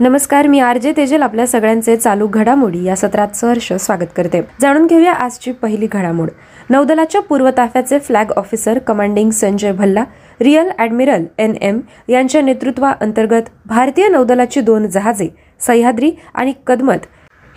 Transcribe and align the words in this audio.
नमस्कार 0.00 0.46
मी 0.46 0.58
R 0.58 0.78
J 0.78 0.92
Tejal 0.96 1.22
आपल्या 1.22 1.46
सगळ्यांचे 1.46 1.96
चालू 1.96 2.26
घडामोडी 2.26 2.82
या 2.84 2.94
सत्रात 2.96 3.36
सहर्ष 3.36 3.72
स्वागत 3.72 4.06
करते. 4.16 4.40
जाणून 4.60 4.86
घेऊया 4.86 5.12
आजची 5.12 5.52
पहिली 5.52 5.86
घडामोड. 5.86 6.30
नौदलाच्या 6.70 7.20
पूर्व 7.20 7.50
ताफ्याचे 7.56 7.98
flag 7.98 8.32
officer 8.36 8.78
commanding 8.78 9.30
Sanjay 9.30 9.72
Bhalla 9.72 10.04
rear 10.40 10.70
admiral 10.78 11.24
N 11.38 11.54
M 11.60 11.80
यांच्या 12.08 12.42
नेतृत्वाअंतर्गत 12.42 13.50
भारतीय 13.66 14.08
नौदलाची 14.08 14.60
दोन 14.60 14.88
जहाजे 14.88 15.28
सह्याद्री 15.66 16.10
आणि 16.34 16.52
कदमत 16.66 17.06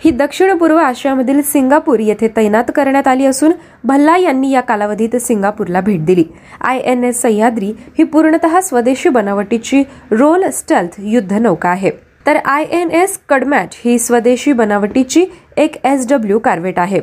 ही 0.00 0.10
दक्षिण 0.10 0.56
पूर्व 0.58 0.76
आशियामधील 0.76 1.42
सिंगापूर 1.42 2.00
येथे 2.00 2.28
तैनात 2.36 2.70
करण्यात 2.74 3.08
आली 3.08 3.26
असून 3.26 3.52
भल्ला 3.84 4.16
यांनी 4.16 4.50
या 4.50 4.60
कालावधीत 4.60 5.16
सिंगापूरला 5.16 5.80
भेट 5.80 6.04
दिली. 6.04 6.24
आय 6.60 6.78
एन 6.80 7.04
एस 7.04 7.22
सह्याद्री 7.22 7.72
ही 7.98 8.04
पूर्णतः 8.04 8.60
स्वदेशी 8.60 9.08
बनावटीची 9.08 9.82
रोल 10.10 10.48
स्टेल्थ 10.50 11.00
युद्ध 11.00 11.32
नौका 11.32 11.68
आहे. 11.68 11.90
तर 12.28 12.36
आय 12.44 12.64
एन 12.70 12.90
एस 12.90 13.18
कडमॅच 13.28 13.76
ही 13.84 13.98
स्वदेशी 13.98 14.52
बनावटीची 14.52 15.24
एक 15.56 15.76
एस 15.84 16.06
डब्ल्यू 16.08 16.38
कार्वेट 16.38 16.78
आहे. 16.78 17.00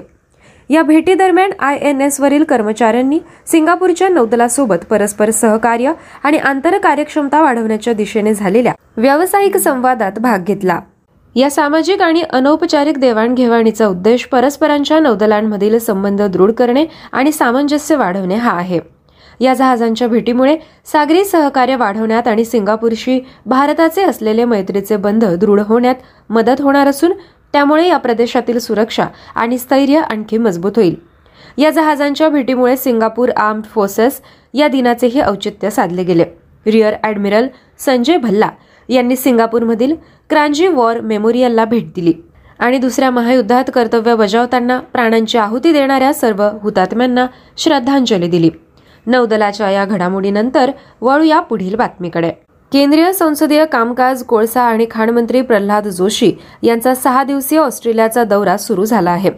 या 0.70 0.82
भेटीदरम्यान 0.82 1.52
आय 1.60 1.78
एन 1.82 2.02
एस 2.02 2.20
वरील 2.22 2.44
कर्मचाऱ्यांनी 2.44 3.20
सिंगापूरच्या 3.48 4.10
नौदलासोबत 4.10 4.86
परस्पर 4.90 5.30
सहकार्य 5.30 5.94
आणि 6.24 6.38
आंतर 6.38 6.78
कार्यक्षमता 6.78 7.42
वाढवण्याच्या 7.42 7.94
दिशेने 7.94 8.34
झालेल्या 8.34 8.74
व्यावसायिक 8.98 9.58
संवादात 9.58 10.20
भाग 10.20 10.44
घेतला. 10.44 10.80
या 11.36 11.50
सामाजिक 11.50 12.02
आणि 12.02 12.22
अनौपचारिक 12.22 12.98
देवाणघेवाणीचा 12.98 13.88
उद्देश 13.88 14.26
परस्परांच्या 14.26 15.00
नौदलांमधील 15.00 15.80
संबंध 15.80 16.22
दृढ 16.22 16.52
करणे 16.52 16.86
आणि 17.12 17.32
सामंजस्य 17.32 17.96
वाढवणे 17.96 18.36
हा 18.36 18.52
आहे. 18.52 18.80
या 19.40 19.54
जहाजांच्या 19.54 20.08
भेटीमुळे 20.08 20.58
सागरी 20.92 21.24
सहकार्य 21.26 21.76
वाढवण्यात 21.76 22.28
आणि 22.28 22.46
सिंगापूरशी 22.46 23.20
भारताचे 23.46 24.04
असलेले 24.04 24.46
मैत्रीचे 24.46 24.98
बंध 24.98 25.26
दृढ 25.26 25.60
होण्यात 25.60 25.96
मदत 26.30 26.62
होणार 26.62 26.88
असून 26.88 27.14
त्यामुळे 27.54 27.88
या 27.88 27.98
प्रदेशातील 27.98 28.58
सुरक्षा 28.60 29.06
आणि 29.36 29.58
स्थैर्य 29.58 30.00
आणखी 30.00 30.38
मजबूत 30.38 30.72
होईल. 30.76 30.96
या 31.58 31.70
जहाजांच्या 31.70 32.30
भेटीमुळे 32.30 32.76
सिंगापूर 32.78 33.30
आर्म्ड 33.30 33.66
फोर्सेस 33.66 34.22
या 34.54 34.68
दिनाचेही 34.68 35.22
औचित्य 35.22 35.70
साधले 35.70 36.04
गेले. 36.04 36.26
रिअर 36.66 36.94
ॲडमिरल 37.04 37.48
संजय 37.80 38.18
भल्ला 38.18 38.50
यांनी 38.90 39.16
सिंगापूरमधील 39.16 39.96
क्रांजी 40.30 40.68
वॉर 40.68 41.00
मेमोरियलला 41.02 41.66
भेट 41.66 41.92
दिली 41.96 42.14
आणि 42.60 42.78
दुसऱ्या 42.78 43.10
महायुद्धात 43.12 43.72
कर्तव्य 43.74 44.16
बजावताना 44.16 44.80
प्राणांची 44.94 45.38
आहुती 45.38 45.72
देणाऱ्या 45.74 46.14
सर्व 46.14 46.44
हुतात्म्यांना 46.62 47.26
श्रद्धांजली 47.58 48.28
दिली. 48.28 48.50
नौदलाच्या 49.08 49.70
या 49.70 49.86
घडामोडीनंतर 49.86 50.72
वळूया 51.02 51.40
पुढील 51.40 51.76
बातमीकडे. 51.76 52.32
केंद्रीय 52.72 53.12
संसदीय 53.14 53.66
कामकाज 53.66 54.24
कोळसा 54.24 54.62
आणि 54.62 54.86
खाणमंत्री 54.92 55.42
प्रल्हाद 55.42 55.88
जोशी 55.88 56.32
यांचा 56.64 56.96
सहा 56.96 57.24
दिवसीय 57.24 57.60
ऑस्ट्रेलियाचा 57.60 58.24
दौरा 58.24 58.58
सुरू 58.58 58.86
झाला 58.86 59.12
आहे. 59.12 59.32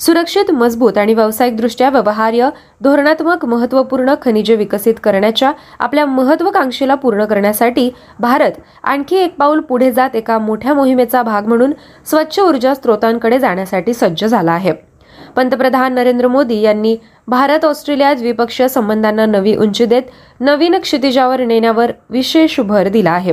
सुरक्षित 0.00 0.50
मजबूत 0.50 0.98
आणि 0.98 1.14
व्यावसायिकदृष्ट्या 1.14 1.88
व्यवहार्य 1.90 2.48
धोरणात्मक 2.82 3.44
महत्त्वपूर्ण 3.44 4.14
खनिजे 4.22 4.54
विकसित 4.54 4.94
करण्याच्या 5.04 5.52
आपल्या 5.78 6.04
महत्वाकांक्षेला 6.06 6.94
पूर्ण 6.94 7.24
करण्यासाठी 7.24 7.90
भारत 8.20 8.60
आणखी 8.82 9.16
एक 9.16 9.36
पाऊल 9.36 9.60
पुढे 9.60 9.90
जात 9.92 10.16
एका 10.16 10.38
मोठ्या 10.38 10.74
मोहिमेचा 10.74 11.22
भाग 11.22 11.46
म्हणून 11.46 11.72
स्वच्छ 12.06 12.40
ऊर्जा 12.40 12.74
स्त्रोतांकडे 12.74 13.38
जाण्यासाठी 13.38 13.94
सज्ज 13.94 14.24
झाला 14.24 14.52
आहे. 14.52 14.87
पंतप्रधान 15.36 15.94
नरेंद्र 15.94 16.26
मोदी 16.26 16.60
यांनी 16.60 16.96
भारत 17.28 17.64
ऑस्ट्रेलिया 17.64 18.14
द्विपक्षीय 18.14 18.68
संबंधांना 18.68 19.26
नवी 19.26 19.56
उंची 19.56 19.84
देत 19.84 20.02
नवीन 20.40 20.78
क्षितिजावर 20.78 21.44
नेण्यावर 21.44 21.92
विशेष 22.10 22.60
भर 22.60 22.88
दिला 22.88 23.10
आहे. 23.10 23.32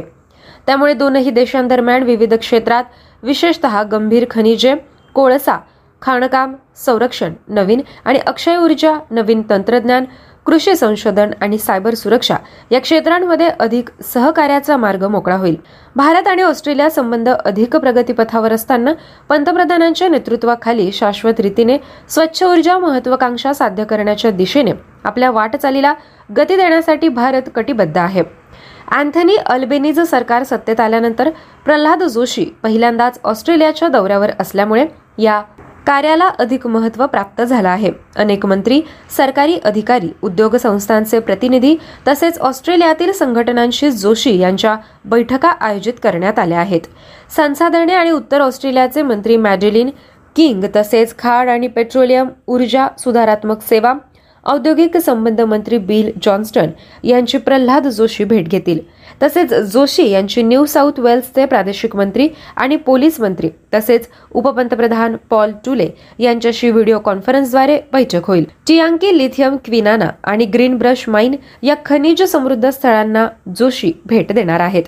त्यामुळे 0.68 0.94
दोनही 0.94 1.30
देशांदरम्यान 1.30 2.04
विविध 2.04 2.34
क्षेत्रात 2.34 2.84
विशेषतः 3.24 3.84
गंभीर 3.84 4.26
खनिजे 4.32 4.76
कोळसा 5.14 5.58
खाणकाम 6.02 6.54
संरक्षण 6.76 7.34
नवीन 7.48 7.82
आणि 8.06 8.20
अक्षय 8.28 8.58
ऊर्जा 8.58 8.94
नवीन 9.12 9.42
तंत्रज्ञान 9.50 10.06
कृषी 10.46 10.76
संशोधन 10.76 11.32
आणि 11.42 11.58
सायबर 11.58 11.94
सुरक्षा 11.94 12.36
या 12.72 12.80
क्षेत्रांमध्ये 12.82 13.48
अधिक 13.60 13.90
सहकार्याचा 14.06 14.78
मार्ग 14.78 15.04
मोकळा 15.04 15.36
होईल. 15.36 15.56
भारत 15.96 16.28
आणि 16.28 16.42
ऑस्ट्रेलिया 16.42 16.90
संबंध 16.90 17.30
अधिक 17.30 17.76
प्रगतीपथावर 17.76 18.54
असताना 18.54 18.94
पंतप्रधानांच्या 19.30 20.08
नेतृत्वाखाली 20.10 20.92
शाश्वत 20.92 21.40
रीतीने 21.40 21.78
स्वच्छ 22.10 22.44
ऊर्जा 22.44 22.78
महत्वाकांक्षा 22.80 23.54
साध्य 23.54 23.84
करण्याच्या 23.84 24.32
दिशेने 24.32 24.72
आपल्या 25.04 25.32
वाटचालीला 25.32 25.94
गती 26.38 26.56
देण्यासाठी 26.56 27.08
भारत 27.10 27.50
कटिबद्ध 27.56 27.98
आहे. 27.98 28.24
अँथनी 28.92 29.36
अल्बेनीज 29.46 30.00
सरकार 30.00 30.44
सत्तेत 30.44 30.80
आल्यानंतर 30.80 31.30
प्रल्हाद 31.66 32.04
जोशी 32.04 32.46
पहिल्यांदाच 32.64 33.20
ऑस्ट्रेलियाच्या 33.24 33.88
दौऱ्यावर 33.88 34.32
असल्यामुळे 34.40 34.86
या 35.18 35.42
कार्याला 35.88 36.28
अधिक 36.40 36.66
महत्त्व 36.68 37.06
प्राप्त 37.06 37.42
झालं 37.42 37.70
आहे. 37.70 37.92
अनेक 38.16 38.46
मंत्री 38.46 38.82
सरकारी 39.18 39.58
अधिकारी 39.64 40.10
उद्योग 40.24 40.56
संस्थांचे 40.56 41.20
प्रतिनिधी 41.20 41.76
तसेच 42.08 42.40
ऑस्ट्रेलियातील 42.40 43.12
संघटनांशी 43.12 43.92
जोशी 43.92 44.38
यांच्या 44.38 44.76
बैठका 45.06 45.50
आयोजित 45.50 45.94
करण्यात 46.04 46.40
आल्या 46.40 46.60
आहेत. 46.60 46.82
संसाधने 47.36 47.94
आणि 47.94 48.10
उत्तर 48.10 48.42
ऑस्ट्रेलियाचे 48.42 49.02
मंत्री 49.02 49.38
मॅडेलिन 49.38 49.90
किंग 50.36 50.64
तसेच 50.76 51.18
खाड 51.20 51.50
आणि 51.50 51.68
पेट्रोलियम 51.68 52.30
ऊर्जा 52.48 52.88
सुधारात्मक 53.00 53.62
सेवा 53.62 53.94
औद्योगिक 54.46 54.98
संबंध 54.98 55.42
मंत्री 55.42 55.78
बिल 55.78 56.12
जॉन्स्टन 56.24 56.70
यांची 57.04 57.38
प्रल्हाद 57.38 57.88
जोशी 57.88 58.24
भेट 58.24 58.50
घेतील. 58.50 58.80
तसेच 59.24 59.54
जोशी 59.54 60.10
यांची 60.10 60.42
न्यू 60.44 60.66
साऊथ 60.66 61.00
वेल्सचे 61.00 61.46
प्रादेशिक 61.46 61.96
मंत्री 61.96 62.28
आणि 62.56 62.76
पोलीस 62.76 63.20
मंत्री 63.20 63.50
तसेच 63.74 64.08
उपपंतप्रधान 64.32 65.16
पॉल 65.30 65.52
टुले 65.66 65.88
यांच्याशी 66.20 66.70
व्हिडिओ 66.72 67.00
कॉन्फरन्सद्वारे 67.00 67.80
बैठक 67.94 68.26
होईल. 68.28 68.46
टियांकी 68.68 69.18
लिथियम 69.18 69.56
क्विनाना 69.66 70.10
आणि 70.24 70.46
ग्रीन 70.46 70.78
ब्रश 70.78 71.08
माइन 71.10 71.36
या 71.64 71.76
खनिज 71.86 72.24
समृद्ध 72.24 72.70
स्थळांना 72.70 73.28
जोशी 73.58 73.92
भेट 74.06 74.32
देणार 74.32 74.60
आहेत. 74.60 74.84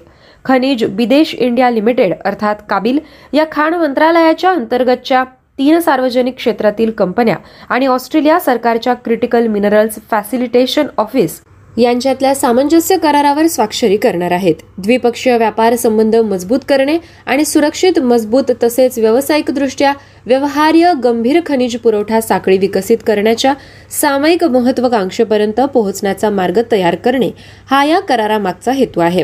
खनिज 0.45 0.83
विदेश 0.89 1.33
इंडिया 1.35 1.69
लिमिटेड 1.69 2.13
अर्थात 2.25 2.55
काबिल 2.69 2.99
या 3.33 3.45
खाण 3.51 3.73
मंत्रालयाच्या 3.73 4.51
अंतर्गतच्या 4.51 5.23
तीन 5.59 5.79
सार्वजनिक 5.79 6.35
क्षेत्रातील 6.37 6.91
कंपन्या 6.97 7.35
आणि 7.69 7.85
ऑस्ट्रेलिया 7.87 8.39
सरकारच्या 8.39 8.93
क्रिटिकल 8.95 9.47
मिनरल्स 9.47 9.99
फॅसिलिटेशन 10.11 10.87
ऑफिस 10.97 11.39
यांच्यातल्या 11.77 12.33
सामंजस्य 12.35 12.95
करारावर 12.97 13.47
स्वाक्षरी 13.47 13.97
करणार 13.97 14.31
आहेत. 14.31 14.55
द्विपक्षीय 14.77 15.37
व्यापार 15.37 15.75
संबंध 15.75 16.15
मजबूत 16.15 16.59
करणे 16.69 16.97
आणि 17.25 17.45
सुरक्षित 17.45 17.99
मजबूत 17.99 18.51
तसेच 18.63 18.97
व्यावसायिकदृष्ट्या 18.99 19.93
व्यवहार्य 20.25 20.93
गंभीर 21.03 21.39
खनिज 21.45 21.75
पुरवठा 21.77 22.21
साखळी 22.21 22.57
विकसित 22.57 22.97
करण्याच्या 23.07 23.53
सामायिक 24.01 24.43
महत्वाकांक्षेपर्यंत 24.43 25.61
पोहोचण्याचा 25.73 26.29
मार्ग 26.29 26.61
तयार 26.71 26.95
करणे 26.95 27.29
हा 27.69 27.83
या 27.85 27.99
करारामागचा 27.99 28.71
हेतू 28.71 28.99
आहे. 28.99 29.23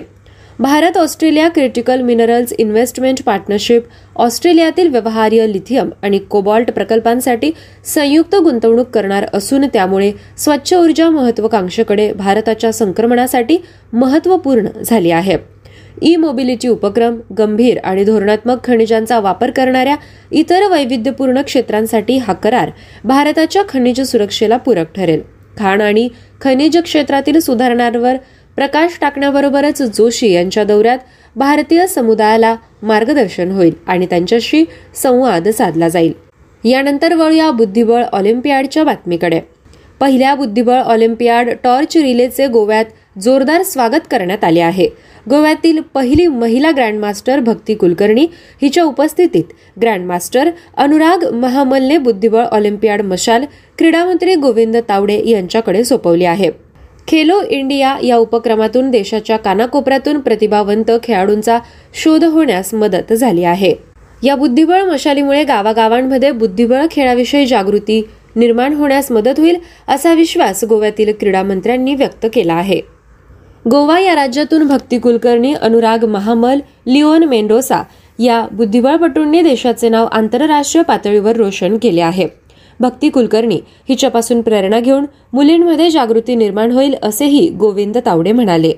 Bharat 0.59 0.97
Australia 0.97 1.47
critical 1.49 2.01
minerals 2.01 2.51
investment 2.53 3.21
partnership 3.21 3.83
ऑस्ट्रेलियातील 4.15 4.87
व्यवहार्य 4.87 5.47
लिथियम 5.47 5.89
आणि 6.01 6.17
कोबॉल्ट 6.29 6.71
प्रकल्पांसाठी 6.71 7.51
संयुक्त 7.85 8.35
गुंतवणूक 8.35 8.89
करणार 8.89 9.25
असून 9.33 9.65
त्यामुळे 9.73 10.11
स्वच्छ 10.37 10.73
ऊर्जा 10.73 11.09
महत्वाकांक्षेकडे 11.09 12.11
भारताच्या 12.13 12.71
संक्रमणासाठी 12.71 13.57
महत्त्वपूर्ण 13.93 14.81
झाली 14.85 15.11
आहे. 15.11 15.37
ई 16.01 16.15
मोबिलिटी 16.15 16.67
उपक्रम 16.67 17.19
गंभीर 17.37 17.77
आणि 17.83 18.03
धोरणात्मक 18.03 18.63
खनिजांचा 18.63 19.19
वापर 19.19 19.51
करणाऱ्या 19.51 19.95
इतर 20.31 20.67
वैविध्यपूर्ण 20.71 21.41
क्षेत्रांसाठी 21.41 22.17
हा 22.17 22.33
करार 22.33 22.69
भारताच्या 23.03 23.63
खनिज 23.69 24.01
सुरक्षेला 24.01 24.57
पूरक 24.57 24.95
ठरेल. 24.95 25.21
खाण 25.57 25.81
आणि 25.81 26.07
खनिज 26.41 26.77
क्षेत्रातील 26.77 27.39
सुधारणांवर 27.39 28.15
प्रकाश 28.57 28.97
टाकण्याबरोबरच 29.01 29.81
जोशी 29.81 30.31
यांच्या 30.31 30.63
दौऱ्यात 30.63 30.97
भारतीय 31.35 31.85
समुदायाला 31.87 32.55
मार्गदर्शन 32.81 33.51
होईल 33.51 33.73
आणि 33.87 34.05
त्यांच्याशी 34.05 34.63
संवाद 34.95 35.47
साधला 35.49 35.89
जाईल. 35.89 36.13
यानंतर 36.63 37.13
वळूया 37.13 37.49
बुद्धिबळ 37.51 38.03
ऑलिम्पियाडच्या 38.03 38.83
बातमीकडे. 38.83 39.39
पहिल्या 39.99 40.33
बुद्धिबळ 40.35 40.79
ऑलिम्पियाड 40.81 41.49
टॉर्च 41.63 41.95
रिलेचे 41.97 42.47
गोव्यात 42.47 42.85
जोरदार 43.19 43.63
स्वागत 43.63 44.07
करण्यात 44.11 44.43
आले 44.43 44.59
आहे. 44.59 44.87
गोव्यातील 45.29 45.79
पहिली 45.93 46.27
महिला 46.27 46.71
ग्रँडमास्टर 46.71 47.39
भक्ती 47.39 47.75
कुलकर्णी 47.75 48.25
हिच्या 48.61 48.83
उपस्थितीत 48.83 49.53
ग्रँडमास्टर 49.81 50.49
अनुराग 50.77 51.23
महामलने 51.33 51.97
बुद्धिबळ 51.97 52.43
ऑलिम्पियाड 52.43 53.01
मशाल 53.01 53.45
क्रीडामंत्री 53.79 54.35
गोविंद 54.35 54.77
तावडे 54.89 55.21
यांच्याकडे 55.25 55.83
सोपवली 55.83 56.25
आहे. 56.25 56.49
खेलो 57.07 57.41
इंडिया 57.41 57.97
या 58.03 58.17
उपक्रमातून 58.17 58.89
देशाच्या 58.91 59.37
कानाकोपऱ्यातून 59.37 60.19
प्रतिभावंत 60.19 60.91
खेळाडूंचा 61.03 61.57
शोध 61.93 62.23
होण्यास 62.23 62.73
मदत 62.73 63.13
झाली 63.13 63.43
आहे. 63.43 63.73
या 64.23 64.35
बुद्धिबळ 64.35 64.81
मशालीमुळे 64.81 65.43
गावागावांमध्ये 65.43 66.31
बुद्धिबळ 66.31 66.85
खेळाविषयी 66.91 67.45
जागृती 67.45 68.01
निर्माण 68.35 68.73
होण्यास 68.73 69.11
मदत 69.11 69.39
होईल 69.39 69.57
असा 69.87 70.13
विश्वास 70.13 70.63
गोव्यातील 70.63 71.11
क्रीडा 71.19 71.43
मंत्र्यांनी 71.43 71.95
व्यक्त 71.95 72.25
केला 72.33 72.53
आहे. 72.53 72.81
गोवा 73.71 73.99
या 73.99 74.15
राज्यातून 74.15 74.67
भक्ती 74.67 74.99
कुलकर्णी 74.99 75.53
अनुराग 75.53 76.05
महामल 76.05 76.59
लिओन 76.87 77.23
मेंडोसा 77.23 77.81
या 78.19 78.45
बुद्धिबळपटूंनी 78.51 79.41
देशाचे 79.41 79.89
नाव 79.89 80.07
आंतरराष्ट्रीय 80.11 80.83
पातळीवर 80.83 81.35
रोशन 81.35 81.77
केले 81.77 82.01
आहे. 82.01 82.27
भक्ती 82.83 83.09
कुलकर्णी 83.09 83.59
हिच्यापासून 83.89 84.41
प्रेरणा 84.41 84.79
घेऊन 84.79 85.05
मुलींमध्ये 85.33 85.89
जागृती 85.89 86.35
निर्माण 86.35 86.71
होईल 86.71 86.95
असेही 87.03 87.47
गोविंद 87.49 87.97
तावडे 88.05 88.31
म्हणाले. 88.31 88.73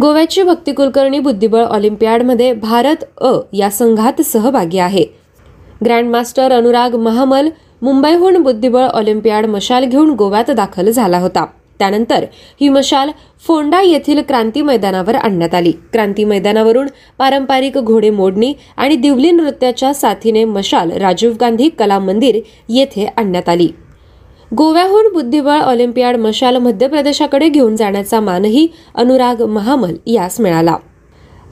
गोव्याची 0.00 0.42
भक्ती 0.42 0.72
कुलकर्णी 0.72 1.18
बुद्धिबळ 1.18 1.64
ऑलिम्पियाडमध्ये 1.64 2.52
भारत 2.52 3.04
अ 3.18 3.32
या 3.52 3.70
संघात 3.70 4.20
सहभागी 4.22 4.78
आहे. 4.78 5.04
ग्रँडमास्टर 5.84 6.52
अनुराग 6.52 6.94
महामल 6.96 7.48
मुंबईहून 7.82 8.36
बुद्धिबळ 8.36 8.82
ऑलिम्पियाड 8.84 9.46
मशाल 9.46 9.84
घेऊन 9.84 10.10
गोव्यात 10.10 10.50
दाखल 10.50 10.90
झाला 10.90 11.18
होता. 11.18 11.44
त्यानंतर 11.80 12.24
ही 12.60 12.68
मशाल 12.68 13.10
फोंडा 13.46 13.80
येथील 13.82 14.20
क्रांती 14.22 14.62
मैदानावर 14.62 15.14
आणण्यात 15.14 15.54
आली. 15.54 15.72
क्रांती 15.92 16.24
मैदानावरून 16.24 16.86
पारंपरिक 17.18 17.78
घोडे 17.78 18.10
मोडणी 18.10 18.52
आणि 18.76 18.96
दिवली 18.96 19.30
नृत्याच्या 19.30 19.92
साथीने 19.94 20.44
मशाल 20.44 20.90
राजीव 20.92 21.32
गांधी 21.40 21.68
कला 21.68 21.98
मंदिर 21.98 22.40
येथे 22.68 23.06
आणण्यात 23.06 23.48
आली. 23.48 23.68
गोव्याहून 24.56 25.12
बुद्धिबळ 25.12 25.60
ऑलिम्पियाड 25.60 26.16
मशाल 26.16 26.56
मध्य 26.56 26.86
प्रदेशाकडे 26.88 27.48
घेऊन 27.48 27.76
जाण्याचा 27.76 28.20
मानही 28.20 28.66
अनुराग 28.94 29.42
महामल 29.42 29.94
यास 30.06 30.40
मिळाला. 30.40 30.76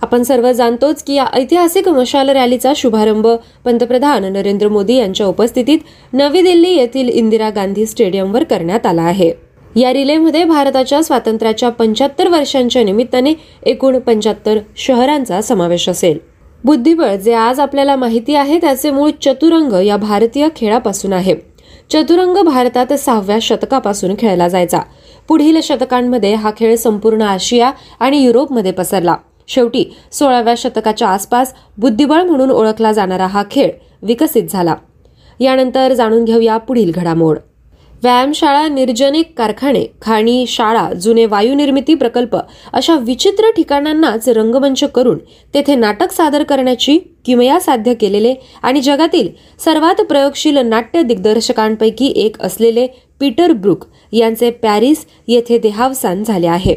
आपण 0.03 0.23
सर्व 0.23 0.51
जाणतोच 0.53 1.03
की 1.03 1.15
या 1.15 1.25
ऐतिहासिक 1.33 1.89
मशाल 1.89 2.29
रॅलीचा 2.29 2.73
शुभारंभ 2.77 3.27
पंतप्रधान 3.65 4.25
नरेंद्र 4.33 4.69
मोदी 4.69 4.97
यांच्या 4.97 5.27
उपस्थितीत 5.27 5.79
नवी 6.13 6.43
दिल्ली 6.43 6.71
येथील 6.71 7.09
इंदिरा 7.09 7.51
गांधी 7.51 7.87
स्टेडियमवर 7.87 8.45
करण्यात 8.45 8.87
आला 8.87 9.03
आहे. 9.03 9.31
या 9.79 9.93
रिलेमध्ये 9.93 10.45
भारताच्या 10.45 11.03
स्वातंत्र्याच्या 11.03 11.69
पंच्याहत्तर 11.69 12.29
वर्षांच्या 12.29 12.83
निमित्ताने 12.83 13.33
एकूण 13.63 13.99
पंच्याहत्तर 13.99 14.59
शहरांचा 14.77 15.41
समावेश 15.41 15.89
असेल. 15.89 16.19
बुद्धिबळ 16.65 17.15
जे 17.17 17.35
आज 17.35 17.61
आपल्याला 17.61 17.97
माहिती 17.97 18.35
आहे 18.35 18.59
त्याचे 18.61 18.91
मूळ 18.91 19.11
चतुरंग 19.23 19.73
या 19.87 19.97
भारतीय 19.97 20.49
खेळापासून 20.57 21.13
आहे. 21.13 21.35
चतुरंग 21.93 22.43
भारतात 22.45 22.93
सहाव्या 22.93 23.39
शतकापासून 23.43 24.15
खेळला 24.19 24.49
जायचा. 24.49 24.81
पुढील 25.29 25.61
शतकांमध्ये 25.63 26.35
हा 26.35 26.51
खेळ 26.59 26.75
संपूर्ण 26.77 27.23
आशिया 27.23 27.71
आणि 28.01 28.23
युरोपमध्ये 28.23 28.73
पसरला. 28.73 29.17
शेवटी 29.49 29.85
सोळाव्या 30.13 30.55
शतकाच्या 30.57 31.09
आसपास 31.09 31.55
बुद्धिबळ 31.79 32.23
म्हणून 32.23 32.51
ओळखला 32.51 32.93
जाणारा 32.93 33.27
हा 33.27 33.43
खेळ 33.51 33.71
विकसित 34.03 34.51
झाला. 34.51 34.75
यानंतर 35.41 35.93
जाणून 35.93 36.25
घेऊया 36.25 36.57
पुढील 36.57 36.93
घडामोड. 36.95 37.39
व्यायामशाळा 38.03 38.69
निर्जनिक 38.69 39.33
कारखाने 39.37 39.85
खाणी 40.03 40.45
शाळा 40.49 40.93
जुने 40.93 41.27
वायुनिर्मिती 41.27 41.95
प्रकल्प 41.95 42.37
अशा 42.73 42.97
विचित्र 42.97 43.51
ठिकाणांनाच 43.51 44.29
रंगमंच 44.29 44.85
करून 44.85 45.19
तेथे 45.55 45.75
नाटक 45.75 46.13
सादर 46.13 46.43
करण्याची 46.43 46.99
किमया 46.99 47.61
साध्य 47.61 47.95
केलेले 47.95 48.35
आणि 48.63 48.81
जगातील 48.81 49.29
सर्वात 49.65 49.95
प्रयोगशील 49.95 50.59
नाट्य 50.59 51.03
दिग्दर्शकांपैकी 51.03 52.13
एक 52.17 52.41
असलेले 52.41 52.87
पीटर 53.21 53.53
ब्रुक 53.53 53.85
यांचे 54.13 54.51
पॅरिस 54.51 55.07
येथे 55.29 55.59
देहावसान 55.59 56.25
झाले 56.25 56.47
आहे. 56.47 56.75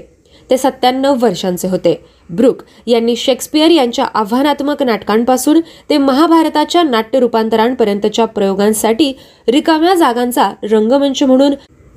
ते 0.49 0.57
सत्त्याण्णव 0.57 1.15
वर्षांचे 1.19 1.67
होते. 1.67 2.05
ब्रुक 2.31 2.61
यांनी 2.87 3.15
शेक्सपियर 3.15 3.71
यांच्या 3.71 4.05
आव्हानात्मक 4.13 4.83
नाटकांपासून 4.83 5.59
ते 5.89 5.97
महाभारताच्या 5.97 6.83
नाट्य 6.83 7.19
रूपांतरांपर्यंतच्या 7.19 8.25
प्रयोगांसाठी 8.25 9.11
रिकाम्या 9.47 9.93
जागांचा 9.93 10.51
रंगमंच 10.63 11.23
म्हणून 11.23 11.53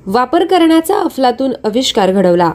वापर 0.06 0.44
करण्याचा 0.44 0.98
अफलातून 1.00 1.52
आविष्कार 1.64 2.12
घडवला. 2.12 2.52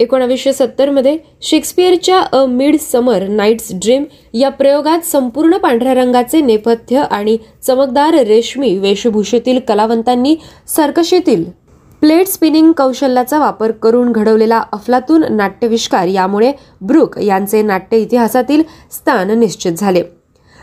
एकोणावीसशे 0.00 0.52
सत्तरमध्ये 0.52 1.16
शेक्सपियरच्या 1.42 2.18
a 2.32 2.44
mid 2.46 2.76
summer 2.80 3.26
nights 3.28 3.72
dream 3.72 4.04
या 4.34 4.48
प्रयोगात 4.48 5.06
संपूर्ण 5.06 5.56
पांढऱ्या 5.56 5.94
रंगाचे 5.94 6.40
नेपथ्य 6.40 7.02
आणि 7.10 7.36
चमकदार 7.62 8.14
रेशमी 8.18 8.76
वेशभूषेतील 8.78 9.58
कलावंतांनी 9.58 10.36
सर्कशीतील 10.68 11.44
प्लेट 12.00 12.26
स्पिनिंग 12.26 12.72
कौशल्याचा 12.72 13.38
वापर 13.38 13.70
करून 13.70 14.10
घडवलेला 14.12 14.62
अफलातून 14.72 15.24
नाट्यविष्कार 15.30 16.06
यामुळे 16.06 16.52
ब्रुक 16.80 17.18
यांचे 17.18 17.62
नाट्य 17.62 17.96
इतिहासातील 17.96 18.62
स्थान 18.92 19.30
निश्चित 19.38 19.72
झाले. 19.72 20.02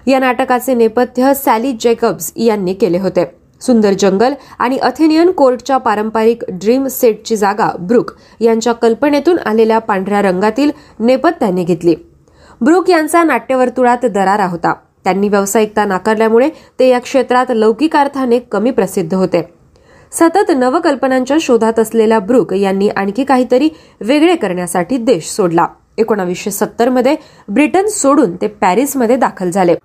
या 0.08 0.20
नाटकाचे 0.20 0.74
नेपथ्य 0.74 1.34
सॅली 1.34 1.72
जेकब्स 1.72 2.32
यांनी 2.36 2.74
केले 2.74 3.00
होते. 3.00 3.26
सुंदर 3.62 3.94
जंगल 4.00 4.34
आणि 4.60 4.78
अथेनियन 4.78 5.32
कोर्टच्या 5.32 5.78
पारंपरिक 5.78 6.44
ड्रीम 6.52 6.88
सेटची 6.88 7.36
जागा 7.36 7.70
ब्रुक 7.80 8.12
यांच्या 8.40 8.74
कल्पनेतून 8.74 9.38
आलेल्या 9.40 9.80
पांढऱ्या 9.80 10.22
रंगातील 10.22 10.72
नेपथ्याने 11.00 11.64
घेतली. 11.64 11.96
ब्रुक 12.62 12.90
यांचा 12.90 13.24
नाट्यवर्तुळात 13.24 14.06
दरारा 14.06 14.46
होता. 14.46 14.74
त्यांनी 15.04 15.30
व्यावसायिकता 15.30 15.86
नाकारल्यामुळे 15.86 16.50
ते 16.80 16.90
या 16.90 17.00
क्षेत्रात 17.00 17.46
लौकिक 17.50 17.96
अर्थाने 17.96 18.40
कमी 18.40 18.72
प्रसिद्ध 18.72 19.14
होते. 19.14 19.55
सतत 20.12 20.52
नवकल्पनांच्या 20.56 21.38
शोधात 21.42 21.80
असलेल्या 21.80 22.20
ब्रुक 22.20 22.54
यांनी 22.54 22.90
आणखी 22.90 23.24
काहीतरी 23.24 23.70
वेगळे 24.02 24.36
करण्यासाठी 24.36 24.98
देश 24.98 25.30
सोडला. 25.30 25.68
एकोणावीसशे 25.98 26.52
सत्तरमध्ये 26.52 27.16
ब्रिटन 27.48 27.86
सोडून 27.86 28.36
ते 28.36 28.48
पॅरिसमध्ये 28.48 29.16
दाखल 29.16 29.52
झाले. 29.52 29.76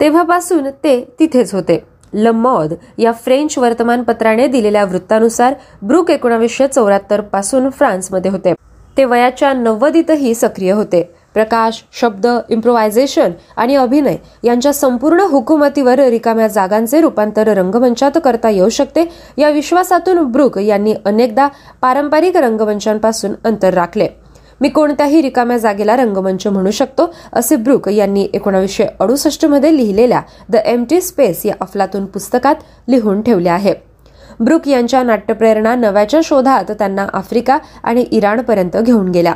तेव्हापासून 0.00 0.68
ते 0.84 1.14
तिथेच 1.20 1.54
होते. 1.54 1.84
लमॉद 2.14 2.74
या 2.98 3.12
फ्रेंच 3.12 3.58
वर्तमानपत्राने 3.58 4.46
दिलेल्या 4.46 4.84
वृत्तानुसार 4.84 5.54
ब्रुक 5.82 6.10
एकोणावीसशे 6.10 6.66
चौऱ्याहत्तरपासून 6.66 7.68
फ्रान्समध्ये 7.70 8.30
होते. 8.30 8.52
ते 8.96 9.04
वयाच्या 9.04 9.52
नव्वदीतही 9.52 10.34
सक्रिय 10.34 10.72
होते. 10.72 11.15
प्रकाश 11.36 11.82
शब्द 11.92 12.26
इम्प्रोव्हायझेशन 12.48 13.30
आणि 13.56 13.74
अभिनय 13.76 14.16
यांच्या 14.44 14.72
संपूर्ण 14.72 15.20
हुकुमतीवर 15.20 16.00
रिकाम्या 16.00 16.46
जागांचे 16.48 17.00
रूपांतर 17.00 17.48
रंगमंचात 17.48 18.18
करता 18.24 18.50
येऊ 18.50 18.68
शकते. 18.68 19.04
या 19.38 19.48
विश्वासातून 19.50 20.22
ब्रुक 20.24 20.58
यांनी 20.58 20.94
अनेकदा 21.04 21.48
पारंपरिक 21.82 22.36
रंगमंचांपासून 22.36 23.32
अंतर 23.44 23.74
राखले. 23.74 24.08
मी 24.60 24.68
कोणत्याही 24.68 25.20
रिकाम्या 25.22 25.56
जागेला 25.56 25.96
रंगमंच 25.96 26.46
म्हणू 26.46 26.70
शकतो 26.70 27.12
असे 27.32 27.56
ब्रुक 27.56 27.88
यांनी 27.88 28.26
एकोणावीसशे 28.34 28.86
अडुसष्टमध्ये 29.00 29.76
लिहिलेल्या 29.76 30.20
द 30.48 30.56
एमटी 30.56 31.00
स्पेस 31.00 31.44
या 31.46 31.54
अफलातून 31.60 32.06
पुस्तकात 32.06 32.54
लिहून 32.88 33.20
ठेवले 33.22 33.48
आहे. 33.48 33.74
ब्रुक 34.40 34.68
यांच्या 34.68 35.02
नाट्यप्रेरणा 35.02 35.74
नव्याच्या 35.74 36.20
शोधात 36.24 36.70
त्यांना 36.70 37.06
आफ्रिका 37.12 37.58
आणि 37.82 38.04
इराणपर्यंत 38.10 38.76
घेऊन 38.76 39.08
गेल्या. 39.08 39.34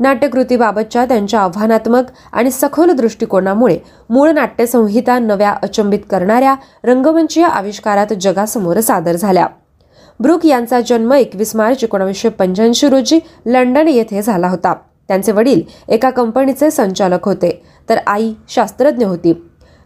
नाट्यकृतीबाबतच्या 0.00 1.04
त्यांच्या 1.04 1.40
आव्हानात्मक 1.40 2.04
आणि 2.32 2.50
सखोल 2.50 2.90
दृष्टिकोनामुळे 2.90 3.78
मूळ 4.10 4.30
नाट्यसंहिता 4.30 5.18
नव्या 5.18 5.50
अचंबित 5.62 5.98
करणाऱ्या 6.10 6.54
रंगमंचीय 6.84 7.44
आविष्कारात 7.44 8.12
जगासमोर 8.20 8.80
सादर 8.80 9.16
झाल्या. 9.16 9.46
ब्रुक 10.20 10.46
यांचा 10.46 10.80
जन्म 10.80 11.12
एकवीस 11.12 11.56
मार्च 11.56 11.84
एकोणीसशे 11.84 12.28
पंच्याऐंशी 12.28 12.88
रोजी 12.88 13.18
लंडन 13.46 13.88
येथे 13.88 14.22
झाला 14.22 14.48
होता. 14.48 14.74
त्यांचे 15.08 15.32
वडील 15.32 15.60
एका 15.88 16.10
कंपनीचे 16.10 16.70
संचालक 16.70 17.24
होते 17.24 17.62
तर 17.88 17.98
आई 18.06 18.32
शास्त्रज्ञ 18.48 19.04
होती. 19.04 19.32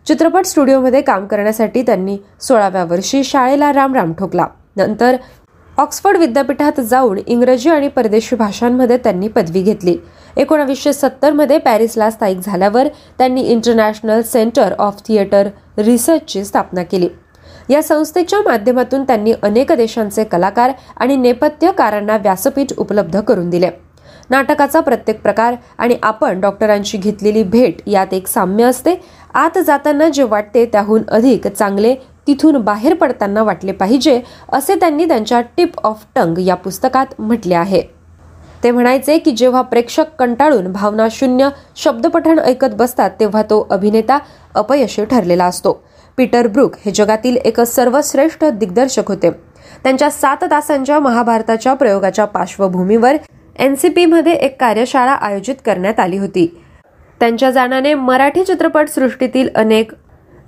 चित्रपट 0.06 0.44
स्टुडिओमध्ये 0.44 1.00
काम 1.00 1.26
करण्यासाठी 1.26 1.82
त्यांनी 1.82 2.16
सोळाव्या 2.40 2.84
वर्षी 2.84 3.24
शाळेला 3.24 3.72
रामराम 3.72 4.12
ठोकला. 4.12 4.46
नंतर 4.76 5.16
ऑक्सफर्ड 5.78 6.16
विद्यापीठात 6.16 6.80
जाऊन 6.80 7.18
इंग्रजी 7.26 7.68
आणि 7.70 7.88
परदेशी 7.88 8.36
भाषांमध्ये 8.36 8.96
त्यांनी 8.96 9.28
पदवी 9.28 9.60
घेतली. 9.62 9.96
एकोणावीसशे 10.36 10.92
सत्तरमध्ये 10.92 11.58
पॅरिसला 11.58 12.08
स्थायिक 12.10 12.38
झाल्यावर 12.38 12.88
त्यांनी 13.18 13.42
इंटरनॅशनल 13.42 14.22
सेंटर 14.22 14.74
ऑफ 14.78 15.00
थिएटर 15.08 15.48
रिसर्चची 15.78 16.44
स्थापना 16.44 16.82
केली. 16.82 17.08
या 17.70 17.82
संस्थेच्या 17.82 18.40
माध्यमातून 18.46 19.02
त्यांनी 19.02 19.32
अनेक 19.42 19.72
देशांचे 19.72 20.24
कलाकार 20.24 20.72
आणि 20.96 21.16
नेपथ्यकारांना 21.16 22.16
व्यासपीठ 22.16 22.72
उपलब्ध 22.78 23.20
करून 23.20 23.50
दिले. 23.50 23.70
नाटकाचा 24.30 24.80
प्रत्येक 24.80 25.22
प्रकार 25.22 25.54
आणि 25.78 25.96
आपण 26.02 26.40
डॉक्टरांची 26.40 26.98
घेतलेली 26.98 27.42
भेट 27.42 27.80
यात 27.86 28.14
एक 28.14 28.26
साम्य 28.26 28.64
असते. 28.64 29.00
आत 29.34 29.58
जाताना 29.58 30.08
जे 30.08 30.22
वाटते 30.22 30.66
त्याहून 30.66 31.02
अधिक 31.08 31.46
चांगले 31.46 31.94
तिथून 32.28 32.56
बाहेर 32.56 32.94
पडताना 32.94 33.42
वाटले 33.42 33.72
पाहिजे 33.72 34.20
असे 34.52 34.74
त्यांनी 34.74 35.04
त्यांच्या 35.04 35.40
टिप 35.56 35.78
ऑफ 35.84 36.04
टंग 36.14 36.38
या 36.38 36.54
पुस्तकात 36.54 37.14
म्हटले 37.18 37.54
आहे. 37.54 37.82
ते 38.64 38.70
म्हणायचे 38.70 39.18
की 39.18 39.30
जेव्हा 39.30 39.62
प्रेक्षक 39.62 40.14
कंटाळून 40.18 40.72
भावना 40.72 41.06
शून्य 41.10 41.48
शब्दपठण 41.76 42.38
ऐकत 42.38 42.74
बसतात 42.76 43.10
तेव्हा 43.20 43.42
तो 43.42 43.66
अभिनेता 43.70 44.18
अपयशी 44.54 45.04
ठरलेला 45.04 45.44
असतो. 45.44 45.72
पीटर 46.18 46.46
ब्रुक 46.46 46.76
हे 46.84 46.92
जगातील 46.92 47.36
एक 47.36 47.60
सर्वश्रेष्ठ 47.60 48.44
दिग्दर्शक 48.44 49.08
होते. 49.08 49.30
त्यांच्या 49.84 50.10
सात 50.10 50.44
तासांच्या 50.50 50.98
महाभारताच्या 50.98 51.74
प्रयोगाच्या 51.74 52.24
पार्श्वभूमीवर 52.24 53.16
एन 53.58 53.74
सी 53.74 53.88
पीमध्ये 53.88 54.32
एक 54.32 54.60
कार्यशाळा 54.60 55.12
आयोजित 55.12 55.56
करण्यात 55.66 56.00
आली 56.00 56.18
होती. 56.18 56.46
त्यांच्या 57.20 57.50
जाण्याने 57.50 57.94
मराठी 57.94 58.44
चित्रपट 58.44 58.88
सृष्टीतील 58.88 59.48
अनेक 59.54 59.92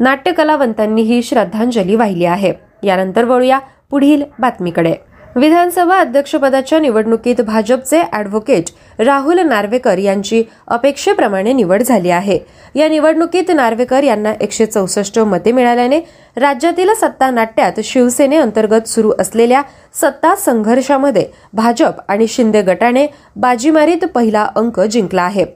नाट्यकलावंतांनी 0.01 1.03
ही 1.03 1.23
श्रद्धांजली 1.23 1.97
वाहिली 1.97 2.25
आहे. 2.25 2.53
यानंतर 2.83 3.25
वळूया 3.25 3.59
पुढील 3.91 4.23
बातमीकडे. 4.39 4.95
विधानसभा 5.37 5.97
अध्यक्षपदाच्या 5.99 6.79
निवडणुकीत 6.79 7.41
भाजपचे 7.41 8.01
अॅडव्होकेट 8.13 8.65
राहुल 9.01 9.39
नार्वेकर 9.39 9.99
यांची 9.99 10.43
अपेक्षेप्रमाणे 10.69 11.53
निवड 11.53 11.83
झाली 11.83 12.11
आहे. 12.11 12.39
या 12.75 12.89
निवडणुकीत 12.89 13.51
नार्वेकर 13.55 14.03
यांना 14.03 14.33
एकशे 14.41 14.67
चौसष्ट 14.67 15.19
मते 15.19 15.53
मिळाल्याने 15.53 16.01
राज्यातील 16.37 16.95
सत्ता 16.95 17.31
नाट्यात 17.31 17.81
शिवसेनेअंतर्गत 17.85 18.89
सुरू 18.89 19.13
असलेल्या 19.19 19.63
सत्ता 19.95 20.35
संघर्षामध्ये 20.35 21.27
भाजप 21.53 21.93
आणि 22.09 22.27
शिंदे 22.27 22.63
गटाने 22.63 23.07
बाजीमारीत 23.37 24.05
पहिला 24.15 24.49
अंक 24.57 24.81
जिंकला 24.81 25.23
आहे. 25.23 25.47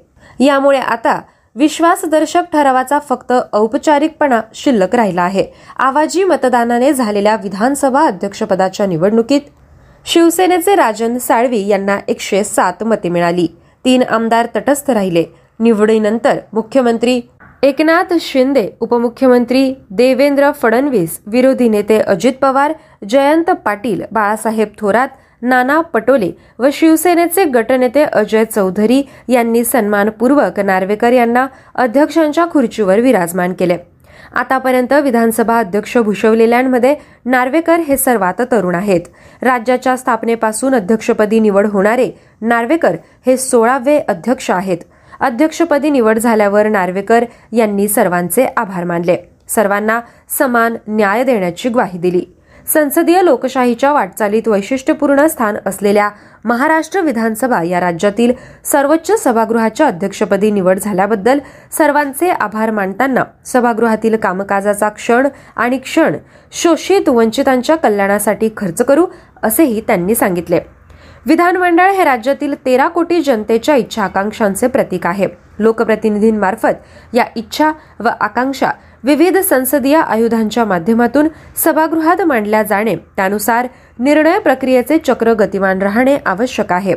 यामुळे 0.41 0.79
आता 0.79 1.21
विश्वासदर्शक 1.57 2.45
ठरावाचा 2.53 2.99
फक्त 2.99 3.33
औपचारिकपणा 3.53 4.41
शिल्लक 4.55 4.95
राहिला 4.95 5.23
आहे. 5.23 5.45
आवाजी 5.79 6.25
मतदानाने 6.25 6.93
झालेल्या 6.93 7.37
विधानसभा 7.43 8.07
अध्यक्षपदाच्या 8.07 8.87
निवडणुकीत 8.87 9.41
शिवसेनेचे 10.05 10.75
राजन 10.75 11.19
साळवी 11.19 11.67
यांना 11.67 11.99
एकशे 12.09 12.43
सात 12.45 12.83
मते 12.85 13.09
मिळाली. 13.09 13.47
तीन 13.85 14.03
आमदार 14.03 14.47
तटस्थ 14.57 14.91
राहिले. 14.91 15.25
निवडीनंतर 15.61 16.39
मुख्यमंत्री 16.53 17.21
एकनाथ 17.63 18.13
शिंदे 18.21 18.69
उपमुख्यमंत्री 18.81 19.75
देवेंद्र 19.91 20.51
फडणवीस 20.53 21.19
विरोधी 21.27 21.69
नेते 21.69 21.99
अजित 21.99 22.33
पवार 22.43 22.73
जयंत 23.09 23.51
पाटील 23.65 24.03
बाळासाहेब 24.13 24.69
थोरात 24.79 25.09
नाना 25.43 25.81
पटोले 25.81 26.31
व 26.59 26.69
शिवसेनेचे 26.73 27.45
गटनेते 27.45 28.03
अजय 28.03 28.45
चौधरी 28.45 29.03
यांनी 29.29 29.65
सन्मानपूर्वक 29.65 30.61
नार्वेकर 30.61 31.13
यांना 31.13 31.47
अध्यक्षांच्या 31.75 32.47
खुर्चीवर 32.51 33.01
विराजमान 33.01 33.53
केले. 33.53 33.77
आतापर्यंत 34.35 34.93
विधानसभा 34.93 35.59
अध्यक्ष 35.59 35.99
भूषवलेल्यांमध्ये 35.99 36.95
नार्वेकर 37.25 37.77
हे 37.77 37.97
सर्वात 37.97 38.43
तरुण 38.53 38.75
आहेत. 38.75 39.01
राज्याच्या 39.43 39.97
स्थापनेपासून 39.97 40.75
अध्यक्षपदी 40.75 41.41
निवड 41.41 41.67
होणारे 41.67 42.11
नार्वेकर 42.41 42.97
हे 43.27 43.37
सोळावे 43.37 43.99
अध्यक्ष 43.99 44.51
आहेत. 44.51 44.79
अध्यक्षपदी 45.21 45.91
निवड 45.91 46.19
झाल्यावर 46.19 46.69
नार्वेकर 46.69 47.25
यांनी 47.53 47.89
सर्वांचे 47.89 48.47
आभार 48.57 48.85
मानले. 48.85 49.17
सर्वांना 49.49 50.01
समान 50.39 50.77
न्याय 50.89 51.25
देण्याची 51.25 51.69
ग्वाही 51.69 51.99
दिली. 51.99 52.25
संसदीय 52.69 53.23
लोकशाहीच्या 53.23 53.93
वाटचालीत 53.93 54.49
वैशिष्ट्यपूर्ण 54.49 55.27
स्थान 55.27 55.57
असलेल्या 55.67 56.11
महाराष्ट्र 56.45 57.01
विधानसभा 57.01 57.63
या 57.63 57.81
राज्यातील 57.81 58.33
सर्वोच्च 58.65 59.11
सभागृहाच्या 59.25 59.87
अध्यक्षपदी 59.87 60.51
निवड 60.51 60.79
झाल्याबद्दल 60.79 61.39
सर्वांचे 61.79 62.31
आभार 62.31 62.71
मानताना 62.71 63.25
सभागृहातील 63.47 64.17
कामकाजाचा 64.17 64.89
क्षण 64.89 65.29
आणि 65.57 65.79
क्षण 65.79 66.17
शोषित 66.53 67.09
वंचितांच्या 67.09 67.77
कल्याणासाठी 67.77 68.49
खर्च 68.57 68.83
करू 68.83 69.07
असेही 69.43 69.81
त्यांनी 69.81 70.15
सांगितले. 70.15 70.61
विधानमंडळ 71.27 71.91
हे 71.91 72.05
राज्यातील 72.05 72.55
तेरा 72.65 72.89
कोटी 72.89 73.21
जनतेच्या 73.23 73.77
इच्छा 73.77 74.03
आकांक्षांचे 74.05 74.67
प्रतीक 74.67 75.07
आहे. 75.07 75.29
लोकप्रतिनिधींमार्फत 75.59 77.15
या 77.15 77.25
इच्छा 77.37 77.73
व 78.01 78.09
आकांक्षा 78.21 78.71
विविध 79.05 79.37
संसदीय 79.39 79.97
आयुधांच्या 79.97 80.65
माध्यमातून 80.65 81.27
सभागृहात 81.57 82.21
मांडल्या 82.23 82.63
जाणे 82.63 82.95
त्यानुसार 83.17 83.67
निर्णय 83.99 84.39
प्रक्रियेचे 84.39 84.99
चक्र 84.99 85.33
गतिमान 85.33 85.83
राहणे 85.83 86.17
आवश्यक 86.27 86.73
आहे. 86.73 86.95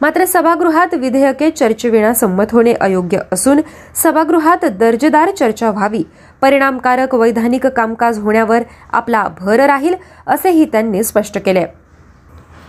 मात्र 0.00 0.24
सभागृहात 0.24 0.94
विधेयके 0.94 1.50
चर्चेविना 1.50 2.12
संमत 2.14 2.52
होणे 2.52 2.72
अयोग्य 2.80 3.18
असून 3.32 3.60
सभागृहात 3.94 4.64
दर्जेदार 4.64 5.30
चर्चा 5.30 5.70
व्हावी 5.70 6.02
परिणामकारक 6.40 7.14
वैधानिक 7.14 7.66
कामकाज 7.66 8.18
होण्यावर 8.18 8.62
आपला 8.92 9.26
भर 9.40 9.60
राहील 9.60 9.94
असेही 10.26 10.64
त्यांनी 10.64 11.02
स्पष्ट 11.02 11.38
केले. 11.38 11.64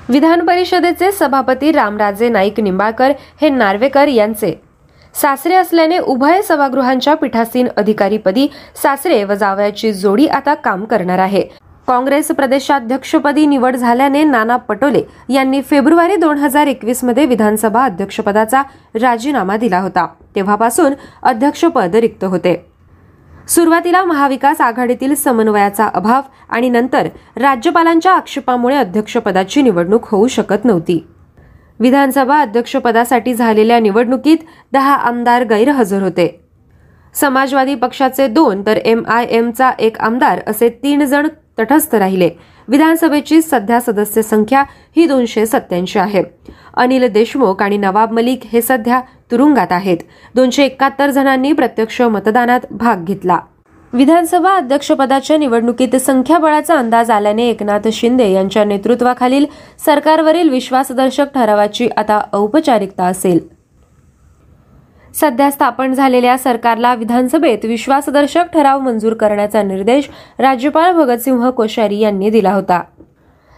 विधान 0.09 0.45
परिषदेचे 0.45 1.11
सभापती 1.11 1.71
रामराजे 1.71 2.29
नाईक 2.29 2.59
निंबाळकर 2.59 3.11
हे 3.41 3.49
नार्वेकर 3.49 4.07
यांचे 4.07 4.72
सासरे 5.13 5.53
असल्याने 5.53 5.97
उभय 5.97 6.41
सभागृहांच्या 6.41 7.13
पीठासीन 7.13 7.67
अधिकारीपदी 7.77 8.47
सासरे 8.83 9.23
व 9.23 9.33
जावयाची 9.33 9.93
जोडी 9.93 10.27
आता 10.27 10.53
काम 10.53 10.85
करणार 10.85 11.19
आहे. 11.19 11.41
काँग्रेस 11.87 12.27
प्रदेशाध्यक्षपदी 12.27 13.45
निवड 13.45 13.75
झाल्याने 13.75 14.23
नाना 14.23 14.57
पटोले 14.57 15.01
यांनी 15.29 15.61
फेब्रुवारी 15.61 16.15
दोन 16.15 16.37
हजार 16.37 16.67
एकवीसमध्ये 16.67 17.25
विधानसभा 17.25 17.83
अध्यक्षपदाचा 17.85 18.61
राजीनामा 19.01 19.57
दिला 19.57 19.79
होता. 19.79 20.05
तेव्हापासून 20.35 20.93
अध्यक्षपद 21.23 21.95
रिक्त 21.95 22.23
होते. 22.23 22.55
सुरुवातीला 23.47 24.03
महाविकास 24.03 24.61
आघाडीतील 24.61 25.13
समन्वयाचा 25.13 25.89
अभाव 25.93 26.21
आणि 26.49 26.69
नंतर 26.69 27.07
राज्यपालांच्या 27.35 28.11
आक्षेपामुळे 28.11 28.75
अध्यक्षपदाची 28.75 29.61
निवडणूक 29.61 30.07
होऊ 30.07 30.27
शकत 30.27 30.65
नव्हती. 30.65 31.05
विधानसभा 31.79 32.41
अध्यक्षपदासाठी 32.41 33.33
झालेल्या 33.33 33.79
निवडणुकीत 33.79 34.37
दहा 34.71 34.93
आमदार 34.93 35.43
गैरहजर 35.43 36.01
होते. 36.03 36.39
समाजवादी 37.13 37.75
पक्षाचे 37.75 38.27
दोन 38.27 38.61
तर 38.65 38.77
एम 38.77 39.03
आय 39.07 39.25
एमचा 39.29 39.71
एक 39.79 39.99
आमदार 39.99 40.39
असे 40.47 40.69
तीन 40.69 41.05
जण 41.05 41.27
तटस्थ 41.59 41.95
राहिले. 41.95 42.29
विधानसभेची 42.67 43.41
सध्या 43.41 43.79
सदस्य 43.81 44.21
संख्या 44.21 44.63
ही 44.95 45.05
दोनशे 45.05 45.45
सत्याऐंशी 45.45 45.99
आहे. 45.99 46.23
अनिल 46.73 47.07
देशमुख 47.07 47.61
आणि 47.61 47.77
नवाब 47.77 48.11
मलिक 48.11 48.39
हे 48.43 48.61
सध्या 48.61 49.01
तुरुंगात 49.31 49.71
आहेत. 49.71 49.97
दोनशे 50.35 50.65
एकाहत्तर 50.65 51.09
जणांनी 51.09 51.53
प्रत्यक्ष 51.53 52.01
मतदानात 52.01 52.59
भाग 52.71 53.03
घेतला. 53.03 53.37
विधानसभा 53.93 54.55
अध्यक्षपदाच्या 54.55 55.37
निवडणुकीत 55.37 55.95
संख्याबळाचा 55.95 56.75
अंदाज 56.75 57.11
आल्याने 57.11 57.47
एकनाथ 57.49 57.87
शिंदे 57.93 58.31
यांच्या 58.31 58.63
नेतृत्वाखालील 58.63 59.45
सरकारवरील 59.85 60.49
विश्वासदर्शक 60.49 61.25
ठरावाची 61.35 61.89
आता 61.97 62.21
औपचारिकता 62.33 63.05
असेल. 63.05 63.39
सध्या 65.15 65.51
स्थापन 65.51 65.93
झालेल्या 65.93 66.37
सरकारला 66.37 66.95
विधानसभेत 66.95 67.65
विश्वासदर्शक 67.65 68.43
ठराव 68.53 68.79
मंजूर 68.79 69.13
करण्याचा 69.13 69.63
निर्देश 69.63 70.09
राज्यपाल 70.39 70.91
भगतसिंह 70.91 71.49
कोश्यारी 71.49 71.99
यांनी 71.99 72.29
दिला 72.29 72.53
होता. 72.53 72.81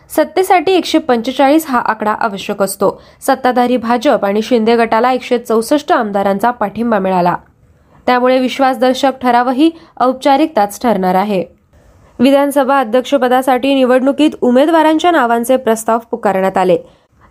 सत्तेसाठी 0.09 0.71
एकशे 0.71 0.97
पंचेचाळीस 0.97 1.65
हा 1.69 1.79
आकडा 1.79 2.11
आवश्यक 2.11 2.61
असतो. 2.61 3.01
सत्ताधारी 3.21 3.77
भाजप 3.77 4.25
आणि 4.25 4.41
शिंदे 4.41 4.75
गटाला 4.75 5.11
एकशे 5.11 5.37
चौसष्ट 5.37 5.91
आमदारांचा 5.91 6.51
पाठिंबा 6.51 6.99
मिळाला. 6.99 7.35
त्यामुळे 8.07 8.39
विश्वासदर्शक 8.39 9.11
ठरावही 9.21 9.69
औपचारिकताच 10.01 10.81
ठरणार 10.81 11.15
आहे. 11.15 11.43
विधानसभा 12.19 12.79
अध्यक्षपदासाठी 12.79 13.73
निवडणुकीत 13.73 14.29
उमेदवारांच्या 14.41 15.11
नावांचे 15.11 15.57
प्रस्ताव 15.57 15.99
पुकारण्यात 16.11 16.57
आले. 16.57 16.77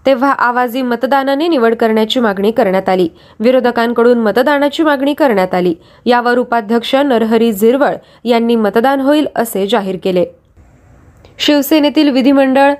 तेव्हा 0.06 0.30
आवाजी 0.30 0.82
मतदानाने 0.82 1.48
निवड 1.48 1.74
करण्याची 1.74 2.20
मागणी 2.20 2.50
करण्यात 2.50 2.88
आली. 2.88 3.08
विरोधकांकडून 3.40 4.18
मतदानाची 4.18 4.82
मागणी 4.82 5.14
करण्यात 5.14 5.54
आली. 5.54 5.74
यावर 6.06 6.38
उपाध्यक्ष 6.38 6.94
नरहरी 6.94 7.52
झिरवळ 7.52 7.94
यांनी 8.24 8.56
मतदान 8.56 9.00
होईल 9.00 9.26
असे 9.36 9.66
जाहीर 9.66 9.96
केले. 10.04 10.24
शिवसेनेतील 11.38 12.10
विधिमंडळ 12.10 12.72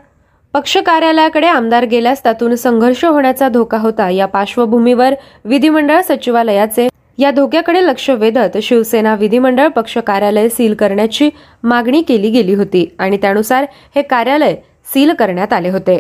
पक्ष 0.55 0.77
कार्यालयाकडे 0.77 1.47
आमदार 1.47 1.85
गेल्यास 1.85 2.23
त्यातून 2.23 2.55
संघर्ष 2.55 3.05
होण्याचा 3.05 3.49
धोका 3.49 3.79
होता. 3.79 4.09
या 4.11 4.27
पार्श्वभूमीवर 4.27 5.15
विधिमंडळ 5.45 6.01
सचिवालयाचे 6.01 6.89
या 7.19 7.31
धोक्याकडे 7.31 7.85
लक्ष 7.87 8.09
वेधत 8.11 8.57
शिवसेना 8.63 9.15
विधिमंडळ 9.15 9.69
पक्ष 9.69 9.99
कार्यालय 9.99 10.49
सील 10.49 10.75
करण्याची 10.75 11.31
मागणी 11.63 12.03
केली 12.03 12.31
गेली 12.31 12.55
होती 12.55 12.87
आणि 12.99 13.17
त्यानुसार 13.17 13.65
हे 13.95 14.03
कार्यालय 14.03 14.55
सील 14.95 15.13
करण्यात 15.13 15.53
आले 15.53 15.69
होते. 15.69 15.99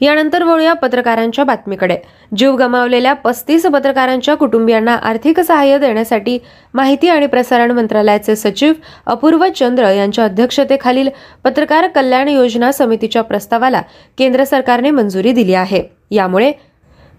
यानंतर 0.00 0.42
वळूया 0.42 0.72
पत्रकारांच्या 0.72 1.44
बातमीकडे. 1.44 1.96
जीव 2.36 2.56
गमावलेल्या 2.56 3.12
पस्तीस 3.14 3.64
पत्रकारांच्या 3.66 4.34
कुटुंबियांना 4.34 4.94
आर्थिक 4.94 5.40
सहाय्य 5.40 5.78
देण्यासाठी 5.78 6.38
माहिती 6.74 7.08
आणि 7.08 7.26
प्रसारण 7.26 7.70
मंत्रालयाचे 7.70 8.36
सचिव 8.36 8.72
अपूर्व 9.06 9.46
चंद्र 9.56 9.90
यांच्या 9.90 10.24
अध्यक्षतेखालील 10.24 11.08
पत्रकार 11.44 11.86
कल्याण 11.86 12.28
योजना 12.28 12.72
समितीच्या 12.72 13.22
प्रस्तावाला 13.22 13.82
केंद्र 14.18 14.44
सरकारने 14.44 14.90
मंजुरी 14.90 15.32
दिली 15.32 15.54
आहे. 15.54 15.82
यामुळे 16.10 16.52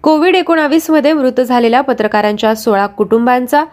कोविड 0.04 0.36
एकोणावीसमध्ये 0.36 1.12
मृत 1.12 1.40
झालेल्या 1.40 1.80
पत्रकारांच्या 1.80 2.54
सोळा 2.54 2.86
कुटुंबांचा 2.86 3.64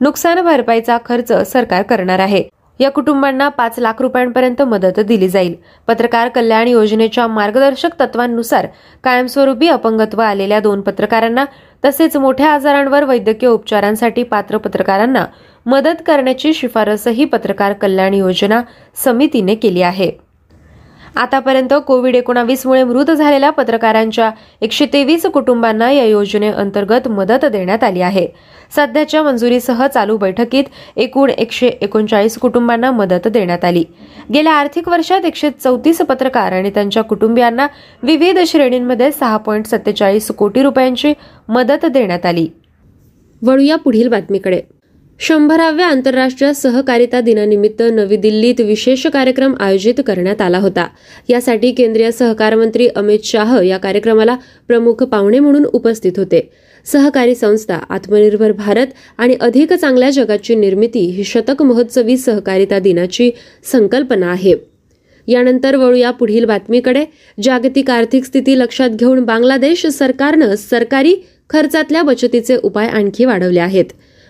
नुकसान 0.00 0.40
भरपाईचा 0.44 0.96
खर्च 1.04 1.32
सरकार 1.50 1.82
करणार 1.82 2.18
आहे. 2.18 2.42
या 2.80 2.90
कुटुंबांना 2.90 3.48
पाच 3.48 3.78
लाख 3.78 4.00
रुपयांपर्यंत 4.02 4.62
मदत 4.62 5.00
दिली 5.00 5.28
जाईल. 5.28 5.54
पत्रकार 5.88 6.28
कल्याण 6.28 6.68
योजनेच्या 6.68 7.26
मार्गदर्शक 7.26 8.00
तत्वांनुसार 8.00 8.66
कायमस्वरूपी 9.04 9.68
अपंगत्व 9.68 10.20
आलेल्या 10.22 10.60
दोन 10.60 10.80
पत्रकारांना 10.80 11.44
तसेच 11.84 12.16
मोठ्या 12.16 12.50
आजारांवर 12.50 13.04
वैद्यकीय 13.04 13.48
उपचारांसाठी 13.48 14.22
पात्र 14.22 14.58
पत्रकारांना 14.58 15.24
मदत 15.66 16.02
करण्याची 16.06 16.54
शिफारसही 16.54 17.24
पत्रकार 17.24 17.72
कल्याण 17.72 18.14
योजना 18.14 18.60
समितीने 19.04 19.54
केली 19.54 19.82
आहे. 19.82 20.10
आतापर्यंत 21.16 21.74
कोविड 21.86 22.16
एकोणावीसमुळे 22.16 22.82
मृत 22.84 23.10
झालेल्या 23.10 23.50
पत्रकारांच्या 23.50 24.30
एकशे 24.60 24.86
तेवीस 24.92 25.26
कुटुंबांना 25.26 25.90
या 25.90 26.04
योजनेअंतर्गत 26.04 27.08
मदत 27.08 27.44
देण्यात 27.44 27.84
आली 27.84 28.00
आहे. 28.00 28.26
सध्याच्या 28.76 29.22
मंजुरीसह 29.22 29.86
चालू 29.86 30.16
बैठकीत 30.16 30.64
एकूण 30.96 31.30
एकशे 31.30 31.66
एकोणचाळीस 31.66 32.38
कुटुंबांना 32.38 32.90
मदत 32.90 33.28
देण्यात 33.28 33.64
आली. 33.64 33.84
गेल्या 34.32 34.52
आर्थिक 34.52 34.88
वर्षात 34.88 35.24
एकशे 35.24 35.50
चौतीस 35.50 36.00
पत्रकार 36.00 36.52
आणि 36.52 36.70
त्यांच्या 36.70 37.02
कुटुंबियांना 37.02 37.66
विविध 38.02 38.38
श्रेणींमध्ये 38.46 39.12
सहा 39.12 39.36
पॉईंट 39.36 39.66
सत्तेचाळीस 39.66 40.30
कोटी 40.30 40.62
रुपयांची 40.62 41.12
मदत 41.48 41.86
देण्यात 41.86 42.26
आली. 42.26 42.48
वळूया 43.42 43.76
पुढील 43.76 44.08
बातमीकडे. 44.08 44.60
शंभराव्या 45.20 45.86
आंतरराष्ट्रीय 45.86 46.52
सहकारिता 46.52 47.20
दिनानिमित्त 47.20 47.82
नवी 47.92 48.16
दिल्लीत 48.16 48.60
विशेष 48.60 49.06
कार्यक्रम 49.06 49.54
आयोजित 49.60 50.00
करण्यात 50.06 50.40
आला 50.40 50.58
होता. 50.58 50.86
यासाठी 51.28 51.72
केंद्रीय 51.72 52.10
सहकार 52.10 52.54
मंत्री 52.54 52.88
अमित 52.88 53.18
शाह 53.24 53.60
या 53.62 53.78
कार्यक्रमाला 53.78 54.36
प्रमुख 54.68 54.94
पाहुणे 54.94 55.38
म्हणून 55.38 55.64
उपस्थित 55.64 56.12
होते. 56.16 56.50
सहकारी 56.84 57.34
संस्था 57.34 57.74
आत्मनिर्भर 57.74 58.52
भारत 58.52 58.86
आणि 59.18 59.36
अधिक 59.40 59.72
चांगल्या 59.72 60.10
जगाची 60.10 60.54
निर्मिती 60.54 60.98
ही 60.98 61.24
शतक 61.24 61.62
महोत्सवी 61.62 62.16
सहकारिता 62.16 62.78
दिनाची 62.78 63.30
संकल्पना 63.72 64.26
आहे. 64.26 64.54
यानंतर 65.28 65.76
वळूया 65.76 66.10
पुढील 66.10 66.44
बातमीकडे. 66.44 67.04
जागतिक 67.42 67.90
आर्थिक 67.90 68.24
स्थिती 68.24 68.58
लक्षात 68.58 68.90
घेऊन 68.90 69.20
बांगलादेश 69.20 69.86
सरकारनं 69.86 70.54
सरकारी 70.54 71.14
खर्चातल्या 71.50 72.02
बचतीचे 72.02 72.56
उपाय 72.62 72.86
आणखी 72.86 73.24
वाढवले 73.24 73.60
आहेत. 73.60 73.84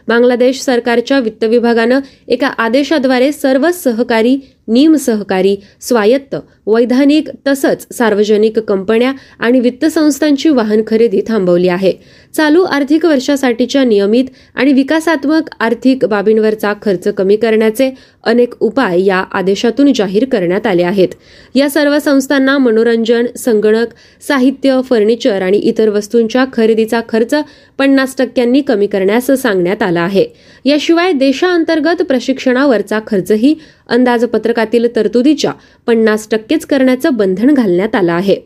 बांगलादेश 0.09 0.61
सरकारच्या 0.61 1.19
वित्त 1.19 1.45
विभागानं 1.45 2.01
एका 2.29 2.47
आदेशाद्वारे 2.59 3.33
सर्व 3.33 3.71
सहकारी 3.71 4.37
निमसहकारी 4.69 5.57
स्वायत्त 5.81 6.37
वैधानिक 6.67 7.29
तसंच 7.47 7.87
सार्वजनिक 7.93 8.59
कंपन्या 8.59 9.13
आणि 9.39 9.61
वित्त 9.61 9.85
संस्थांची 9.85 10.49
वाहन 10.49 10.83
खरेदी 10.87 11.21
थांबवली 11.29 11.69
आहे. 11.69 11.93
चालू 12.35 12.63
आर्थिक 12.63 13.05
वर्षासाठीच्या 13.05 13.85
नियमित 13.85 14.25
आणि 14.55 14.73
विकासात्मक 14.73 15.51
आर्थिक 15.61 16.05
बाबींवरचा 16.05 16.73
खर्च 16.83 17.09
कमी 17.09 17.37
करण्याचे 17.37 17.91
अनेक 18.25 18.55
उपाय 18.61 19.05
या 19.05 19.17
आदेशातून 19.17 19.93
जाहीर 19.93 20.25
करण्यात 20.25 20.67
आले 20.67 20.83
आहेत. 20.83 21.09
या 21.55 21.71
सर्व 21.71 21.99
संस्थांना 21.99 22.59
मनोरंजन 22.59 23.27
संगणक 23.37 23.87
साहित्य 24.23 24.81
फर्निचर 24.85 25.43
आणि 25.43 25.59
इतर 25.59 25.89
वस्तूंच्या 25.89 26.45
खरेदीचा 26.53 27.01
खर्च 27.09 27.35
पन्नास 27.79 28.17
टक्क्यांनी 28.19 28.61
कमी 28.61 28.87
करण्यास 28.87 29.27
सांगण्यात 29.27 29.83
आला 29.83 30.01
आहे. 30.01 30.27
याशिवाय 30.67 31.13
देशांतर्गत 31.13 32.03
प्रशिक्षणावरचा 32.03 33.01
खर्चही 33.07 33.55
अंदाजपत्रकातील 33.89 34.97
तरतुदीच्या 34.97 35.53
पन्नास 35.87 36.29
टक्केच 36.31 36.67
करण्याचं 36.67 37.15
बंधन 37.15 37.55
घालण्यात 37.55 37.95
आलं 37.95 38.13
आहे. 38.13 38.37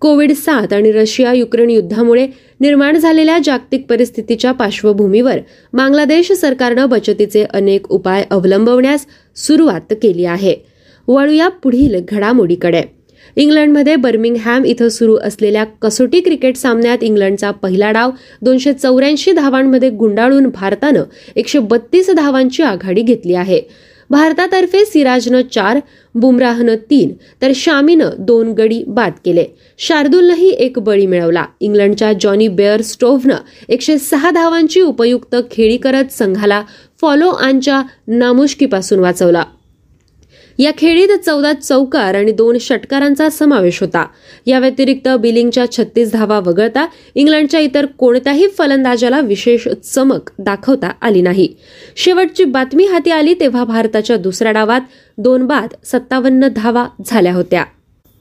कोविड 0.00 0.32
सात 0.32 0.72
आणि 0.72 0.92
रशिया 0.92 1.32
युक्रेन 1.32 1.70
युद्धामुळे 1.70 2.28
निर्माण 2.60 2.96
झालेल्या 2.96 3.38
जागतिक 3.44 3.86
परिस्थितीच्या 3.90 4.52
पार्श्वभूमीवर 4.52 5.38
बांगलादेश 5.72 6.32
सरकारनं 6.32 6.88
बचतीचे 6.88 7.44
अनेक 7.44 7.92
उपाय 7.92 8.24
अवलंबवण्यास 8.30 9.06
सुरुवात 9.36 9.94
केली 10.02 10.24
आहे. 10.24 10.56
वळूया 11.08 11.48
पुढील 11.48 12.00
घडामोडीकडे. 12.08 12.95
इंग्लंडमध्ये 13.36 13.96
बर्मिंगहॅम 13.96 14.64
इथं 14.64 14.88
सुरू 14.88 15.16
असलेल्या 15.16 15.64
कसोटी 15.82 16.20
क्रिकेट 16.20 16.56
सामन्यात 16.56 17.02
इंग्लंडचा 17.02 17.50
पहिला 17.50 17.90
डाव 17.92 18.10
दोनशे 18.42 18.72
चौऱ्याऐंशी 18.72 19.32
धावांमध्ये 19.32 19.90
गुंडाळून 19.90 20.48
भारतानं 20.48 21.02
एकशे 21.36 21.58
बत्तीस 21.58 22.10
धावांची 22.10 22.62
आघाडी 22.62 23.02
घेतली 23.02 23.34
आहे. 23.34 23.60
भारतातर्फे 24.10 24.84
सिराजनं 24.84 25.40
चार 25.52 25.78
बुमराहनं 26.14 26.74
तीन 26.90 27.12
तर 27.42 27.52
शामीनं 27.54 28.10
दोन 28.18 28.52
गडी 28.52 28.82
बाद 28.86 29.12
केले. 29.24 29.44
शार्दूलनंही 29.78 30.50
एक 30.50 30.78
बळी 30.78 31.06
मिळवला. 31.06 31.44
इंग्लंडच्या 31.60 32.12
जॉनी 32.12 32.48
बेअर 32.48 32.82
स्टोव्हनं 32.82 33.36
एकशे 33.68 33.98
सहा 33.98 34.30
धावांची 34.30 34.80
उपयुक्त 34.80 35.36
खेळी 35.50 35.76
करत 35.76 36.12
संघाला 36.12 36.62
फॉलो 37.00 37.28
आनच्या 37.28 37.82
नामुष्कीपासून 38.08 38.98
वाचवला. 38.98 39.42
या 40.58 40.70
खेळीत 40.78 41.08
चौदा 41.26 41.52
चौकार 41.52 42.14
आणि 42.14 42.32
दोन 42.32 42.58
षटकारांचा 42.60 43.28
समावेश 43.28 43.80
होता. 43.80 44.06
या 44.46 44.58
व्यतिरिक्त 44.58 45.08
बिलिंगच्या 45.08 45.70
छत्तीस 45.72 46.12
धावा 46.12 46.38
वगळता 46.38 46.86
इंग्लंडच्या 47.14 47.60
इतर 47.60 47.86
कोणत्याही 47.86 48.48
फलंदाजाला 48.48 49.20
विशेष 49.20 49.68
चमक 49.68 50.30
दाखवता 50.38 50.90
आली 51.02 51.22
नाही. 51.22 51.48
शेवटची 51.96 52.44
बातमी 52.44 52.86
हाती 52.86 53.10
आली 53.10 53.34
तेव्हा 53.34 53.64
भारताच्या 53.64 54.16
दुसऱ्या 54.16 54.52
डावात 54.52 54.80
दोन 55.18 55.46
बाद 55.46 55.74
सत्तावन्न 55.84 56.48
धावा 56.56 56.86
झाल्या 57.06 57.34
होत्या. 57.34 57.64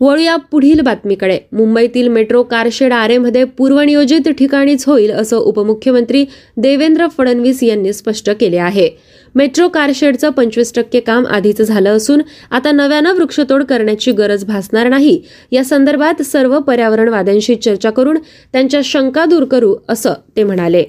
वळूया 0.01 0.35
पुढील 0.35 0.79
बातमीकडे. 0.79 1.37
मुंबईतील 1.51 2.07
मेट्रो 2.07 2.43
कारशेड 2.43 2.93
आरेमध्ये 2.93 3.43
पूर्वनियोजित 3.43 4.29
ठिकाणीच 4.29 4.85
होईल 4.85 5.11
असं 5.11 5.37
उपमुख्यमंत्री 5.37 6.25
देवेंद्र 6.57 7.07
फडणवीस 7.07 7.63
यांनी 7.63 7.93
स्पष्ट 7.93 8.29
केले 8.29 8.57
आहे. 8.57 8.89
मेट्रो 9.35 9.67
कारशेडचं 9.67 10.29
पंचवीस 10.29 10.73
टक्के 10.73 10.99
काम 10.99 11.25
आधीच 11.25 11.61
झालं 11.61 11.97
असून 11.97 12.21
आता 12.51 12.71
नव्यानं 12.71 13.13
वृक्षतोड 13.13 13.63
करण्याची 13.63 14.11
गरज 14.11 14.45
भासणार 14.45 14.89
नाही. 14.89 15.21
या 15.51 15.63
संदर्भात 15.63 16.21
सर्व 16.21 16.59
पर्यावरणवाद्यांशी 16.59 17.55
चर्चा 17.55 17.89
करून 17.89 18.17
त्यांच्या 18.53 18.81
शंका 18.83 19.25
दूर 19.25 19.43
करू 19.43 19.75
असं 19.89 20.13
ते 20.37 20.43
म्हणाले. 20.43 20.83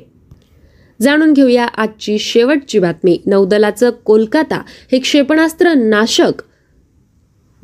जाणून 1.03 1.33
घेऊया 1.33 1.65
आजची 1.65 2.19
शेवटची 2.19 2.79
बातमी. 2.79 3.19
नौदलाचं 3.27 3.91
कोलकाता 3.91 4.63
हे 4.93 4.99
क्षेपणास्त्र 4.99 5.73
नाशक. 5.73 6.43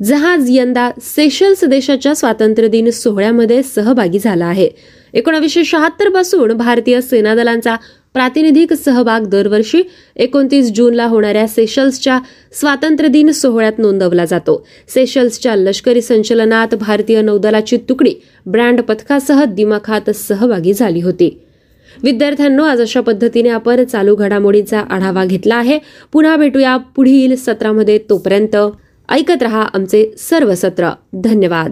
जहाज 0.03 0.45
यंदा 0.49 0.91
सेशल्स 1.01 1.63
देशाच्या 1.63 2.15
स्वातंत्र्यदिन 2.15 2.89
सोहळ्यामध्ये 2.89 3.63
सहभागी 3.63 4.19
झाला 4.19 4.45
आहे. 4.45 4.69
एकोणावीसशे 5.13 5.63
शहात्तरपासून 5.63 6.53
भारतीय 6.53 7.01
सेना 7.01 7.35
दलांचा 7.35 7.75
प्रातिनिधिक 8.13 8.73
सहभाग 8.73 9.21
दरवर्षी 9.21 9.83
एकोणतीस 10.15 10.71
जूनला 10.75 11.05
होणाऱ्या 11.05 11.47
सेशल्सच्या 11.47 12.19
स्वातंत्र्य 12.51 13.09
दिन 13.09 13.31
सोहळ्यात 13.31 13.73
नोंदवला 13.77 14.25
जातो. 14.25 14.67
सेशल्सच्या 14.87 15.55
लष्करी 15.55 16.01
संचलनात 16.01 16.75
भारतीय 16.75 17.21
नौदलाची 17.21 17.77
तुकडी 17.77 18.13
ब्रँड 18.45 18.81
पथकासह 18.81 19.43
दिमाखात 19.43 20.09
सहभागी 20.09 20.73
झाली 20.73 21.01
होती. 21.01 21.39
विद्यार्थ्यांनो 22.03 22.63
आज 22.63 22.81
अशा 22.81 23.01
पद्धतीने 23.01 23.49
आपण 23.49 23.83
चालू 23.83 24.15
घडामोडींचा 24.15 24.79
आढावा 24.79 25.25
घेतला 25.25 25.55
आहे. 25.55 25.79
पुन्हा 26.11 26.35
भेटूया 26.35 26.77
पुढील 26.77 27.35
सत्रामध्ये. 27.35 27.97
तोपर्यंत 28.09 28.55
ऐकत 29.09 29.43
रहा 29.43 29.61
आमचे 29.61 30.15
सर्व 30.17 30.55
सत्र. 30.55 30.89
धन्यवाद. 31.13 31.71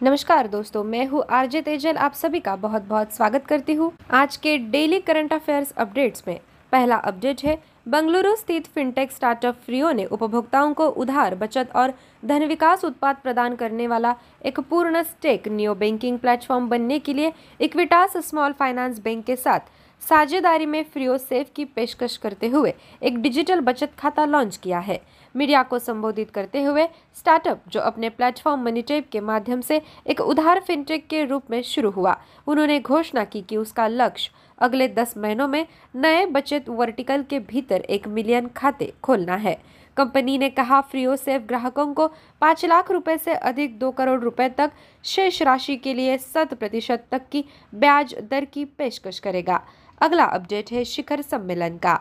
नमस्कार 0.00 0.46
दोस्तों, 0.46 0.82
मैं 0.84 1.06
हूँ 1.08 1.22
आरजे 1.28 1.60
तेजल। 1.60 1.96
आप 1.96 2.14
सभी 2.14 2.40
का 2.40 2.54
बहुत 2.56 2.82
बहुत 2.88 3.12
स्वागत 3.12 3.46
करती 3.48 3.74
हूँ 3.74 3.90
आज 4.10 4.36
के 4.36 4.56
डेली 4.72 4.98
करंट 5.00 5.32
अफेयर्स 5.32 5.72
अपडेट्स 5.76 6.22
में। 6.26 6.36
पहला 6.72 6.96
अपडेट 6.96 7.40
है, 7.44 7.54
बंगलुरु 7.86 8.34
स्थित 8.36 8.66
फिनटेक 8.74 9.12
स्टार्टअप 9.12 9.54
फ्रियो 9.66 9.90
ने 9.92 10.04
उपभोक्ताओं 10.06 10.72
को 10.72 10.86
उधार, 10.96 11.34
बचत 11.34 11.74
और 11.74 11.90
धन 12.22 12.44
विकास 12.44 12.84
उत्पाद 12.84 13.16
प्रदान 13.22 13.54
करने 13.54 13.86
वाला 13.86 14.12
एक 14.44 14.60
पूर्ण 14.60 15.02
स्टेक 15.02 15.48
न्यू 15.48 15.74
बैंकिंग 15.74 16.18
प्लेटफॉर्म 16.18 16.68
बनने 16.68 16.98
के 16.98 17.16
लिए 17.16 17.30
इक्विटास 17.60 18.16
स्मॉल 18.28 18.52
फाइनेंस 18.52 19.00
बैंक 19.00 19.24
के 19.24 19.36
साथ 19.36 19.60
साझेदारी 20.02 20.66
में 20.66 20.82
फ्रियो 20.84 21.16
सेफ़ 21.18 21.48
की 21.56 21.64
पेशकश 21.64 22.16
करते 22.16 22.48
हुए 22.48 22.72
एक 23.02 23.18
डिजिटल 23.22 23.60
बचत 23.60 23.90
खाता 23.98 24.24
लॉन्च 24.24 24.56
किया 24.56 24.78
है। 24.78 25.00
मीडिया 25.34 25.62
को 25.62 25.78
संबोधित 25.78 26.30
करते 26.30 26.62
हुए 26.62 26.86
स्टार्टअप 27.16 27.62
जो 27.68 27.80
अपने 27.80 28.08
प्लेटफॉर्म 28.08 28.62
मनीटेप 28.64 29.08
के 29.12 29.20
माध्यम 29.20 29.60
से 29.60 29.80
एक 30.06 30.20
उधार 30.20 30.60
फिनटेक 30.60 31.06
के 31.06 31.24
रूप 31.24 31.50
में 31.50 31.60
शुरू 31.62 31.90
हुआ, 31.90 32.16
उन्होंने 32.46 32.78
घोषणा 32.80 33.24
की 33.24 33.42
कि 33.42 33.56
उसका 33.56 33.88
लक्ष्य 33.88 34.30
अगले 34.58 34.88
दस 34.88 35.16
महीनों 35.18 35.48
में 35.48 35.66
नए 35.96 36.24
बचत 36.26 36.68
वर्टिकल 36.68 37.22
के 37.22 37.38
भीतर 37.40 37.80
एक 37.80 38.08
मिलियन 38.08 38.48
खाते 38.56 38.92
खोलना 39.04 39.36
है। 39.36 39.56
कंपनी 39.96 40.36
ने 40.38 40.48
कहा 40.50 40.80
फ्रियो 40.80 41.14
सेफ़ 41.16 41.42
ग्राहकों 41.42 41.92
को 41.94 42.06
पाँच 42.40 42.64
लाख 42.64 42.90
रुपए 42.90 43.16
से 43.18 43.34
अधिक 43.34 43.78
दो 43.78 43.90
करोड़ 43.90 44.20
रुपए 44.20 44.48
तक 44.48 44.72
शेष 45.04 45.42
राशि 45.42 45.76
के 45.76 45.94
लिए 45.94 46.16
शत 46.18 46.54
प्रतिशत 46.54 47.04
तक 47.10 47.28
की 47.32 47.44
ब्याज 47.74 48.14
दर 48.30 48.44
की 48.44 48.64
पेशकश 48.64 49.18
करेगा। 49.18 49.60
अगला 50.00 50.24
अपडेट 50.24 50.72
है 50.72 50.84
शिखर 50.84 51.20
सम्मेलन 51.22 51.76
का। 51.76 51.94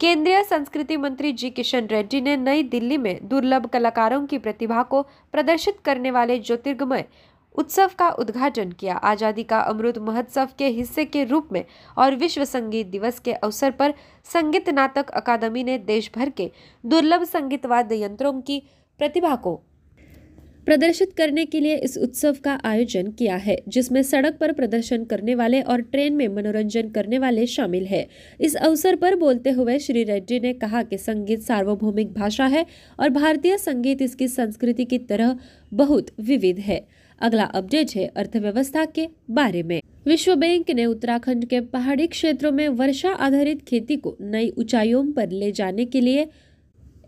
केंद्रीय 0.00 0.42
संस्कृति 0.44 0.96
मंत्री 0.96 1.32
जी 1.32 1.50
किशन 1.50 1.86
रेड्डी 1.86 2.20
ने 2.20 2.36
नई 2.36 2.62
दिल्ली 2.64 2.96
में 2.96 3.18
दुर्लभ 3.22 3.66
कलाकारों 3.66 4.24
की 4.26 4.38
प्रतिभा 4.38 4.82
को 4.82 5.02
प्रदर्शित 5.32 5.78
करने 5.84 6.10
वाले 6.10 6.38
ज्योतिर्गमय 6.38 7.04
उत्सव 7.54 7.90
का 7.98 8.08
उद्घाटन 8.10 8.72
किया। 8.72 8.94
आज़ादी 8.94 9.42
का 9.42 9.60
अमृत 9.60 9.98
महोत्सव 9.98 10.48
के 10.58 10.66
हिस्से 10.68 11.04
के 11.04 11.24
रूप 11.24 11.52
में 11.52 11.64
और 11.96 12.14
विश्व 12.14 12.44
संगीत 12.44 12.86
दिवस 12.86 13.18
के 13.18 13.32
अवसर 13.32 13.70
पर 13.70 13.94
संगीत 14.26 14.68
नाटक 14.70 15.10
अकादमी 15.12 15.62
ने 15.64 15.78
देश 15.78 16.10
भर 16.14 16.30
के 16.30 16.50
दुर्लभ 16.84 17.24
संगीत 17.24 17.66
वाद्य 17.66 18.02
यंत्रों 18.02 18.40
की 18.40 18.60
प्रतिभा 19.00 19.34
को 19.36 19.60
प्रदर्शित 20.66 21.06
करने 21.16 21.44
के 21.44 21.62
लिए 21.62 21.74
इस 21.76 21.96
उत्सव 21.98 22.32
का 22.44 22.56
आयोजन 22.64 23.10
किया 23.10 23.36
है, 23.36 23.56
जिसमें 23.68 24.02
सड़क 24.02 24.36
पर 24.40 24.52
प्रदर्शन 24.52 25.04
करने 25.04 25.34
वाले 25.34 25.60
और 25.60 25.80
ट्रेन 25.82 26.16
में 26.16 26.26
मनोरंजन 26.28 26.88
करने 26.88 27.18
वाले 27.18 27.46
शामिल 27.46 27.84
है। 27.84 28.02
इस 28.40 28.56
अवसर 28.56 28.94
पर 28.94 29.14
बोलते 29.14 29.50
हुए 29.50 29.78
श्री 29.78 30.02
रेड्डी 30.04 30.40
ने 30.40 30.52
कहा 30.52 30.82
कि 30.82 30.98
संगीत 30.98 31.38
सार्वभौमिक 31.38 32.12
भाषा 32.12 32.46
है 32.46 32.64
और 33.00 33.08
भारतीय 33.08 33.56
संगीत 33.58 34.02
इसकी 34.02 34.28
संस्कृति 34.28 34.84
की 34.84 34.98
तरह 34.98 35.36
बहुत 35.72 36.10
विविध 36.18 36.58
है। 36.58 36.78
अगला 37.20 37.44
अपडेट 37.44 37.96
है 37.96 38.06
अर्थव्यवस्था 38.16 38.84
के 38.84 39.06
बारे 39.30 39.62
में। 39.62 39.80
विश्व 40.06 40.34
बैंक 40.34 40.70
ने 40.70 40.86
उत्तराखंड 40.86 41.44
के 41.44 41.60
पहाड़ी 41.60 42.06
क्षेत्रों 42.06 42.52
में 42.52 42.68
वर्षा 42.68 43.10
आधारित 43.10 43.62
खेती 43.68 43.96
को 43.96 44.16
नई 44.20 44.52
ऊंचाइयों 44.58 45.04
पर 45.12 45.30
ले 45.30 45.52
जाने 45.52 45.84
के 45.84 46.00
लिए 46.00 46.26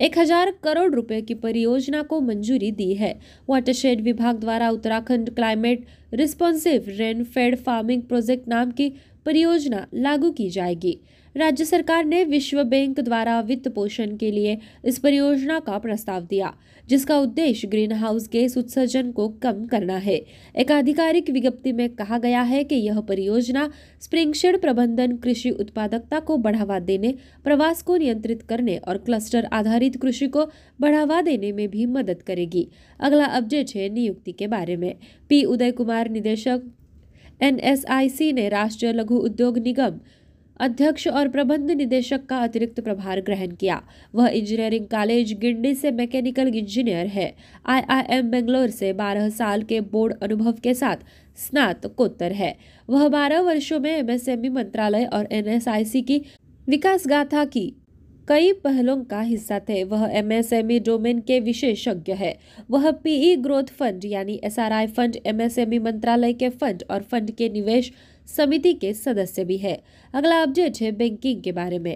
एक 0.01 0.19
हज़ार 0.19 0.51
करोड़ 0.65 0.91
रुपए 0.95 1.21
की 1.21 1.35
परियोजना 1.35 2.03
को 2.03 2.21
मंजूरी 2.21 2.71
दी 2.73 2.93
है। 2.95 3.13
वाटरशेड 3.49 4.01
विभाग 4.01 4.37
द्वारा 4.37 4.69
Uttarakhand 4.71 5.31
climate 5.35 5.87
responsive 6.15 6.85
rainfed 6.89 7.57
farming 7.57 8.03
project 8.03 8.49
नाम 8.49 8.71
की 8.71 8.89
परियोजना 9.27 9.87
लागू 9.95 10.31
की 10.33 10.49
जाएगी। 10.51 10.99
राज्य 11.39 11.65
सरकार 11.65 12.05
ने 12.05 12.25
विश्व 12.25 12.63
बैंक 12.63 13.01
द्वारा 13.01 13.41
वित्त 13.41 13.69
पोषण 13.69 14.17
के 14.21 14.35
लिए 14.35 14.57
इस 14.85 15.01
परियोजना 15.01 15.59
का 15.59 15.79
प्रस्ताव 15.79 16.21
दिया, 16.31 16.51
जिसका 16.89 17.17
उद्देश्य 17.17 17.69
ग्रीन 17.69 17.93
हाउस 17.93 18.29
गैस 18.35 18.59
उत्सर्जन 18.59 19.11
को 19.11 19.29
कम 19.29 19.67
करना 19.67 19.99
है। 19.99 20.19
एक 20.55 20.73
आधिकारिक 20.73 21.31
विज्ञप्ति 21.31 21.73
में 21.73 21.89
कहा 21.89 22.19
गया 22.19 22.43
है 22.43 22.63
कि 22.63 22.77
यह 22.77 23.01
परियोजना 23.01 23.67
स्प्रिंगशेड 24.03 24.57
प्रबंधन, 24.57 25.17
कृषि 25.17 25.51
उत्पादकता 25.51 26.19
को 26.19 26.37
बढ़ावा 26.37 26.79
देने, 26.79 27.13
प्रवास 27.45 27.83
को 27.83 27.97
नियंत्रित 27.97 28.37
करने 28.49 28.77
और 28.87 28.97
क्लस्टर 28.97 29.45
आधारित 29.53 29.91
कृषि 30.03 30.27
को 30.27 30.41
बढ़ावा 30.81 31.21
देने 31.21 31.53
में 31.53 31.69
भी 31.71 31.87
मदद 31.87 32.23
करेगी। 32.27 32.69
अगला 33.01 33.25
अपडेट 33.25 33.67
है 33.77 33.89
नियुक्ति 33.89 34.33
के 34.33 34.47
बारे 34.47 34.77
में। 34.77 34.93
पी. 35.29 35.45
उदय 35.45 35.71
कुमार, 35.71 36.11
निदेशक 36.11 36.59
एनएसआईसी 37.41 38.33
ने 38.33 38.49
राष्ट्रीय 38.49 38.93
लघु 38.93 39.17
उद्योग 39.17 39.59
निगम 39.59 39.99
अध्यक्ष 40.61 41.09
और 41.09 41.29
प्रबंध 41.29 41.71
निदेशक 41.71 42.25
का 42.27 42.39
अतिरिक्त 42.39 42.81
प्रभार 42.81 43.21
ग्रहण 43.21 43.51
किया। 43.51 43.83
वह 44.15 44.29
इंजीनियरिंग 44.29 44.87
कॉलेज 44.87 45.33
गिंडी 45.33 45.75
से 45.75 45.91
मैकेनिकल 45.91 46.49
इंजीनियर 46.49 47.07
है। 47.07 47.35
आईआईएम 47.67 48.31
बेंगलोर 48.31 48.69
से 48.69 48.93
12 48.93 49.29
साल 49.29 49.63
के 49.63 49.81
बोर्ड 49.81 50.15
अनुभव 50.23 50.53
के 50.53 50.75
साथ 50.75 50.97
स्नातकोत्तर 51.37 52.33
है। 52.33 52.57
वह 52.89 53.09
12 53.09 53.41
वर्षों 53.41 53.81
में 53.81 53.91
एमएसएमई 53.91 54.49
मंत्रालय 54.49 55.05
और 55.05 55.29
एनएसआईसी 55.33 56.03
की 56.03 56.23
विकास 56.69 57.07
गाथा 57.07 57.45
की 57.45 57.73
कई 58.29 58.53
पहलों 58.53 59.05
का 59.05 59.21
हिस्सा 59.21 59.59
थे। 59.59 59.85
वह 59.85 60.11
एमएसएमई 60.13 60.79
डोमेन 60.79 61.21
के 61.21 61.41
विशेषज्ञ 61.41 62.13
है। 62.13 62.37
वह 62.71 62.91
पीई 62.91 63.37
ग्रोथ 63.37 63.63
फंड 63.63 64.05
यानी 64.05 64.41
एसआरआई 64.45 64.87
फंड, 64.87 65.17
एमएसएमई 65.27 65.79
मंत्रालय 65.79 66.33
के 66.33 66.49
फंड 66.49 66.83
और 66.91 67.03
फंड 67.03 67.31
के 67.31 67.49
निवेश 67.49 67.93
समिति 68.37 68.73
के 68.73 68.93
सदस्य 68.95 69.45
भी 69.45 69.57
है। 69.57 69.75
अगला 70.13 70.43
अपडेट 70.43 70.73
है 70.81 70.91
बैंकिंग 70.91 71.41
के 71.45 71.51
बारे 71.53 71.79
में। 71.79 71.95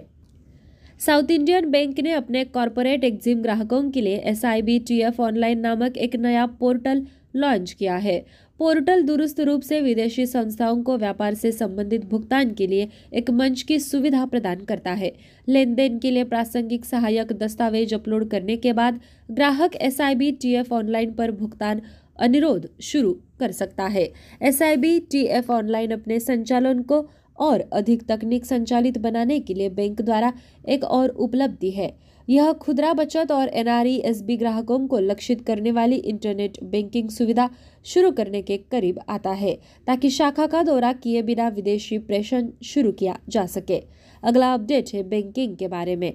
साउथ 0.99 1.31
इंडियन 1.31 1.65
बैंक 1.65 1.99
ने 1.99 2.11
अपने 2.11 2.43
कॉरपोरेट 2.43 3.03
एग्जिम 3.03 3.41
ग्राहकों 3.41 3.89
के 3.91 4.03
लिए 4.03 4.15
एस 4.15 4.45
आई 4.45 5.03
ऑनलाइन 5.19 5.59
नामक 5.59 5.97
एक 5.97 6.15
नया 6.15 6.45
पोर्टल 6.45 6.99
लॉन्च 7.33 7.73
किया 7.73 7.97
है। 7.97 8.19
पोर्टल 8.59 9.01
दुरुस्त 9.01 9.39
रूप 9.41 9.63
से 9.63 9.79
विदेशी 9.81 10.25
संस्थाओं 10.25 10.83
को 10.83 10.97
व्यापार 10.97 11.33
से 11.33 11.51
संबंधित 11.51 11.99
भुगतान 12.05 12.53
के 12.57 12.69
लिए 12.69 12.85
एक 13.11 13.31
मंच 13.31 13.63
की 13.63 13.79
सुविधा 13.79 14.25
प्रदान 14.25 14.57
करता 14.57 14.93
है। 14.93 15.09
लेन 15.47 15.73
देन 15.73 15.97
के 15.97 16.13
लिए 16.13 16.23
प्रासंगिक 16.23 16.85
सहायक 16.85 17.33
दस्तावेज़ 17.33 17.95
अपलोड 17.95 18.27
करने 18.27 18.55
के 18.55 18.71
बाद 18.71 18.99
ग्राहक 19.31 19.75
एस 19.75 20.01
आई 20.01 20.61
ऑनलाइन 20.71 21.11
पर 21.11 21.31
भुगतान 21.31 21.79
अनुरोध 22.19 22.65
शुरू 22.79 23.13
कर 23.39 23.51
सकता 23.51 23.87
है। 23.87 24.05
एस 24.41 24.61
आई 24.61 25.39
ऑनलाइन 25.49 25.93
अपने 25.93 26.19
संचालन 26.19 26.81
को 26.81 27.01
और 27.39 27.59
अधिक 27.71 28.01
तकनीक 28.09 28.45
संचालित 28.45 28.97
बनाने 28.97 29.39
के 29.39 29.57
लिए 29.57 29.69
बैंक 29.69 30.01
द्वारा 30.01 30.29
एक 30.67 30.83
और 30.83 31.09
उपलब्धि 31.15 31.69
है। 31.69 31.87
यह 32.27 32.51
खुदरा 32.61 32.93
बचत 32.93 33.31
और 33.31 33.47
एनआरईएसबी 33.53 34.35
ग्राहकों 34.35 34.87
को 34.87 34.99
लक्षित 34.99 35.37
करने 35.47 35.71
वाली 35.71 35.95
इंटरनेट 35.95 36.51
बैंकिंग 36.61 37.07
सुविधा 37.07 37.47
शुरू 37.85 38.11
करने 38.11 38.41
के 38.41 38.57
करीब 38.57 38.99
आता 39.07 39.31
है, 39.31 39.53
ताकि 39.87 40.09
शाखा 40.09 40.45
का 40.45 40.63
दौरा 40.63 40.91
किए 40.91 41.21
बिना 41.21 41.49
विदेशी 41.49 41.97
प्रेषण 41.97 42.47
शुरू 42.63 42.91
किया 42.91 43.13
जा 43.31 43.45
सके। 43.45 43.89
अगला 44.23 44.53
अपडेट 44.53 44.83
है 44.93 45.01
बैंकिंग 45.01 45.55
के 45.55 45.67
बारे 45.67 45.95
में। 45.95 46.11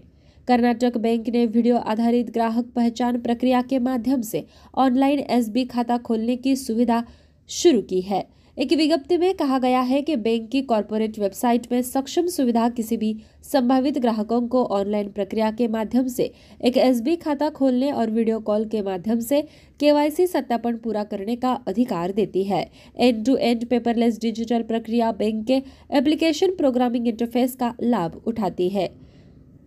कर्नाटक 0.48 0.96
बैंक 0.96 1.28
ने 1.28 1.44
वीडियो 1.46 1.76
आधारित 1.92 2.30
ग्राहक 2.30 2.66
पहचान 2.76 3.18
प्रक्रिया 3.20 3.60
के 3.62 3.78
माध्यम 3.78 4.20
से 4.20 4.44
ऑनलाइन 4.74 5.18
एसबी 5.30 5.64
खाता 5.64 5.96
खोलने 5.98 6.36
की 6.36 6.54
सुविधा 6.56 7.02
शुरू 7.50 7.80
की 7.80 8.00
है। 8.00 8.24
एक 8.56 8.72
विज्ञप्ति 8.72 9.16
में 9.16 9.34
कहा 9.34 9.58
गया 9.58 9.80
है 9.80 10.00
कि 10.02 10.14
बैंक 10.18 10.48
की 10.50 10.62
कॉरपोरेट 10.62 11.18
वेबसाइट 11.18 11.66
में 11.72 11.80
सक्षम 11.82 12.26
सुविधा 12.26 12.68
किसी 12.68 12.96
भी 12.96 13.14
संभावित 13.44 13.98
ग्राहकों 13.98 14.40
को 14.48 14.64
ऑनलाइन 14.76 15.08
प्रक्रिया 15.08 15.50
के 15.50 15.68
माध्यम 15.68 16.06
से 16.08 16.30
एक 16.60 16.76
एसबी 16.76 17.16
खाता 17.16 17.48
खोलने 17.50 17.90
और 17.92 18.10
वीडियो 18.10 18.38
कॉल 18.40 18.64
के 18.66 18.82
माध्यम 18.82 19.20
से 19.20 19.42
केवाईसी 19.80 20.26
सत्यापन 20.26 20.76
पूरा 20.76 21.02
करने 21.04 21.36
का 21.36 21.52
अधिकार 21.68 22.12
देती 22.12 22.44
है। 22.44 22.62
End 22.96 23.24
to 23.26 23.36
end 23.36 23.66
paperless 23.66 24.18
digital 24.20 24.62
प्रक्रिया 24.62 25.12
बैंक 25.12 25.46
के 25.46 25.62
एप्लीकेशन 25.98 26.56
प्रोग्रामिंग 26.56 27.08
इंटरफेस 27.08 27.54
का 27.56 27.74
लाभ 27.82 28.20
उठाती 28.26 28.68
है। 28.68 28.88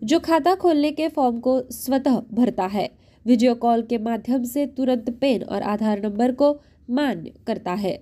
जो 0.02 0.18
खाता 0.18 0.54
खोलने 0.54 0.90
के 0.90 1.08
फॉर्म 1.08 1.38
को 1.40 1.60
स्वतः 1.70 2.18
भरता 2.32 2.66
है। 2.66 2.88
वीडियो 3.26 3.54
कॉल 3.54 3.82
के 3.82 3.98
माध्यम 3.98 4.44
से 4.44 4.66
तुरंत 4.66 5.10
पेन 5.20 5.42
और 5.42 5.62
आधार 5.62 6.00
नंबर 6.02 6.32
को 6.32 6.52
मान्य 6.88 7.32
करता 7.46 7.74
है। 7.74 7.92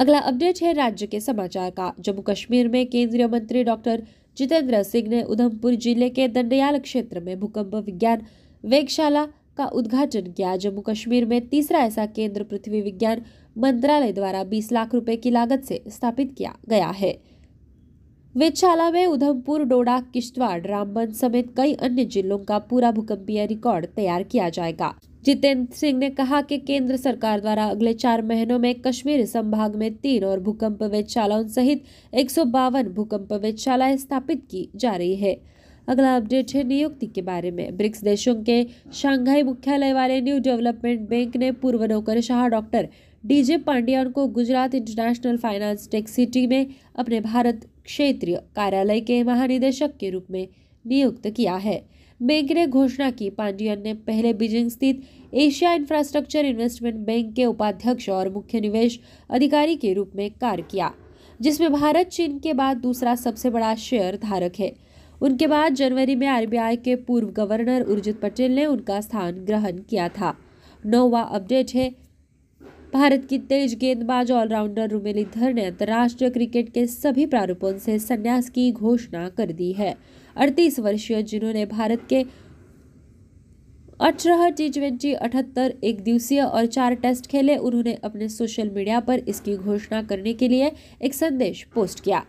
अगला 0.00 0.18
अपडेट 0.20 0.62
है 0.62 0.72
राज्य 0.72 1.06
के 1.06 1.20
समाचार 1.20 1.70
का। 1.70 1.92
जम्मू 2.00 2.22
कश्मीर 2.22 2.68
में 2.68 2.86
केंद्रीय 2.86 3.26
मंत्री 3.26 3.64
डॉक्टर 3.64 4.02
जितेंद्र 4.36 4.82
सिंह 4.82 5.08
ने 5.08 5.22
उधमपुर 5.22 5.74
ज़िले 5.74 6.08
के 6.10 6.28
दंडयाल 6.28 6.78
क्षेत्र 6.78 7.20
में 7.20 7.38
भूकंप 7.40 7.74
विज्ञान 7.76 8.22
वेगशाला 8.64 9.24
का 9.58 9.66
उद्घाटन 9.66 10.32
किया। 10.32 10.56
जम्मू 10.56 10.80
कश्मीर 10.80 11.24
में 11.24 11.40
तीसरा 11.48 11.78
ऐसा 11.80 12.06
केंद्र 12.06 12.42
पृथ्वी 12.44 12.80
विज्ञान 12.80 13.22
मंत्रालय 13.58 14.12
द्वारा 14.12 14.42
20 14.44 14.72
लाख 14.72 14.94
रुपए 14.94 15.16
की 15.16 15.30
लागत 15.30 15.64
से 15.64 15.82
स्थापित 15.88 16.34
किया 16.38 16.54
गया 16.68 16.88
है। 16.88 17.16
वेदशाला 18.36 18.90
में 18.90 19.06
उधमपुर, 19.06 19.62
डोडा, 19.64 19.98
किश्तवाड़, 20.14 20.66
रामबन 20.66 21.10
समेत 21.10 21.44
कई 21.56 21.72
अन्य 21.74 22.04
जिलों 22.04 22.38
का 22.38 22.58
पूरा 22.60 22.90
भूकंपीय 22.92 23.44
रिकॉर्ड 23.46 23.86
तैयार 23.86 24.22
किया 24.22 24.48
जाएगा। 24.48 24.92
जितेंद्र 25.24 25.74
सिंह 25.74 25.98
ने 25.98 26.08
कहा 26.10 26.40
कि 26.40 26.56
केंद्र 26.58 26.96
सरकार 26.96 27.40
द्वारा 27.40 27.64
अगले 27.66 27.92
चार 27.94 28.22
महीनों 28.22 28.58
में 28.58 28.74
कश्मीर 28.80 29.24
संभाग 29.26 29.76
में 29.76 29.90
तीन 30.02 30.24
और 30.24 30.40
भूकंप 30.40 30.82
वेदशालाओं 30.82 31.46
सहित 31.48 31.84
एक 32.14 32.30
सौ 32.30 32.44
बावन 32.46 32.88
भूकंप 32.88 33.32
वेदशालाएँ 33.32 33.96
स्थापित 33.96 34.42
की 34.50 34.68
जा 34.76 34.92
रही 34.94 35.14
है। 35.16 35.32
अगला 35.88 36.14
अपडेट 36.16 36.54
है 36.54 36.62
नियुक्ति 36.64 37.06
के 37.06 37.22
बारे 37.22 37.50
में। 37.50 37.76
ब्रिक्स 37.76 38.02
देशों 38.04 38.34
के 38.42 38.62
शांघाई 38.94 39.42
मुख्यालय 39.42 39.92
वाले 39.92 40.20
न्यू 40.20 40.38
डेवलपमेंट 40.40 41.08
बैंक 41.08 41.36
ने 41.36 41.50
पूर्व 41.62 41.84
नौकर 41.84 42.20
शाह 42.20 42.46
डॉक्टर 42.48 42.86
डीजे 43.24 43.56
पांड्यान 43.64 44.10
को 44.10 44.26
Gujarat 44.30 44.74
international 44.74 45.36
finance 45.36 45.88
tech 45.92 46.08
city 46.08 46.46
में 46.46 46.66
अपने 46.96 47.20
भारत 47.20 47.66
क्षेत्रीय 47.86 48.36
कार्यालय 48.56 49.00
के 49.00 49.22
महानिदेशक 49.22 49.96
के 49.96 50.10
रूप 50.10 50.26
में 50.30 50.46
नियुक्त 50.84 51.28
किया 51.28 51.54
है। 51.56 51.84
बैंक 52.20 52.52
ने 52.52 52.66
घोषणा 52.66 53.10
की, 53.10 53.28
पांडियन 53.30 53.82
ने 53.82 53.94
पहले 53.94 54.32
बीजिंग 54.32 54.70
स्थित 54.70 55.02
एशिया 55.34 55.72
इंफ्रास्ट्रक्चर 55.72 56.44
इन्वेस्टमेंट 56.44 56.96
बैंक 56.96 57.34
के 57.34 57.44
उपाध्यक्ष 57.44 58.08
और 58.08 58.30
मुख्य 58.30 58.60
निवेश 58.60 58.98
अधिकारी 59.30 59.76
के 59.76 59.92
रूप 59.92 60.12
में 60.16 60.30
कार्य 60.30 60.64
किया, 60.70 60.90
जिसमें 61.40 61.72
भारत, 61.72 62.06
चीन 62.06 62.38
के 62.38 62.52
बाद 62.52 62.76
दूसरा 62.76 63.14
सबसे 63.14 63.50
बड़ा 63.50 63.74
शेयर 63.74 64.16
धारक 64.16 64.52
है। 64.58 64.72
उनके 65.22 65.46
बाद 65.46 65.74
जनवरी 65.74 66.14
में 66.14 66.26
आरबीआई 66.26 66.76
के 66.76 66.96
पूर्व 66.96 67.28
गवर्नर 67.28 67.82
उर्जित 67.82 68.20
पटेल 68.20 68.54
ने 68.54 68.66
उनका 68.66 69.00
स्थान 69.00 69.44
ग्रहण 69.44 69.78
किया 69.80 70.08
था। 70.08 70.34
नौवा 70.86 71.20
अपडेट 71.20 71.74
है 71.74 71.94
भारत 72.96 73.24
की 73.30 73.38
तेज 73.38 73.74
गेंदबाज 73.74 74.30
ऑलराउंडर 74.32 74.88
रुमेलीधर 74.88 75.52
ने 75.54 75.64
अंतर्राष्ट्रीय 75.64 76.30
क्रिकेट 76.30 76.68
के 76.68 76.86
सभी 76.86 77.26
प्रारूपों 77.26 77.72
से 77.78 77.98
संन्यास 77.98 78.48
की 78.50 78.70
घोषणा 78.72 79.28
कर 79.28 79.52
दी 79.52 79.70
है। 79.72 79.94
अड़तीस 80.36 80.78
वर्षीय 80.80 81.22
जिन्होंने 81.22 81.66
भारत 81.66 82.06
के 82.08 82.24
अठारह 84.00 84.48
टी 84.50 84.68
ट्वेंटी 84.68 85.12
अठहत्तर 85.12 85.74
एक 85.84 86.00
दिवसीय 86.00 86.40
और 86.40 86.66
चार 86.66 86.94
टेस्ट 86.94 87.26
खेले, 87.26 87.56
उन्होंने 87.56 87.94
अपने 88.04 88.28
सोशल 88.28 88.70
मीडिया 88.70 89.00
पर 89.00 89.18
इसकी 89.28 89.56
घोषणा 89.56 90.02
करने 90.02 90.32
के 90.32 90.48
लिए 90.48 90.72
एक 91.02 91.14
संदेश 91.14 91.66
पोस्ट 91.74 92.00
किया। 92.00 92.24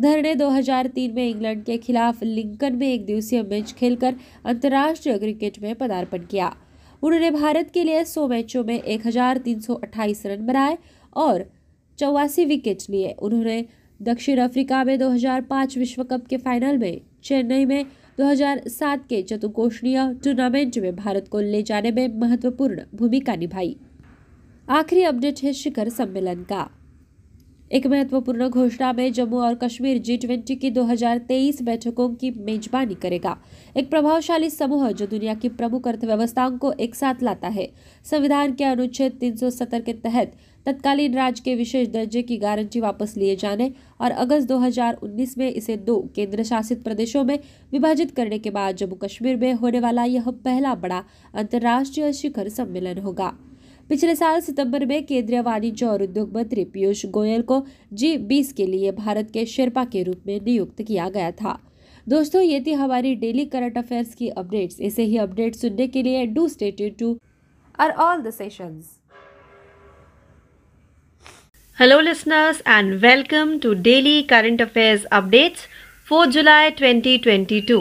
धर 0.00 0.22
ने 0.22 0.34
2003 0.34 1.12
में 1.12 1.28
इंग्लैंड 1.28 1.64
के 1.64 1.78
खिलाफ 1.78 2.22
लिंकन 2.22 2.76
में 2.76 2.88
एक 2.88 3.06
दिवसीय 3.06 3.42
मैच 3.42 3.72
खेलकर 3.72 4.14
अंतर्राष्ट्रीय 4.44 5.18
क्रिकेट 5.18 5.62
में 5.62 5.74
पदार्पण 5.74 6.18
किया। 6.18 6.54
उन्होंने 7.02 7.30
भारत 7.30 7.70
के 7.70 7.84
लिए 7.84 8.04
सौ 8.04 8.26
मैचों 8.28 8.64
में 8.64 8.80
एक 8.80 9.06
हज़ार 9.06 9.38
तीन 9.38 9.60
सौ 9.60 9.74
अट्ठाईस 9.74 10.26
रन 10.26 10.46
बनाए 10.46 10.76
और 11.16 11.44
चौवासी 11.98 12.44
विकेट 12.44 12.82
लिए। 12.90 13.12
उन्होंने 13.12 13.64
दक्षिण 14.00 14.38
अफ्रीका 14.38 14.82
में 14.84 14.98
2005 14.98 15.76
विश्व 15.78 16.02
कप 16.02 16.26
के 16.26 16.36
फाइनल 16.36 16.78
में, 16.78 17.00
चेन्नई 17.24 17.64
में 17.64 17.84
2007 18.18 19.06
के 19.08 19.22
चतुर्कोषणीय 19.22 19.98
टूर्नामेंट 20.24 20.78
में 20.78 20.94
भारत 20.96 21.28
को 21.28 21.40
ले 21.40 21.62
जाने 21.62 21.90
में 21.90 22.18
महत्वपूर्ण 22.20 22.82
भूमिका 22.94 23.36
निभाई। 23.36 23.76
आखिरी 24.68 25.02
अपडेट 25.02 25.42
है 25.42 25.52
शिखर 25.52 25.88
सम्मेलन 25.88 26.42
का। 26.42 26.68
एक 27.72 27.86
महत्वपूर्ण 27.86 28.48
घोषणा 28.48 28.92
में 28.92 29.12
जम्मू 29.12 29.38
और 29.40 29.54
कश्मीर 29.54 29.98
जी 29.98 30.16
ट्वेंटी 30.16 30.54
की 30.56 30.70
2023 30.70 31.62
बैठकों 31.62 32.08
की 32.14 32.30
मेजबानी 32.38 32.94
करेगा। 32.94 33.36
एक 33.76 33.90
प्रभावशाली 33.90 34.50
समूह 34.50 34.90
जो 34.90 35.06
दुनिया 35.06 35.34
की 35.34 35.48
प्रमुख 35.48 35.86
अर्थव्यवस्थाओं 35.88 36.58
को 36.58 36.72
एक 36.72 36.94
साथ 36.94 37.22
लाता 37.22 37.48
है। 37.48 37.66
संविधान 38.04 38.52
के 38.52 38.64
अनुच्छेद 38.64 39.12
370 39.12 39.80
के 39.80 39.92
तहत 39.92 40.32
तत्कालीन 40.66 41.14
राज्य 41.14 41.42
के 41.44 41.54
विशेष 41.54 41.88
दर्जे 41.88 42.22
की 42.22 42.36
गारंटी 42.36 42.80
वापस 42.80 43.16
लिए 43.16 43.36
जाने 43.36 43.72
और 44.00 44.10
अगस्त 44.10 44.48
2019 44.48 45.36
में 45.38 45.48
इसे 45.50 45.76
दो 45.76 45.98
केंद्र 46.16 46.42
शासित 46.42 46.82
प्रदेशों 46.82 47.24
में 47.24 47.38
विभाजित 47.72 48.10
करने 48.10 48.38
के 48.38 48.50
बाद 48.50 48.76
जम्मू 48.76 48.96
कश्मीर 48.96 49.36
में 49.36 49.52
होने 49.54 49.80
वाला 49.80 50.04
यह 50.04 50.30
पहला 50.44 50.74
बड़ा 50.74 51.02
अंतर्राष्ट्रीय 51.34 52.12
शिखर 52.12 52.48
सम्मेलन 52.48 52.98
होगा। 52.98 53.32
पिछले 53.88 54.14
साल 54.16 54.40
सितंबर 54.40 54.84
में 54.84 55.02
केंद्रीय 55.02 55.40
वाणिज्य 55.40 55.86
और 55.86 56.02
उद्योग 56.02 56.32
मंत्री 56.32 56.64
पीयूष 56.64 57.04
गोयल 57.06 57.40
को 57.40 57.60
जी 57.96 58.16
बीस 58.16 58.52
के 58.54 58.70
लिए 58.70 58.90
भारत 58.90 59.24
के 59.34 59.46
शेरपा 59.46 59.84
के 59.84 60.02
रूप 60.02 60.26
में 60.26 60.38
नियुक्त 60.44 60.82
किया 60.88 61.08
गया 61.08 61.30
था। 61.30 61.54
दोस्तों 62.06 62.42
ये 62.42 62.58
थी 62.66 62.72
हमारी 62.72 63.14
डेली 63.14 63.44
करंट 63.44 63.78
अफेयर्स 63.78 64.14
की 64.14 64.28
अपडेट्स। 64.28 64.80
ऐसे 64.80 65.02
ही 65.02 65.18
अपडेट 65.18 65.54
सुनने 65.54 65.86
के 65.86 66.04
लिए 66.04 66.24
do 66.24 66.48
state 66.48 66.82
to 67.00 67.14
our 67.78 67.90
all 67.90 68.20
the 68.20 68.28
sessions. 68.28 68.98
Hello, 71.78 71.96
listeners, 72.06 72.58
and 72.72 72.96
welcome 73.02 73.52
to 73.60 73.70
Daily 73.84 74.18
Current 74.32 74.60
Affairs 74.64 75.06
Updates 75.18 75.62
for 76.08 76.26
July 76.34 76.68
2022. 76.80 77.78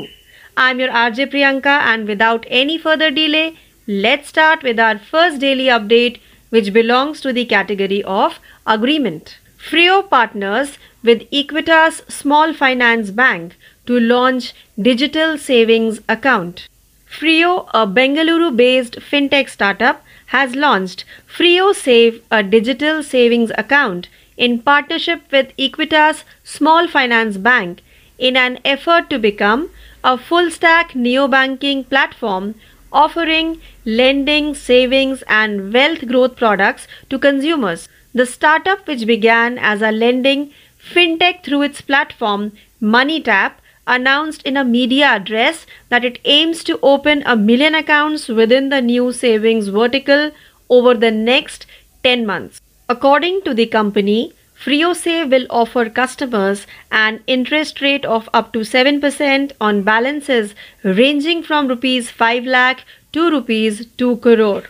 I'm 0.57 0.79
your 0.81 0.93
RJ 1.01 1.27
Priyanka, 1.33 1.73
and 1.91 2.11
without 2.11 2.47
any 2.59 2.77
further 2.85 3.09
delay, 3.17 3.43
let's 3.91 4.29
start 4.29 4.63
with 4.63 4.79
our 4.79 4.97
first 4.97 5.41
daily 5.41 5.65
update, 5.65 6.19
which 6.49 6.71
belongs 6.71 7.19
to 7.19 7.33
the 7.33 7.43
category 7.43 8.01
of 8.03 8.39
agreement. 8.65 9.37
Frio 9.57 10.01
partners 10.01 10.77
with 11.03 11.29
Equitas 11.29 12.09
Small 12.09 12.53
Finance 12.53 13.11
Bank 13.11 13.57
to 13.85 13.99
launch 13.99 14.53
digital 14.81 15.37
savings 15.37 15.99
account. 16.07 16.69
Frio, 17.05 17.67
a 17.73 17.85
Bengaluru 17.85 18.55
based 18.55 18.95
fintech 19.01 19.49
startup, 19.49 20.01
has 20.27 20.55
launched 20.55 21.03
Frio 21.25 21.73
Save, 21.73 22.23
a 22.31 22.41
digital 22.41 23.03
savings 23.03 23.51
account, 23.57 24.07
in 24.37 24.61
partnership 24.61 25.21
with 25.33 25.55
Equitas 25.57 26.23
Small 26.45 26.87
Finance 26.87 27.35
Bank 27.35 27.81
in 28.17 28.37
an 28.37 28.57
effort 28.63 29.09
to 29.09 29.19
become 29.19 29.69
a 30.01 30.17
full 30.17 30.49
stack 30.49 30.95
neo-banking 30.95 31.83
platform 31.83 32.55
offering 32.91 33.61
lending, 33.85 34.53
savings, 34.53 35.23
and 35.27 35.73
wealth 35.73 36.07
growth 36.07 36.35
products 36.35 36.87
to 37.09 37.19
consumers. 37.19 37.89
The 38.13 38.25
startup, 38.25 38.87
which 38.87 39.05
began 39.05 39.57
as 39.57 39.81
a 39.81 39.91
lending 39.91 40.51
fintech 40.93 41.43
through 41.43 41.61
its 41.63 41.81
platform 41.81 42.51
MoneyTap, 42.81 43.53
announced 43.87 44.41
in 44.43 44.57
a 44.57 44.63
media 44.63 45.05
address 45.05 45.65
that 45.89 46.05
it 46.05 46.19
aims 46.25 46.63
to 46.63 46.79
open 46.81 47.23
a 47.25 47.35
million 47.35 47.75
accounts 47.75 48.27
within 48.27 48.69
the 48.69 48.81
new 48.81 49.11
savings 49.11 49.69
vertical 49.69 50.31
over 50.69 50.93
the 50.93 51.11
next 51.11 51.65
10 52.03 52.25
months. 52.25 52.61
According 52.87 53.41
to 53.43 53.53
the 53.53 53.65
company, 53.65 54.33
FrioSave 54.63 55.31
will 55.31 55.47
offer 55.49 55.89
customers 55.89 56.67
an 56.91 57.23
interest 57.25 57.81
rate 57.81 58.05
of 58.05 58.29
up 58.31 58.53
to 58.53 58.59
7% 58.59 59.51
on 59.59 59.81
balances 59.81 60.53
ranging 60.83 61.41
from 61.41 61.67
rupees 61.67 62.11
5 62.11 62.45
lakh 62.45 62.83
to 63.11 63.31
rupees 63.31 63.87
2 63.97 64.17
crore. 64.17 64.63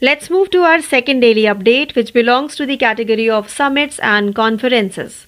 Let's 0.00 0.30
move 0.30 0.50
to 0.50 0.62
our 0.62 0.80
second 0.80 1.20
daily 1.20 1.42
update, 1.42 1.94
which 1.94 2.14
belongs 2.14 2.56
to 2.56 2.66
the 2.66 2.78
category 2.78 3.28
of 3.28 3.50
summits 3.50 3.98
and 3.98 4.34
conferences. 4.34 5.26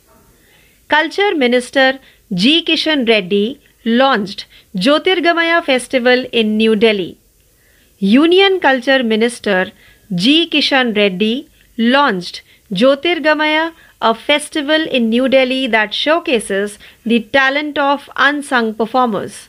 Culture 0.88 1.34
Minister 1.34 1.98
G. 2.32 2.64
Kishan 2.64 3.06
Reddy 3.06 3.60
launched 3.84 4.46
Jyotirgamaya 4.74 5.62
Festival 5.64 6.24
in 6.32 6.56
New 6.56 6.76
Delhi. 6.76 7.18
Union 7.98 8.58
Culture 8.60 9.02
Minister 9.02 9.72
G. 10.14 10.48
Kishan 10.48 10.96
Reddy 10.96 11.48
launched 11.76 12.42
Jyotirgamaya, 12.72 13.72
a 14.00 14.14
festival 14.14 14.86
in 14.86 15.08
New 15.08 15.28
Delhi 15.28 15.66
that 15.66 15.92
showcases 15.92 16.78
the 17.04 17.20
talent 17.20 17.78
of 17.78 18.08
unsung 18.16 18.74
performers. 18.74 19.48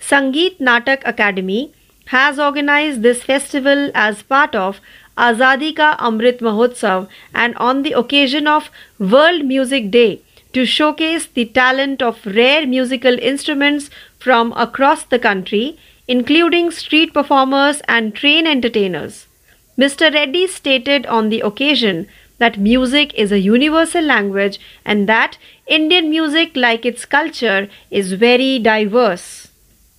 Sangeet 0.00 0.58
Natak 0.58 1.02
Academy 1.04 1.72
has 2.06 2.38
organized 2.38 3.02
this 3.02 3.22
festival 3.22 3.90
as 3.94 4.22
part 4.22 4.54
of 4.54 4.80
Azadi 5.16 5.74
Ka 5.76 5.96
Amrit 5.98 6.38
Mahotsav 6.38 7.08
and 7.34 7.54
on 7.56 7.82
the 7.82 7.92
occasion 7.92 8.46
of 8.46 8.70
World 8.98 9.44
Music 9.44 9.90
Day 9.90 10.20
to 10.52 10.64
showcase 10.64 11.26
the 11.26 11.44
talent 11.44 12.02
of 12.02 12.24
rare 12.26 12.66
musical 12.66 13.18
instruments 13.18 13.90
from 14.18 14.52
across 14.52 15.02
the 15.04 15.18
country, 15.18 15.78
including 16.08 16.70
street 16.70 17.12
performers 17.12 17.80
and 17.88 18.14
train 18.14 18.46
entertainers. 18.46 19.26
Mr. 19.78 20.12
Reddy 20.12 20.46
stated 20.46 21.06
on 21.06 21.28
the 21.28 21.40
occasion 21.40 22.06
that 22.38 22.58
music 22.58 23.14
is 23.14 23.32
a 23.32 23.40
universal 23.40 24.02
language 24.02 24.58
and 24.84 25.08
that 25.08 25.38
Indian 25.66 26.10
music, 26.10 26.56
like 26.56 26.84
its 26.84 27.04
culture, 27.04 27.68
is 27.90 28.12
very 28.12 28.58
diverse. 28.58 29.48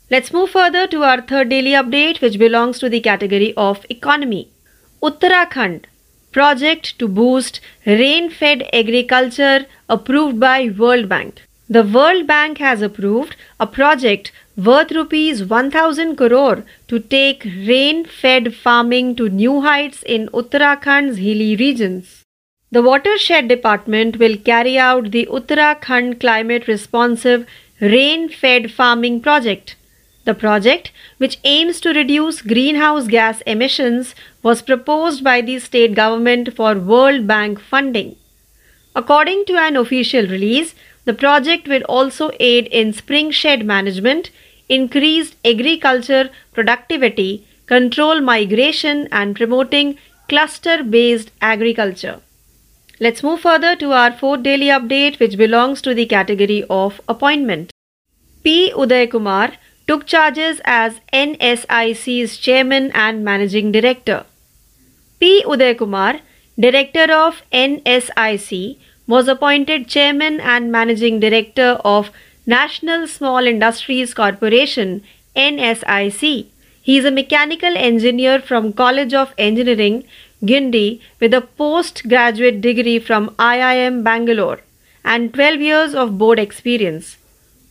Let's 0.09 0.33
move 0.33 0.51
further 0.51 0.85
to 0.87 1.03
our 1.03 1.21
third 1.21 1.49
daily 1.49 1.71
update, 1.71 2.21
which 2.21 2.37
belongs 2.37 2.79
to 2.79 2.89
the 2.89 3.01
category 3.01 3.53
of 3.55 3.85
economy. 3.89 4.49
Uttarakhand 5.01 5.85
project 6.31 6.97
to 6.99 7.07
boost 7.07 7.61
rain 7.85 8.29
fed 8.29 8.67
agriculture 8.73 9.65
approved 9.87 10.39
by 10.39 10.69
World 10.77 11.07
Bank. 11.07 11.41
The 11.69 11.83
World 11.83 12.27
Bank 12.27 12.57
has 12.57 12.81
approved 12.81 13.35
a 13.59 13.67
project 13.67 14.31
worth 14.57 14.91
rupees 14.91 15.43
1000 15.43 16.15
crore 16.15 16.63
to 16.87 16.99
take 16.99 17.45
rain 17.45 18.05
fed 18.05 18.53
farming 18.53 19.15
to 19.15 19.29
new 19.29 19.61
heights 19.61 20.03
in 20.03 20.27
Uttarakhand's 20.29 21.17
hilly 21.17 21.55
regions. 21.55 22.22
The 22.73 22.81
Watershed 22.81 23.49
Department 23.49 24.17
will 24.17 24.35
carry 24.35 24.79
out 24.79 25.11
the 25.11 25.27
Uttarakhand 25.27 26.19
Climate 26.19 26.67
Responsive 26.67 27.45
Rain 27.79 28.29
Fed 28.29 28.71
Farming 28.71 29.21
Project. 29.21 29.75
The 30.23 30.33
project, 30.33 30.91
which 31.19 31.37
aims 31.43 31.79
to 31.81 31.93
reduce 31.93 32.41
greenhouse 32.41 33.05
gas 33.05 33.41
emissions, 33.41 34.15
was 34.41 34.63
proposed 34.63 35.23
by 35.23 35.41
the 35.41 35.59
state 35.59 35.93
government 35.93 36.55
for 36.55 36.73
World 36.79 37.27
Bank 37.27 37.59
funding. 37.59 38.15
According 38.95 39.45
to 39.45 39.53
an 39.67 39.75
official 39.75 40.25
release, 40.25 40.73
the 41.05 41.13
project 41.13 41.67
will 41.67 41.83
also 41.83 42.31
aid 42.39 42.65
in 42.81 42.91
spring 42.91 43.29
shed 43.29 43.63
management, 43.67 44.31
increased 44.67 45.35
agriculture 45.45 46.31
productivity, 46.53 47.45
control 47.67 48.19
migration, 48.19 49.07
and 49.11 49.35
promoting 49.35 49.99
cluster 50.27 50.83
based 50.83 51.29
agriculture. 51.39 52.19
Let's 53.03 53.21
move 53.21 53.41
further 53.41 53.75
to 53.79 53.91
our 53.91 54.13
fourth 54.13 54.43
daily 54.43 54.67
update, 54.67 55.19
which 55.19 55.37
belongs 55.37 55.81
to 55.81 55.93
the 55.93 56.05
category 56.05 56.63
of 56.69 57.01
appointment. 57.09 57.73
P. 58.45 58.71
Uday 58.71 59.11
Kumar 59.11 59.51
took 59.87 60.05
charges 60.05 60.61
as 60.63 61.01
NSIC's 61.11 62.37
chairman 62.37 62.91
and 62.93 63.25
managing 63.25 63.73
director. 63.73 64.23
P. 65.19 65.43
Uday 65.43 65.77
Kumar, 65.77 66.21
director 66.57 67.11
of 67.11 67.41
NSIC, 67.51 68.77
was 69.05 69.27
appointed 69.27 69.89
chairman 69.89 70.39
and 70.39 70.71
managing 70.71 71.19
director 71.19 71.71
of 71.83 72.09
National 72.45 73.05
Small 73.05 73.45
Industries 73.45 74.13
Corporation 74.13 75.03
NSIC. 75.35 76.45
He 76.81 76.97
is 76.97 77.03
a 77.03 77.11
mechanical 77.11 77.75
engineer 77.77 78.39
from 78.39 78.71
College 78.71 79.13
of 79.13 79.33
Engineering, 79.37 80.05
Guindy, 80.43 81.01
with 81.19 81.33
a 81.33 81.41
postgraduate 81.41 82.61
degree 82.61 82.99
from 82.99 83.29
IIM 83.37 84.03
Bangalore 84.03 84.59
and 85.03 85.33
12 85.33 85.61
years 85.61 85.95
of 85.95 86.17
board 86.17 86.39
experience. 86.39 87.17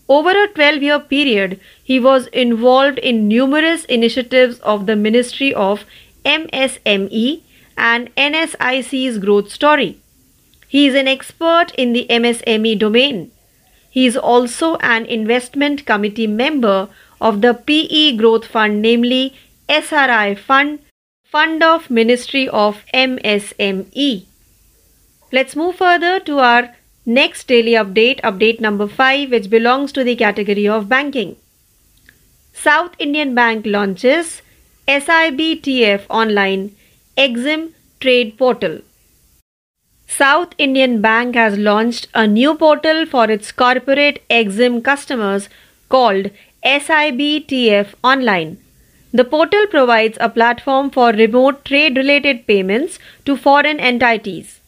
Over 0.09 0.31
a 0.31 0.49
12 0.49 0.83
year 0.83 0.99
period, 0.99 1.61
he 1.83 1.99
was 2.01 2.27
involved 2.29 2.99
in 2.99 3.29
numerous 3.29 3.85
initiatives 3.87 4.59
of 4.61 4.87
the 4.87 4.97
Ministry 4.97 5.55
of 5.55 5.85
MSME 6.25 7.43
and 7.77 8.15
NSIC's 8.17 9.19
growth 9.19 9.51
story. 9.51 9.99
He 10.69 10.87
is 10.87 10.95
an 10.95 11.09
expert 11.09 11.73
in 11.77 11.93
the 11.93 12.07
MSME 12.09 12.79
domain. 12.79 13.31
He 13.91 14.07
is 14.07 14.17
also 14.17 14.77
an 14.77 15.05
investment 15.05 15.85
committee 15.85 16.27
member 16.27 16.89
of 17.21 17.43
the 17.43 17.53
PE 17.53 18.17
Growth 18.17 18.47
Fund, 18.47 18.81
namely 18.81 19.35
SRI 19.69 20.35
Fund, 20.35 20.79
Fund 21.33 21.63
of 21.63 21.89
Ministry 21.89 22.47
of 22.47 22.85
MSME. 22.93 24.27
Let's 25.33 25.57
move 25.57 25.77
further 25.77 26.21
to 26.21 26.41
our 26.41 26.75
Next 27.05 27.49
daily 27.49 27.73
update, 27.73 28.21
update 28.21 28.61
number 28.61 28.87
5, 28.87 29.31
which 29.31 29.49
belongs 29.51 29.93
to 29.93 30.05
the 30.05 30.15
category 30.15 30.69
of 30.69 30.89
banking. 30.89 31.37
South 32.53 32.95
Indian 32.99 33.35
Bank 33.35 33.65
launches 33.67 34.43
SIBTF 34.87 36.03
Online 36.11 36.77
Exim 37.17 37.73
Trade 37.99 38.37
Portal. 38.39 38.83
South 40.07 40.55
Indian 40.59 41.01
Bank 41.01 41.35
has 41.35 41.59
launched 41.59 42.09
a 42.15 42.27
new 42.27 42.55
portal 42.55 43.05
for 43.07 43.29
its 43.29 43.51
corporate 43.51 44.23
Exim 44.29 44.85
customers 44.85 45.49
called 45.89 46.31
SIBTF 46.63 47.95
Online. 48.05 48.62
The 49.15 49.25
portal 49.25 49.67
provides 49.67 50.17
a 50.21 50.31
platform 50.31 50.91
for 50.91 51.11
remote 51.11 51.67
trade 51.67 51.97
related 51.99 52.47
payments 52.47 52.99
to 53.27 53.37
foreign 53.37 53.79
entities. 53.79 54.61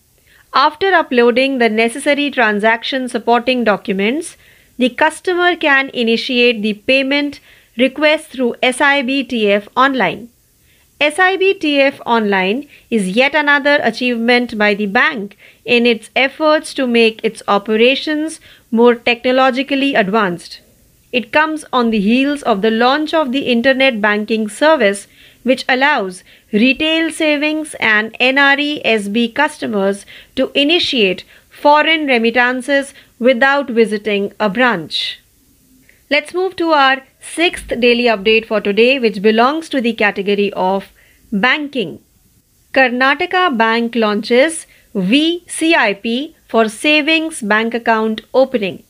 After 0.52 0.92
uploading 0.92 1.59
the 1.59 1.70
necessary 1.70 2.30
transaction 2.30 3.09
supporting 3.09 3.64
documents, 3.64 4.37
the 4.76 4.90
customer 4.90 5.57
can 5.57 5.88
initiate 5.90 6.61
the 6.61 6.74
payment 6.74 7.40
request 7.78 8.28
through 8.28 8.54
SIBTF 8.62 9.66
Online. 9.74 10.28
SIBTF 11.00 12.00
Online 12.04 12.68
is 12.90 13.09
yet 13.09 13.35
another 13.35 13.80
achievement 13.83 14.59
by 14.59 14.74
the 14.74 14.87
bank 14.87 15.38
in 15.64 15.87
its 15.87 16.11
efforts 16.14 16.74
to 16.74 16.87
make 16.87 17.20
its 17.24 17.42
operations 17.48 18.40
more 18.70 18.94
technologically 18.94 19.94
advanced. 19.94 20.61
It 21.18 21.31
comes 21.31 21.64
on 21.72 21.90
the 21.90 22.00
heels 22.00 22.42
of 22.42 22.61
the 22.61 22.72
launch 22.72 23.14
of 23.14 23.31
the 23.31 23.42
Internet 23.50 24.00
Banking 24.00 24.48
Service, 24.48 25.07
which 25.44 25.64
allows 25.68 26.24
retail 26.53 27.11
savings 27.12 27.74
and 27.79 28.16
NRESB 28.18 29.33
customers 29.33 30.07
to 30.35 30.50
initiate 30.55 31.24
foreign 31.48 32.07
remittances 32.07 32.94
without 33.20 33.70
visiting 33.70 34.33
a 34.40 34.48
branch. 34.50 35.20
Let's 36.11 36.35
move 36.35 36.57
to 36.57 36.70
our 36.70 37.03
sixth 37.20 37.68
daily 37.68 38.09
update 38.14 38.46
for 38.46 38.61
today, 38.61 38.98
which 38.98 39.22
belongs 39.22 39.68
to 39.68 39.81
the 39.81 39.92
category 39.92 40.53
of 40.55 40.88
banking. 41.31 42.00
Karnataka 42.72 43.57
Bank 43.57 43.94
launches 43.94 44.66
VCIP 44.96 46.35
for 46.48 46.68
savings 46.68 47.40
bank 47.40 47.72
account 47.72 48.22
opening. 48.35 48.83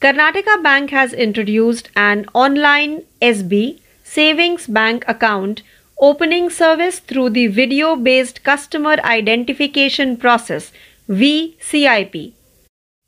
Karnataka 0.00 0.62
Bank 0.62 0.90
has 0.90 1.12
introduced 1.12 1.88
an 1.96 2.24
online 2.32 3.02
SB 3.20 3.80
savings 4.04 4.68
bank 4.68 5.04
account 5.08 5.62
opening 5.98 6.50
service 6.50 7.00
through 7.00 7.30
the 7.30 7.48
video 7.48 7.96
based 7.96 8.44
customer 8.44 8.92
identification 9.02 10.16
process 10.16 10.70
VCIP. 11.08 12.32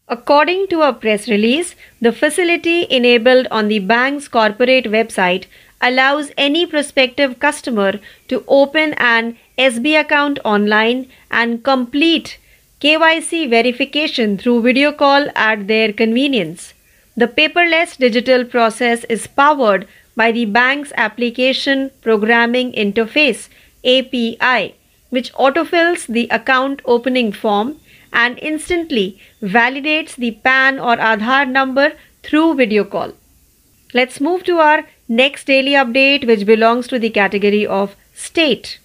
According 0.09 0.67
to 0.71 0.83
a 0.83 0.93
press 0.93 1.29
release, 1.29 1.77
the 2.01 2.11
facility 2.11 2.89
enabled 2.91 3.47
on 3.53 3.69
the 3.69 3.79
bank's 3.79 4.27
corporate 4.27 4.87
website 4.87 5.47
allows 5.81 6.33
any 6.37 6.67
prospective 6.67 7.39
customer 7.39 8.01
to 8.27 8.43
open 8.49 8.95
an 8.95 9.37
SB 9.57 10.01
account 10.01 10.41
online 10.45 11.07
and 11.31 11.63
complete 11.63 12.39
KYC 12.81 13.49
verification 13.49 14.37
through 14.37 14.63
video 14.63 14.91
call 14.91 15.29
at 15.37 15.69
their 15.69 15.93
convenience. 15.93 16.75
The 17.21 17.29
paperless 17.29 17.99
digital 17.99 18.47
process 18.47 19.05
is 19.05 19.27
powered 19.27 19.87
by 20.17 20.33
the 20.33 20.47
bank's 20.47 20.91
application 20.97 21.91
programming 22.01 22.73
interface 22.73 23.51
API, 23.85 24.75
which 25.11 25.31
autofills 25.35 26.07
the 26.07 26.29
account 26.31 26.81
opening 26.87 27.31
form 27.33 27.77
and 28.11 28.39
instantly 28.39 29.21
validates 29.43 30.17
the 30.17 30.31
PAN 30.31 30.79
or 30.79 30.97
Aadhaar 30.97 31.47
number 31.47 31.93
through 32.23 32.55
video 32.55 32.85
call. 32.85 33.13
Let's 33.93 34.19
move 34.19 34.43
to 34.45 34.57
our 34.57 34.87
next 35.07 35.45
daily 35.45 35.73
update, 35.73 36.27
which 36.27 36.47
belongs 36.47 36.89
to 36.89 36.99
the 36.99 37.11
category 37.11 37.67
of 37.67 37.97
state. 38.15 38.79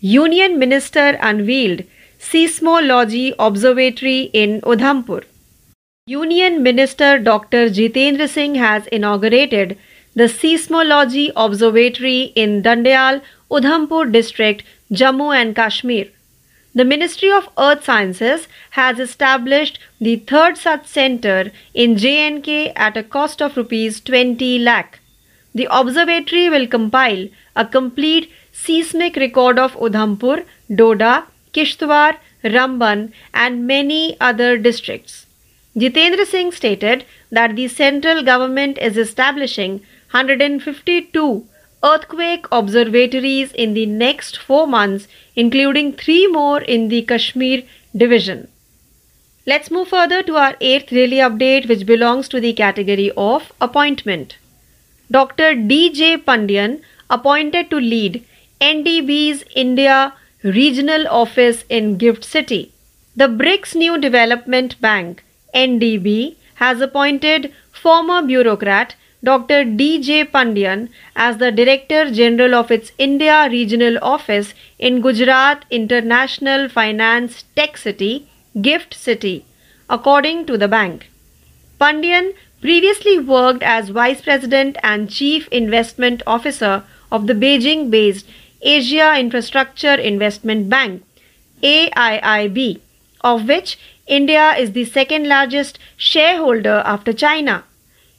Union 0.00 0.58
Minister 0.58 1.16
unveiled 1.20 1.84
Seismology 2.18 3.34
Observatory 3.38 4.22
in 4.32 4.62
Udhampur. 4.62 5.22
Union 6.10 6.62
Minister 6.62 7.18
Dr. 7.18 7.68
Jitendra 7.68 8.26
Singh 8.26 8.54
has 8.54 8.86
inaugurated 8.86 9.76
the 10.14 10.24
Seismology 10.24 11.30
Observatory 11.36 12.32
in 12.34 12.62
Dandyal, 12.62 13.20
Udhampur 13.50 14.10
district, 14.10 14.62
Jammu 14.90 15.36
and 15.38 15.54
Kashmir. 15.54 16.06
The 16.74 16.86
Ministry 16.86 17.30
of 17.30 17.50
Earth 17.58 17.84
Sciences 17.84 18.48
has 18.70 18.98
established 18.98 19.78
the 20.00 20.16
third 20.16 20.56
such 20.56 20.86
center 20.86 21.52
in 21.74 21.96
JNK 21.96 22.72
at 22.74 22.96
a 22.96 23.02
cost 23.02 23.42
of 23.42 23.58
rupees 23.58 24.00
20 24.00 24.60
lakh. 24.60 25.00
The 25.54 25.68
observatory 25.70 26.48
will 26.48 26.66
compile 26.66 27.28
a 27.54 27.66
complete 27.66 28.32
seismic 28.50 29.16
record 29.16 29.58
of 29.58 29.76
Udhampur, 29.76 30.46
Doda, 30.74 31.26
Kishtwar, 31.52 32.16
Ramban, 32.42 33.12
and 33.34 33.66
many 33.66 34.16
other 34.18 34.56
districts. 34.56 35.26
Jitendra 35.76 36.26
Singh 36.26 36.52
stated 36.52 37.04
that 37.30 37.54
the 37.54 37.68
central 37.68 38.22
government 38.22 38.78
is 38.78 38.96
establishing 38.96 39.80
152 40.10 41.46
earthquake 41.84 42.46
observatories 42.50 43.52
in 43.52 43.74
the 43.74 43.86
next 43.86 44.36
four 44.36 44.66
months, 44.66 45.06
including 45.36 45.92
three 45.92 46.26
more 46.26 46.60
in 46.60 46.88
the 46.88 47.02
Kashmir 47.02 47.62
division. 47.96 48.48
Let's 49.46 49.70
move 49.70 49.88
further 49.88 50.22
to 50.24 50.36
our 50.36 50.56
eighth 50.60 50.90
daily 50.90 51.18
update, 51.18 51.68
which 51.68 51.86
belongs 51.86 52.28
to 52.28 52.40
the 52.40 52.52
category 52.52 53.10
of 53.16 53.52
appointment. 53.60 54.36
Dr. 55.10 55.54
D. 55.54 55.90
J. 55.90 56.18
Pandian 56.18 56.82
appointed 57.08 57.70
to 57.70 57.76
lead 57.76 58.24
NDB's 58.60 59.44
India 59.54 60.12
regional 60.42 61.06
office 61.08 61.64
in 61.68 61.96
Gift 61.96 62.24
City. 62.24 62.72
The 63.16 63.28
BRICS 63.28 63.74
New 63.74 63.98
Development 63.98 64.78
Bank, 64.80 65.24
NDB, 65.54 66.36
has 66.56 66.80
appointed 66.80 67.52
former 67.72 68.22
bureaucrat 68.22 68.94
Dr. 69.22 69.64
D. 69.64 70.00
J. 70.00 70.24
Pandian 70.24 70.90
as 71.16 71.38
the 71.38 71.50
Director 71.50 72.10
General 72.10 72.54
of 72.54 72.70
its 72.70 72.92
India 72.98 73.48
Regional 73.50 73.98
Office 74.00 74.54
in 74.78 75.00
Gujarat 75.00 75.64
International 75.70 76.68
Finance 76.68 77.44
Tech 77.56 77.76
City, 77.76 78.28
Gift 78.62 78.94
City, 78.94 79.44
according 79.90 80.46
to 80.46 80.56
the 80.56 80.68
bank. 80.68 81.10
Pandian 81.80 82.32
previously 82.60 83.18
worked 83.18 83.62
as 83.62 83.88
Vice 83.88 84.20
President 84.20 84.76
and 84.82 85.10
Chief 85.10 85.48
Investment 85.48 86.22
Officer 86.26 86.84
of 87.10 87.26
the 87.26 87.34
Beijing 87.34 87.90
based 87.90 88.26
Asia 88.62 89.18
Infrastructure 89.18 89.94
Investment 89.94 90.68
Bank, 90.68 91.02
AIIB, 91.62 92.80
of 93.22 93.48
which 93.48 93.78
India 94.08 94.56
is 94.56 94.72
the 94.72 94.84
second 94.86 95.28
largest 95.28 95.78
shareholder 95.96 96.82
after 96.84 97.12
China. 97.12 97.64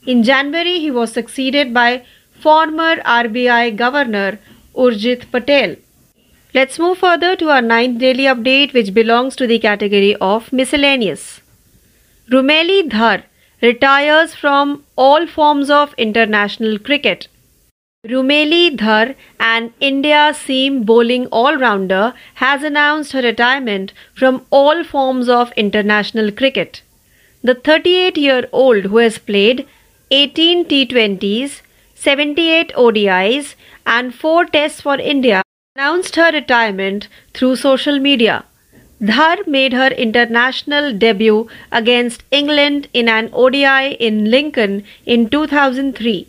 In 0.05 0.23
January, 0.23 0.79
he 0.79 0.91
was 0.91 1.11
succeeded 1.11 1.73
by 1.73 2.03
former 2.39 2.97
RBI 2.97 3.75
Governor 3.75 4.39
Urjit 4.75 5.31
Patel. 5.31 5.75
Let's 6.53 6.79
move 6.79 6.99
further 6.99 7.35
to 7.35 7.49
our 7.49 7.61
ninth 7.61 7.99
daily 7.99 8.23
update, 8.23 8.73
which 8.73 8.93
belongs 8.93 9.35
to 9.37 9.47
the 9.47 9.59
category 9.59 10.15
of 10.15 10.53
miscellaneous. 10.53 11.41
Rumeli 12.31 12.89
Dhar 12.89 13.23
retires 13.61 14.35
from 14.35 14.83
all 14.95 15.27
forms 15.27 15.69
of 15.69 15.93
international 15.97 16.77
cricket. 16.77 17.27
Rumeli 18.07 18.77
Dhar, 18.77 19.13
an 19.41 19.73
India 19.81 20.33
seam 20.33 20.83
bowling 20.83 21.25
all 21.33 21.57
rounder, 21.57 22.13
has 22.35 22.63
announced 22.63 23.11
her 23.11 23.21
retirement 23.21 23.91
from 24.15 24.45
all 24.51 24.85
forms 24.85 25.27
of 25.27 25.51
international 25.57 26.31
cricket. 26.31 26.81
The 27.43 27.55
38 27.55 28.17
year 28.17 28.47
old, 28.53 28.85
who 28.85 28.99
has 28.99 29.17
played 29.17 29.67
18 30.11 30.63
T20s, 30.69 31.59
78 31.93 32.71
ODIs, 32.77 33.55
and 33.85 34.15
4 34.15 34.45
tests 34.45 34.79
for 34.79 34.95
India, 34.95 35.41
announced 35.75 36.15
her 36.15 36.31
retirement 36.31 37.09
through 37.33 37.57
social 37.57 37.99
media. 37.99 38.45
Dhar 39.01 39.45
made 39.45 39.73
her 39.73 39.89
international 39.89 40.93
debut 40.93 41.49
against 41.69 42.23
England 42.31 42.87
in 42.93 43.09
an 43.09 43.29
ODI 43.33 43.97
in 43.99 44.31
Lincoln 44.31 44.85
in 45.05 45.29
2003. 45.29 46.27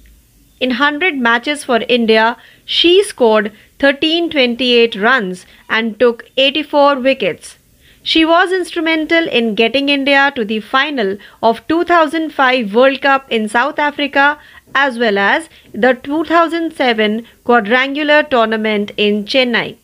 In 0.61 0.71
100 0.71 1.17
matches 1.17 1.65
for 1.65 1.81
India, 1.89 2.37
she 2.67 3.03
scored 3.03 3.47
1328 3.81 4.95
runs 4.97 5.47
and 5.71 5.99
took 5.99 6.31
84 6.37 6.97
wickets. 6.97 7.57
She 8.03 8.27
was 8.27 8.53
instrumental 8.53 9.27
in 9.27 9.55
getting 9.55 9.89
India 9.89 10.33
to 10.37 10.45
the 10.45 10.61
final 10.61 11.17
of 11.43 11.67
2005 11.67 12.75
World 12.75 13.01
Cup 13.01 13.27
in 13.31 13.49
South 13.49 13.79
Africa 13.79 14.39
as 14.75 14.99
well 14.99 15.17
as 15.17 15.49
the 15.73 15.95
2007 15.95 17.27
quadrangular 17.45 18.23
tournament 18.23 18.93
in 18.97 19.25
Chennai. 19.25 19.77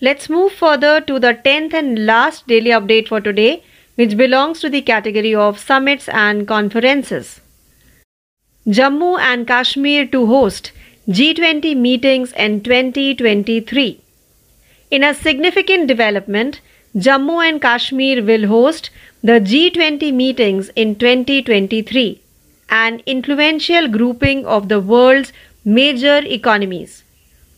Let's 0.00 0.28
move 0.28 0.52
further 0.52 1.00
to 1.00 1.18
the 1.18 1.34
10th 1.34 1.74
and 1.74 2.06
last 2.06 2.46
daily 2.46 2.70
update 2.70 3.08
for 3.08 3.20
today, 3.20 3.64
which 3.96 4.16
belongs 4.16 4.60
to 4.60 4.68
the 4.68 4.82
category 4.82 5.34
of 5.34 5.58
summits 5.58 6.08
and 6.08 6.46
conferences. 6.46 7.40
Jammu 8.76 9.18
and 9.18 9.46
Kashmir 9.46 10.06
to 10.08 10.26
host 10.26 10.72
G20 11.08 11.74
meetings 11.74 12.32
in 12.32 12.60
2023. 12.60 13.98
In 14.90 15.02
a 15.02 15.14
significant 15.14 15.86
development, 15.86 16.60
Jammu 16.94 17.48
and 17.48 17.62
Kashmir 17.62 18.22
will 18.22 18.46
host 18.46 18.90
the 19.22 19.40
G20 19.40 20.12
meetings 20.12 20.68
in 20.76 20.96
2023, 20.96 22.20
an 22.68 23.00
influential 23.06 23.88
grouping 23.88 24.44
of 24.44 24.68
the 24.68 24.80
world's 24.80 25.32
major 25.64 26.18
economies. 26.18 27.04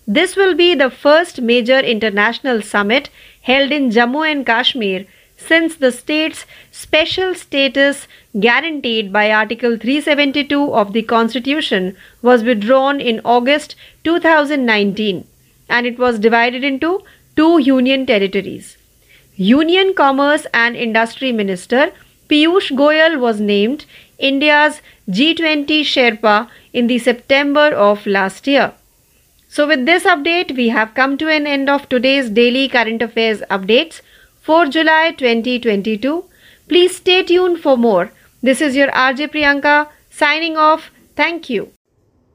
This 0.06 0.36
will 0.36 0.54
be 0.54 0.76
the 0.76 0.90
first 0.90 1.40
major 1.40 1.80
international 1.80 2.62
summit 2.62 3.10
held 3.40 3.72
in 3.72 3.90
Jammu 3.90 4.30
and 4.30 4.46
Kashmir 4.46 5.06
since 5.36 5.74
the 5.74 5.90
state's 5.90 6.46
special 6.80 7.34
status 7.34 8.06
guaranteed 8.38 9.12
by 9.12 9.30
Article 9.30 9.76
372 9.76 10.74
of 10.82 10.92
the 10.92 11.02
Constitution 11.02 11.96
was 12.22 12.42
withdrawn 12.42 13.00
in 13.00 13.20
August 13.24 13.74
2019 14.04 15.26
and 15.68 15.86
it 15.86 15.98
was 15.98 16.18
divided 16.18 16.64
into 16.64 17.00
two 17.36 17.58
union 17.58 18.06
territories. 18.06 18.76
Union 19.36 19.92
Commerce 19.94 20.46
and 20.54 20.76
Industry 20.76 21.32
Minister 21.32 21.92
Piyush 22.30 22.70
Goyal 22.80 23.18
was 23.20 23.40
named 23.40 23.84
India's 24.18 24.80
G20 25.08 25.80
Sherpa 25.92 26.48
in 26.72 26.86
the 26.86 26.98
September 26.98 27.68
of 27.88 28.06
last 28.06 28.46
year. 28.46 28.72
So 29.48 29.66
with 29.66 29.84
this 29.84 30.04
update 30.04 30.56
we 30.56 30.68
have 30.68 30.94
come 30.94 31.18
to 31.18 31.28
an 31.28 31.46
end 31.46 31.68
of 31.68 31.88
today's 31.88 32.30
daily 32.30 32.68
current 32.68 33.02
affairs 33.02 33.42
updates 33.50 34.00
for 34.40 34.66
July 34.66 35.12
2022. 35.18 36.24
Please 36.70 36.96
stay 36.96 37.24
tuned 37.24 37.58
for 37.58 37.76
more. 37.76 38.12
This 38.42 38.60
is 38.60 38.76
your 38.76 38.90
RJ 38.90 39.26
Priyanka 39.30 39.88
signing 40.10 40.56
off. 40.56 40.84
Thank 41.16 41.48
you. 41.50 41.64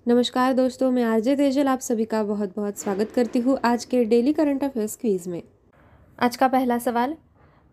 नमस्कार 0.07 0.53
दोस्तों, 0.53 0.91
मैं 0.91 1.03
RJ 1.03 1.35
Tejal, 1.35 1.67
आप 1.67 1.79
सभी 1.79 2.05
का 2.05 2.23
बहुत 2.23 2.49
बहुत 2.55 2.79
स्वागत 2.79 3.11
करती 3.15 3.39
हूँ 3.39 3.57
आज 3.63 3.85
के 3.85 4.03
डेली 4.03 4.33
करंट 4.33 4.63
अफेयर्स 4.63 4.97
क्वीज 4.97 5.27
में 5.27 5.39
आज 6.19 6.37
का 6.37 6.47
पहला 6.47 6.79
सवाल, 6.79 7.13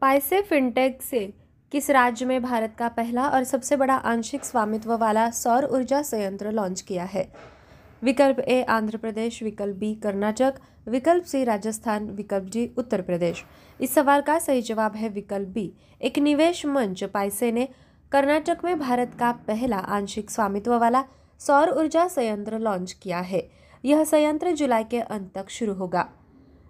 पाइसे 0.00 0.42
फिनटेक 0.42 1.02
से 1.02 1.30
किस 1.72 1.90
राज्य 1.90 2.26
में 2.26 2.42
भारत 2.42 2.68
का 2.78 2.88
पहला 2.88 3.28
और 3.28 3.42
सबसे 3.42 3.76
बड़ा 3.76 3.94
आंशिक 3.94 4.44
स्वामित्व 4.44 4.96
वाला 5.00 5.30
सौर 5.30 5.64
ऊर्जा 5.70 6.02
संयंत्र 6.02 6.50
लॉन्च 6.50 6.82
किया 6.82 7.04
है 7.04 7.22
विकल्प 8.02 8.40
ए, 8.40 8.62
आंध्र 8.62 8.96
प्रदेश, 8.96 9.42
विकल्प 9.42 9.76
बी, 9.76 9.94
कर्नाटक, 9.94 10.52
विकल्प 10.86 11.26
सी, 11.26 11.44
राजस्थान, 11.44 12.08
विकल्प 12.10 12.44
डी, 12.44 12.66
उत्तर 12.78 13.00
प्रदेश 13.00 13.44
इस 13.82 13.94
सवाल 13.94 14.20
का 14.20 14.38
सही 14.38 14.62
जवाब 14.62 14.96
है 14.96 15.08
विकल्प 15.08 15.48
बी। 15.48 15.72
एक 16.02 16.18
निवेश 16.18 16.66
मंच, 16.66 17.04
पाइसे 17.04 17.52
ने 17.52 17.68
कर्नाटक 18.12 18.58
में 18.64 18.78
भारत 18.78 19.16
का 19.18 19.32
पहला 19.32 19.76
आंशिक 19.76 20.30
स्वामित्व 20.30 20.74
वाला 20.78 21.04
सौर 21.38 21.70
ऊर्जा 21.70 22.08
संयंत्र 22.08 22.58
लॉन्च 22.58 22.92
किया 22.92 23.20
है। 23.20 23.50
यह 23.84 24.04
संयंत्र 24.04 24.50
जुलाई 24.50 24.84
के 24.84 25.00
अंत 25.00 25.32
तक 25.34 25.50
शुरू 25.50 25.72
होगा। 25.74 26.08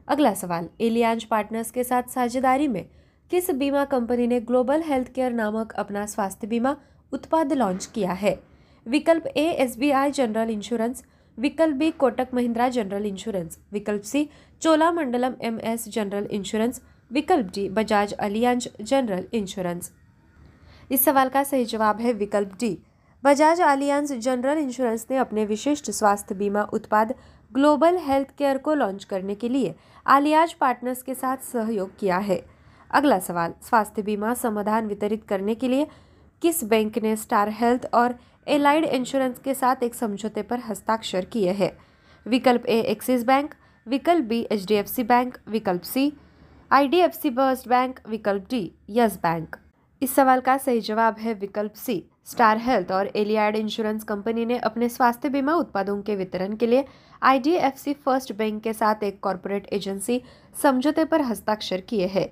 अगला 0.08 0.34
सवाल, 0.34 0.68
एलियांज 0.80 1.24
पार्टनर्स 1.24 1.70
के 1.70 1.84
साथ 1.84 2.02
साझेदारी 2.02 2.68
में 2.68 2.88
किस 3.30 3.50
बीमा 3.50 3.84
कंपनी 3.84 4.26
ने 4.26 4.40
ग्लोबल 4.40 4.82
हेल्थ 4.82 5.12
केयर 5.12 5.32
नामक 5.32 5.72
अपना 5.72 6.06
स्वास्थ्य 6.06 6.46
बीमा 6.46 6.76
उत्पाद 7.12 7.52
लॉन्च 7.52 7.86
किया 7.86 8.12
है? 8.12 8.42
विकल्प 8.86 9.26
A 9.26 9.44
S 9.44 9.78
B 9.78 9.90
I 9.90 10.10
general 10.10 10.50
insurance. 10.50 11.04
विकल्प 11.38 11.76
B, 11.76 11.90
Kotak 11.90 12.28
Mahindra 12.34 12.68
general 12.68 13.06
insurance. 13.06 13.58
विकल्प 13.72 14.02
C, 14.02 14.28
Chola 14.62 14.92
Mandalam 14.92 15.34
M 15.42 15.60
S 15.60 15.88
general 15.88 16.26
insurance. 16.30 16.82
विकल्प 17.12 17.46
D, 17.46 17.68
Bajaj 17.68 18.12
Allianz 18.14 18.68
general 18.80 19.24
insurance. 19.32 19.92
इस 20.90 21.04
सवाल 21.04 21.28
का 21.28 21.44
सही 21.44 21.64
जवाब 21.64 22.00
है 22.00 22.12
विकल्प 22.12 22.48
D. 22.60 22.78
Bajaj 23.24 23.60
Allianz 23.60 24.12
general 24.12 24.58
insurance 24.58 25.06
ने 25.10 25.16
अपने 25.16 25.44
विशिष्ट 25.44 25.90
स्वास्थ्य 25.90 26.34
बीमा 26.34 26.62
उत्पाद 26.62 27.12
ग्लोबल 27.54 27.96
हेल्थ 27.96 28.26
केयर 28.38 28.58
को 28.58 28.74
लॉन्च 28.74 29.04
करने 29.04 29.34
के 29.34 29.52
लिए 29.52 29.72
आलियाज 30.06 30.54
पार्टनर्स 30.54 31.02
के 31.02 31.14
साथ 31.14 31.36
सहयोग 31.36 31.98
किया 31.98 32.18
है। 32.18 32.36
अगला 32.90 33.18
सवाल, 33.18 33.52
स्वास्थ्य 33.62 34.02
बीमा 34.02 34.34
समाधान 34.34 34.86
वितरित 34.86 35.24
करने 35.28 35.54
के 35.54 35.68
लिए 35.68 35.86
किस 36.42 36.64
बैंक 36.64 36.98
ने 36.98 37.16
स्टार 37.16 37.48
हेल्थ 37.48 37.86
और 37.94 38.14
एलाइड 38.48 38.84
इंश्योरेंस 38.84 39.38
के 39.38 39.54
साथ 39.54 39.82
एक 39.82 39.94
समझौते 39.94 40.42
पर 40.42 40.58
हस्ताक्षर 40.58 41.24
किए 41.24 41.52
हैं? 41.52 41.70
विकल्प 42.26 42.66
ए, 42.66 42.80
एक्सिस 42.80 43.24
बैंक। 43.24 43.54
विकल्प 43.86 44.24
बी 44.24 44.46
एच 44.52 45.00
बैंक। 45.00 45.38
विकल्प 45.48 45.82
C 45.82 46.12
I 46.73 46.89
D 46.89 46.97
F 46.97 47.12
C 47.12 47.31
first 47.31 47.68
bank, 47.68 48.01
विकल्प 48.09 48.47
डी, 48.51 48.73
यस 48.91 49.16
बैंक। 49.16 49.57
इस 50.03 50.14
सवाल 50.14 50.41
का 50.41 50.57
सही 50.59 50.81
जवाब 50.81 51.16
है 51.18 51.35
विकल्प 51.35 51.73
सी। 51.75 52.05
स्टार 52.25 52.59
हेल्थ 52.59 52.93
और 52.93 53.11
एलियाड 53.16 53.57
इंश्योरेंस 53.57 54.05
कंपनी 54.05 54.45
ने 54.45 54.59
अपने 54.59 54.89
स्वास्थ्य 54.89 55.29
बीमा 55.29 55.55
उत्पादों 55.55 56.03
के 56.03 56.16
वितरण 56.16 56.57
के 56.57 56.66
लिए 56.66 56.85
आईडीएफसी 57.23 57.93
फ़र्स्ट 57.93 58.33
बैंक 58.33 58.62
के 58.62 58.73
साथ 58.73 59.05
एक 59.05 59.20
कॉरपोरेट 59.20 59.66
एजेंसी 59.73 60.23
समझौते 60.62 61.05
पर 61.05 61.20
हस्ताक्षर 61.20 61.81
किए 61.81 62.07
हैं। 62.07 62.29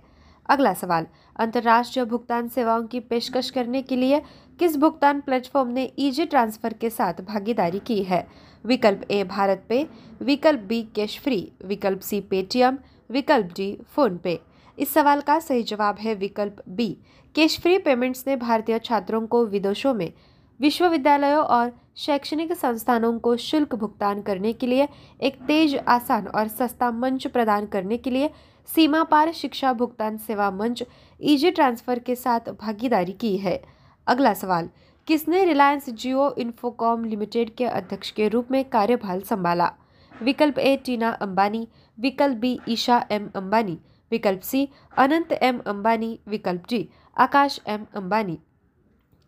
अगला 0.48 0.74
सवाल, 0.74 1.06
अंतर्राष्ट्रीय 1.36 2.06
भुगतान 2.06 2.48
सेवाओं 2.48 2.86
की 2.86 3.00
पेशकश 3.00 3.50
करने 3.50 3.82
के 3.82 3.96
लिए 3.96 4.22
किस 4.58 4.76
भुगतान 4.76 5.20
प्लेटफॉर्म 5.20 5.68
ने 5.68 5.92
ईजी 5.98 6.26
ट्रांसफ़र 6.26 6.72
के 6.72 6.90
साथ 6.90 7.20
भागीदारी 7.20 7.78
की 7.78 8.02
है? 8.02 8.26
विकल्प 8.66 9.10
ए, 9.10 9.24
भारत 9.24 9.64
पे। 9.68 9.86
विकल्प 10.22 10.60
बी, 10.60 10.82
कैश 10.82 11.20
फ्री। 11.20 11.52
विकल्प 11.64 12.00
सी, 12.00 12.20
पेटीएम। 12.20 12.78
विकल्प 13.10 13.46
डी, 13.46 13.76
फ़ोन 13.94 14.16
पे। 14.16 14.40
इस 14.78 14.92
सवाल 14.94 15.20
का 15.20 15.38
सही 15.38 15.62
जवाब 15.62 15.96
है 15.98 16.14
विकल्प 16.14 16.62
बी। 16.68 16.96
कैश 17.34 17.58
फ्री 17.60 17.78
पेमेंट्स 17.78 18.24
ने 18.26 18.36
भारतीय 18.36 18.78
छात्रों 18.78 19.26
को 19.26 19.44
विदेशों 19.46 19.94
में 19.94 20.12
विश्वविद्यालयों 20.60 21.42
और 21.44 21.72
शैक्षणिक 21.96 22.52
संस्थानों 22.52 23.18
को 23.18 23.36
शुल्क 23.36 23.74
भुगतान 23.74 24.22
करने 24.22 24.52
के 24.52 24.66
लिए 24.66 24.88
एक 25.20 25.36
तेज, 25.42 25.76
आसान 25.76 26.26
और 26.26 26.48
सस्ता 26.48 26.90
मंच 26.90 27.26
प्रदान 27.26 27.66
करने 27.66 27.96
के 27.96 28.10
लिए 28.10 28.30
सीमा 28.68 29.02
पार 29.04 29.32
शिक्षा 29.32 29.72
भुगतान 29.72 30.16
सेवा 30.18 30.50
मंच 30.50 30.82
ईजी 31.20 31.50
ट्रांसफ़र 31.50 31.98
के 31.98 32.14
साथ 32.14 32.40
भागीदारी 32.40 33.12
की 33.12 33.36
है। 33.36 33.62
अगला 34.06 34.34
सवाल, 34.34 34.68
किसने 35.06 35.44
रिलायंस 35.44 35.90
जियो 35.90 36.34
इन्फोकॉम 36.38 37.04
लिमिटेड 37.04 37.54
के 37.54 37.64
अध्यक्ष 37.64 38.10
के 38.10 38.28
रूप 38.28 38.50
में 38.50 38.64
कार्यभार 38.64 39.20
संभाला? 39.20 39.72
विकल्प 40.22 40.58
ए, 40.58 40.76
टीना 40.76 41.10
अंबानी। 41.10 41.68
विकल्प 42.00 42.36
बी, 42.36 42.58
ईशा 42.68 43.06
एम 43.10 43.30
अंबानी. 43.36 43.78
विकल्प 44.10 44.40
सी, 44.40 44.68
अनंत 44.96 45.32
एम 45.32 45.58
अंबानी. 45.58 46.18
विकल्प 46.28 46.62
डी 46.68 46.88
आकाश 47.18 47.60
एम 47.68 47.86
अंबानी. 47.96 48.38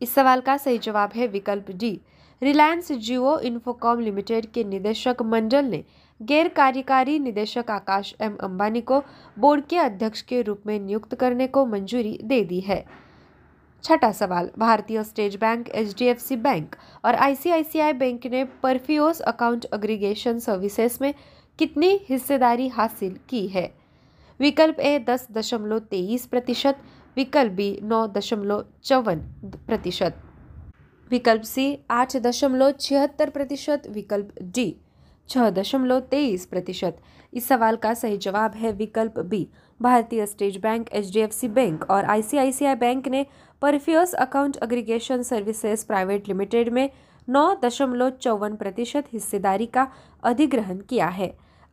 इस 0.03 0.15
सवाल 0.15 0.41
का 0.41 0.57
सही 0.57 0.79
जवाब 0.79 1.11
है 1.17 1.27
विकल्प 1.27 1.71
D. 1.71 2.01
Reliance 2.43 2.93
Jio 2.93 3.39
Infocomm 3.39 4.01
limited 4.01 4.47
के 4.47 4.65
निदेशक 4.65 5.17
मंडल 5.23 5.65
ने 5.65 5.85
गैर 6.23 6.49
कार्यकारी 6.49 7.19
निदेशक 7.19 7.71
आकाश 7.71 8.15
एम 8.21 8.37
अंबानी 8.37 8.81
को 8.81 9.03
बोर्ड 9.39 9.65
के 9.65 9.77
अध्यक्ष 9.77 10.23
के 10.23 10.43
रूप 10.43 10.63
में 10.67 10.79
नियुक्त 10.81 11.15
करने 11.15 11.47
को 11.47 11.67
मंजूरी 11.67 12.19
दे 12.25 12.45
दी 12.45 12.61
है। 12.61 12.85
छठा 13.85 14.13
सवाल, 14.13 14.51
Bharatiya 14.59 15.03
state 15.05 15.37
bank, 15.41 15.69
HDFC 15.69 16.37
bank 16.37 16.77
और 17.05 17.15
आईसीआईसीआई 17.15 17.93
बैंक 17.93 18.27
ने 18.27 18.45
परफ्यूस 18.45 19.21
अकाउंट 19.21 19.65
अग्रीगेशन 19.65 20.39
सर्विसेज़ 20.39 20.99
में 21.01 21.15
कितनी 21.59 22.01
हिस्सेदारी 22.09 22.69
हासिल 22.69 23.15
की 23.29 23.47
है? 23.47 23.67
विकल्प 24.41 24.81
ए, 24.81 24.99
दस 24.99 25.27
दशमलव 25.31 25.79
तेईस 25.79 26.27
प्रतिशत, 26.27 26.73
विकल्प 27.17 27.53
बी, 27.53 27.79
नौ 27.83 28.07
दशमलव 28.07 28.65
चौवन 28.85 29.19
प्रतिशत। 29.67 30.15
विकल्प 31.11 31.43
सी, 31.43 31.77
आठ 31.91 32.17
दशमलव 32.17 32.71
छिहत्तर 32.81 33.31
प्रतिशत, 33.31 33.87
विकल्प 33.89 34.29
डी 34.43 34.77
छः 35.29 35.51
दशमलव 35.51 36.01
तेईस 36.01 36.47
प्रतिशत। 36.47 36.97
इस 37.35 37.49
सवाल 37.49 37.77
का 37.77 37.95
सही 37.95 38.17
जवाब 38.17 38.55
है 38.55 38.73
विकल्प 38.73 39.19
B. 39.19 39.47
Bharatiya 39.81 40.27
state 40.27 40.61
bank, 40.61 40.89
HDFC 40.93 41.49
bank 41.49 41.91
और 41.91 42.05
आईसीआईसीआई 42.05 42.75
बैंक 42.75 43.09
ने 43.09 43.27
Perfios 43.63 44.15
account 44.15 44.57
aggregation 44.57 45.23
services 45.23 45.87
private 45.87 46.29
limited 46.29 46.69
में 46.69 46.89
नौ 47.29 47.55
दशमलव 47.65 48.11
चौवन 48.11 48.57
प्रतिशत 48.57 49.05
हिस्सेदारी 49.13 49.67
का 49.67 49.87
अधिग्रहण 50.23 50.79
किया 50.89 51.09
है। 51.09 51.29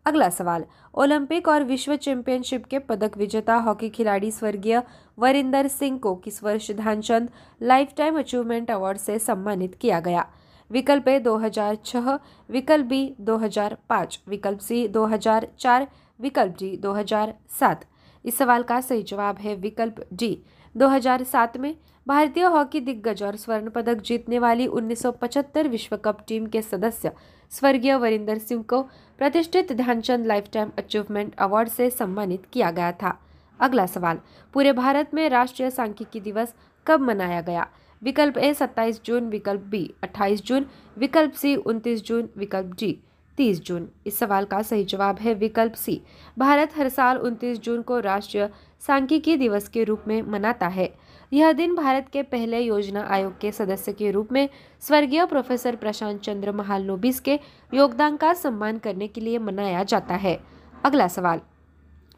अगला 0.06 0.30
सवाल 0.30 0.62
ओलंपिक 0.94 1.48
और 1.48 1.64
विश्व 1.64 1.96
चैंपियनशिप 1.96 2.66
के 2.72 2.80
पदक 2.80 3.18
विजेता 3.18 3.56
हॉकी 3.56 3.90
खिलाड़ी 3.90 4.32
स्वर्गीय 4.32 4.80
वरिंदर 5.18 5.68
सिंह 5.68 5.98
को 5.98 6.16
किस 6.16 6.44
वर्ष 6.44 6.72
Dhyanchand 6.72 7.28
life 7.62 7.88
time 7.98 8.20
achievement 8.20 8.72
award 8.72 8.98
से 8.98 9.20
सम्मानित 9.20 9.76
किया 9.82 10.00
गया? 10.00 10.26
विकल्प 10.72 11.08
ए 11.08 11.20
2006, 11.20 12.20
विकल्प 12.50 12.86
बी 12.86 13.16
2005, 13.20 14.20
विकल्प 14.28 14.60
सी 14.60 14.88
2004, 14.88 15.88
विकल्प 16.20 16.56
डी 16.60 16.76
2007 16.78 17.86
इस 18.26 18.38
सवाल 18.38 18.62
का 18.62 18.82
सही 18.82 19.04
जवाब 19.04 19.38
है 19.38 19.56
विकल्प 19.56 19.96
डी 20.14 20.44
2007 20.76 21.58
में। 21.58 21.76
भारतीय 22.08 22.44
हॉकी 22.44 22.80
दिग्गज 22.80 23.24
और 23.24 23.36
स्वर्ण 23.36 23.70
पदक 23.70 24.02
जीतने 24.02 24.40
वाली 24.40 24.68
1975 24.68 25.68
विश्व 25.68 25.96
कप 25.98 26.18
टीम 26.28 26.46
के 26.46 26.62
सदस्य 26.62 27.12
स्वर्गीय 27.50 27.96
वरिंदर 27.96 28.38
सिंह 28.38 28.64
को 28.64 28.82
प्रतिष्ठित 29.18 29.72
Dhyanchand 29.72 30.26
life 30.26 30.44
time 30.54 30.72
achievement 30.78 31.36
award 31.36 31.70
से 31.70 31.90
सम्मानित 31.90 32.44
किया 32.54 32.72
गया 32.72 32.92
था। 32.92 33.20
अगला 33.60 33.86
सवाल, 33.86 34.20
पूरे 34.54 34.72
भारत 34.72 35.14
में 35.14 35.30
राष्ट्रीय 35.30 35.70
सांख्यिकी 35.70 36.20
दिवस 36.20 36.54
कब 36.88 37.00
मनाया 37.00 37.42
गया? 37.42 37.68
विकल्प 38.04 38.38
ए 38.38 38.54
27 38.54 39.02
जून, 39.06 39.30
विकल्प 39.30 39.62
बी 39.62 39.94
28 40.04 40.42
जून, 40.42 40.66
विकल्प 40.98 41.34
सी 41.34 41.56
29 41.56 42.04
जून, 42.04 42.30
विकल्प 42.38 42.76
डी 42.80 43.04
30 43.38 43.62
जून। 43.64 43.90
इस 44.06 44.20
सवाल 44.20 44.46
का 44.46 44.62
सही 44.62 44.84
जवाब 44.84 45.20
है 45.20 45.34
विकल्प 45.34 45.74
सी। 45.74 46.02
भारत 46.38 46.78
हर 46.78 46.90
साल 46.90 47.18
29 47.18 47.60
जून 47.60 47.82
को 47.82 48.00
राष्ट्रीय 48.00 48.50
सांख्यिकी 48.88 49.36
दिवस 49.36 49.68
के 49.68 49.84
रूप 49.84 50.04
में 50.08 50.22
मनाता 50.22 50.68
है। 50.68 51.09
यह 51.32 51.52
दिन 51.52 51.76
भारत 51.76 52.08
के 52.14 52.22
पहले 52.24 52.60
योजना 52.60 53.04
आयोग 53.10 53.40
के 53.40 53.52
सदस्य 53.52 53.94
के 53.94 54.12
रूप 54.12 54.32
में 54.32 54.50
स्वर्गीय 54.82 55.26
प्रोफेसर 55.26 55.76
प्रशांत 55.76 56.22
चंद्र 56.22 56.52
महालोबिस 56.52 57.20
के 57.20 57.40
योगदान 57.74 58.18
का 58.18 58.34
सम्मान 58.34 58.78
करने 58.78 59.08
के 59.08 59.22
लिए 59.22 59.38
मनाया 59.38 59.84
जाता 59.84 60.16
है। 60.16 60.40
अगला 60.86 61.08
सवाल। 61.08 61.42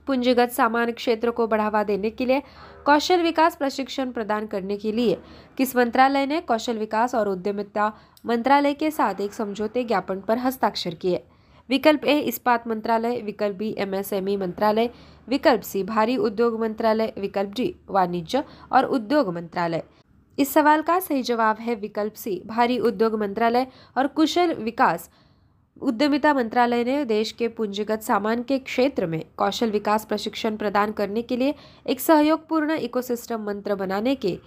पूंजीगत 0.07 0.49
सामान्य 0.49 0.91
क्षेत्र 0.91 1.31
को 1.31 1.47
बढ़ावा 1.47 1.83
देने 1.83 2.09
के 2.09 2.25
लिए 2.25 2.41
कौशल 2.85 3.21
विकास 3.21 3.55
प्रशिक्षण 3.55 4.11
प्रदान 4.11 4.47
करने 4.47 4.77
के 4.77 4.91
लिए 4.91 5.17
किस 5.57 5.75
मंत्रालय 5.75 6.25
ने 6.25 6.39
कौशल 6.41 6.77
विकास 6.77 7.15
और 7.15 7.29
उद्यमिता 7.29 7.91
मंत्रालय 8.25 8.73
के 8.73 8.91
साथ 8.91 9.21
एक 9.21 9.33
समझौते 9.33 9.83
ज्ञापन 9.83 10.19
पर 10.19 10.37
हस्ताक्षर 10.37 10.93
किए? 10.93 11.23
विकल्प 11.71 12.05
ए, 12.05 12.17
इस्पात 12.19 12.67
मंत्रालय, 12.67 13.19
विकल्प 13.21 13.55
बी, 13.55 13.73
एमएसएमई 13.77 14.35
मंत्रालय, 14.37 14.89
विकल्प 15.27 15.61
सी, 15.61 15.83
भारी 15.83 16.17
उद्योग 16.17 16.59
मंत्रालय, 16.59 17.13
विकल्प 17.17 17.53
डी, 17.55 17.75
वाणिज्य 17.89 18.43
और 18.71 18.85
उद्योग 18.85 19.33
मंत्रालय। 19.33 19.83
इस 20.37 20.53
सवाल 20.53 20.81
का 20.81 20.99
सही 20.99 21.23
जवाब 21.23 21.57
है 21.59 21.75
विकल्प 21.75 22.13
सी, 22.13 22.41
भारी 22.45 22.77
उद्योग 22.79 23.15
मंत्रालय 23.19 23.67
और 23.97 24.07
कुशल 24.07 24.53
विकास 24.55 25.09
उद्यमिता 25.81 26.33
मंत्रालय 26.33 26.83
ने 26.83 27.03
देश 27.05 27.31
के 27.31 27.47
पूंजीगत 27.47 28.01
सामान 28.01 28.43
के 28.43 28.59
क्षेत्र 28.59 29.05
में 29.07 29.23
कौशल 29.37 29.71
विकास 29.71 30.05
प्रशिक्षण 30.05 30.57
प्रदान 30.57 30.91
करने 30.91 31.21
के 31.21 31.37
लिए 31.37 31.55
एक 31.87 31.99
सहयोगपूर्ण 31.99 32.77
इकोसिस्टम 32.79 33.45
मंत्र 33.45 33.75
बनाने 33.75 34.15
के 34.15 34.37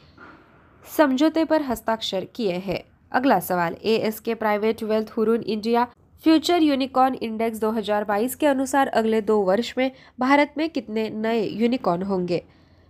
समझौते 0.97 1.45
पर 1.45 1.62
हस्ताक्षर 1.62 2.27
किए 2.35 2.59
हैं। 2.59 2.83
अगला 3.12 3.41
सवाल, 3.41 3.77
A 3.85 3.97
S 3.99 4.20
K 4.20 4.35
private 4.35 4.83
wealth 4.83 5.11
Hurun 5.16 5.43
India 5.43 5.87
future 6.25 6.62
unicorn 6.62 7.14
index 7.14 7.59
2022 7.61 8.35
के 8.35 8.47
अनुसार 8.47 8.89
अगले 8.89 9.20
दो 9.20 9.37
वर्ष 9.41 9.72
में 9.79 9.91
भारत 10.20 10.55
में 10.57 10.68
कितने 10.70 11.09
नए 11.11 11.43
यूनिकॉर्न 11.43 12.03
होंगे? 12.03 12.43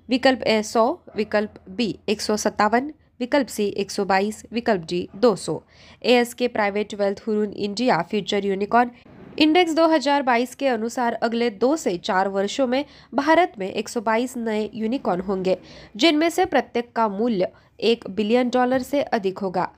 विकल्प 0.08 0.42
ए 0.42 0.60
100 0.62 0.84
विकल्प 1.16 1.54
बी 1.68 1.88
एक 2.08 2.20
सौ 2.20 2.36
सत्तावन, 2.36 2.92
विकल्प 3.20 3.46
सी 3.46 3.66
122 3.78 4.42
विकल्प 4.52 4.84
D 4.88 5.08
200 5.16 5.58
AS 6.04 6.34
K 6.34 6.48
private 6.48 6.94
wealth 6.94 7.22
Hurun 7.26 7.52
India 7.52 8.00
future 8.02 8.44
unicorn 8.44 8.90
index 9.38 9.74
2022 9.74 10.54
के 10.54 10.68
अनुसार 10.68 11.12
अगले 11.22 11.50
दो 11.50 11.76
से 11.76 11.98
चार 11.98 12.28
वर्षों 12.28 12.66
में 12.66 12.84
भारत 13.14 13.52
में 13.58 13.72
122 13.74 14.36
नए 14.36 14.70
यूनिकॉर्न 14.74 15.20
होंगे, 15.20 15.58
जिनमें 15.96 16.30
से 16.30 16.44
प्रत्येक 16.44 16.92
का 16.96 17.08
मूल्य 17.08 17.52
एक 17.80 18.10
बिलियन 18.10 18.50
डॉलर 18.50 18.82
से 18.82 19.02
अधिक 19.02 19.38
होगा। 19.38 19.72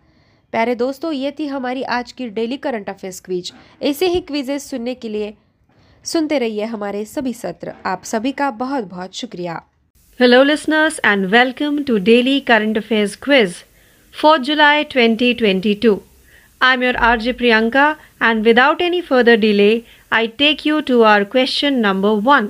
प्यारे 0.53 0.75
दोस्तों, 0.75 1.13
ये 1.15 1.31
थी 1.31 1.47
हमारी 1.47 1.83
आज 1.83 2.13
की 2.13 2.27
डेली 2.27 2.57
करंट 2.57 2.91
अफेयर्स 2.91 3.21
क्विज। 3.25 3.51
ऐसे 3.81 4.07
ही 4.07 4.21
क्विजेस 4.21 4.71
सुनने 4.71 4.95
के 4.95 5.13
लिए 5.13 5.31
सुनते 6.05 6.39
रहिए 6.39 6.65
हमारे 6.65 7.05
सभी 7.05 7.33
सत्र। 7.33 7.71
आप 7.85 8.05
सभी 8.05 8.31
का 8.31 8.51
बहुत 8.51 8.83
बहुत 8.83 9.09
शुक्रिया। 9.13 9.55
Hello 10.21 10.45
listeners 10.45 11.01
and 11.05 11.27
welcome 11.27 11.83
to 11.89 11.99
daily 11.99 12.39
current 12.39 12.77
affairs 12.77 13.17
quiz 13.23 13.53
fourth 14.23 14.41
July 14.41 14.83
2022 14.97 15.97
I 16.61 16.75
am 16.75 16.83
your 16.83 16.97
R 16.97 17.19
J 17.19 17.33
Priyanka 17.33 17.95
and 18.23 18.45
without 18.45 18.83
any 18.83 19.01
further 19.01 19.35
delay 19.35 19.81
I 20.11 20.27
take 20.27 20.67
you 20.67 20.81
to 20.81 21.01
our 21.01 21.23
question 21.23 21.75
number 21.75 22.09
one 22.23 22.47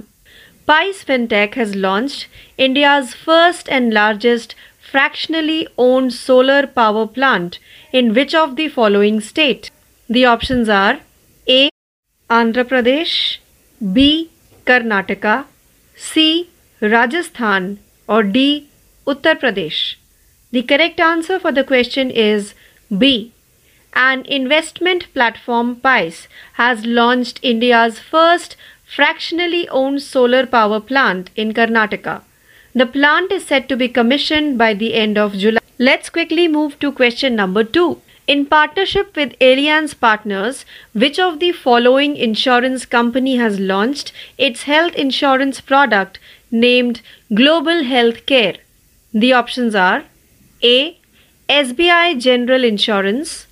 Pice 0.71 1.03
FinTech 1.11 1.53
has 1.57 1.75
launched 1.77 2.23
India's 2.67 3.11
first 3.27 3.69
and 3.77 3.93
largest 3.93 4.55
fractionally 4.91 5.67
owned 5.77 6.13
solar 6.13 6.67
power 6.67 7.07
plant 7.07 7.59
in 7.93 8.15
which 8.15 8.35
of 8.35 8.57
the 8.57 8.69
following 8.69 9.21
state? 9.21 9.71
The 10.09 10.25
options 10.25 10.69
are 10.69 11.01
A. 11.49 11.69
Andhra 12.31 12.65
Pradesh, 12.65 13.39
B. 13.93 14.31
Karnataka, 14.65 15.47
C. 15.97 16.51
Rajasthan 16.81 17.79
or 18.09 18.23
D. 18.23 18.69
Uttar 19.07 19.39
Pradesh? 19.41 19.97
The 20.51 20.63
correct 20.63 21.01
answer 21.01 21.39
for 21.39 21.53
the 21.53 21.65
question 21.65 22.11
is 22.11 22.55
B. 22.97 23.33
An 23.95 24.25
investment 24.27 25.13
platform 25.15 25.77
PICE 25.77 26.29
has 26.55 26.85
launched 26.85 27.41
India's 27.43 27.99
first 27.99 28.57
fractionally 28.85 29.69
owned 29.69 30.03
solar 30.03 30.47
power 30.47 30.81
plant 30.81 31.31
in 31.35 31.53
Karnataka. 31.53 32.23
The 32.79 32.85
plant 32.85 33.33
is 33.33 33.47
set 33.47 33.71
to 33.71 33.77
be 33.77 33.89
commissioned 33.89 34.59
by 34.59 34.75
the 34.75 34.93
end 34.93 35.17
of 35.17 35.33
July. 35.33 35.61
Let's 35.79 36.11
quickly 36.11 36.47
move 36.47 36.79
to 36.81 36.93
question 36.93 37.35
number 37.35 37.65
2. 37.65 38.03
In 38.27 38.45
partnership 38.45 39.17
with 39.17 39.39
Allianz 39.39 39.99
Partners, 39.99 40.67
which 40.93 41.19
of 41.19 41.39
the 41.39 41.53
following 41.53 42.19
insurance 42.19 42.85
company 42.85 43.37
has 43.37 43.59
launched 43.59 44.13
its 44.37 44.65
health 44.65 44.93
insurance 44.95 45.63
product 45.63 46.19
named 46.51 47.01
Global 47.33 47.83
Health 47.85 48.27
Care. 48.27 48.57
The 49.15 49.33
options 49.33 49.75
are 49.75 50.05
A. 50.63 50.99
SBI 51.49 52.21
General 52.21 52.63
Insurance, 52.63 53.47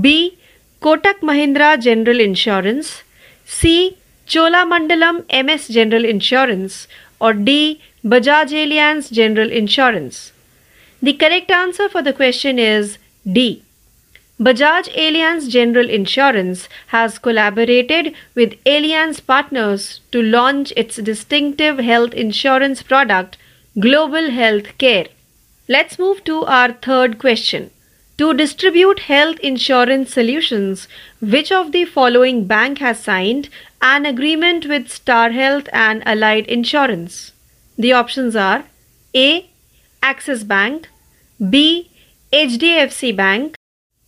B. 0.00 0.38
Kotak 0.80 1.22
Mahindra 1.22 1.76
General 1.82 2.20
Insurance, 2.20 3.02
C. 3.44 3.96
Chola 4.26 4.64
Mandalam 4.64 5.24
MS 5.44 5.66
General 5.66 6.04
Insurance, 6.04 6.86
or 7.20 7.32
D. 7.32 7.80
Bajaj 8.02 8.50
Allianz 8.52 9.12
General 9.12 9.52
Insurance. 9.52 10.32
The 11.02 11.12
correct 11.12 11.50
answer 11.50 11.86
for 11.86 12.00
the 12.00 12.14
question 12.14 12.58
is 12.58 12.96
D. 13.30 13.62
Bajaj 14.40 14.88
Allianz 14.96 15.50
General 15.50 15.90
Insurance 15.90 16.66
has 16.86 17.18
collaborated 17.18 18.14
with 18.34 18.54
Allianz 18.64 19.20
partners 19.26 20.00
to 20.12 20.22
launch 20.22 20.72
its 20.78 20.96
distinctive 20.96 21.76
health 21.76 22.14
insurance 22.14 22.82
product, 22.82 23.36
Global 23.78 24.30
Health 24.30 24.78
Care. 24.78 25.08
Let's 25.68 25.98
move 25.98 26.24
to 26.24 26.46
our 26.46 26.72
third 26.72 27.18
question. 27.18 27.70
To 28.16 28.32
distribute 28.32 29.00
health 29.00 29.38
insurance 29.40 30.14
solutions, 30.14 30.88
which 31.20 31.52
of 31.52 31.72
the 31.72 31.84
following 31.84 32.46
bank 32.46 32.78
has 32.78 33.04
signed 33.04 33.50
an 33.82 34.06
agreement 34.06 34.64
with 34.64 34.90
Star 34.90 35.32
Health 35.32 35.68
and 35.74 36.02
Allied 36.06 36.46
Insurance? 36.46 37.32
The 37.80 37.94
options 37.94 38.36
are 38.36 38.64
A. 39.16 39.48
Axis 40.02 40.44
Bank, 40.44 40.90
B. 41.48 41.88
HDFC 42.30 43.16
Bank, 43.16 43.54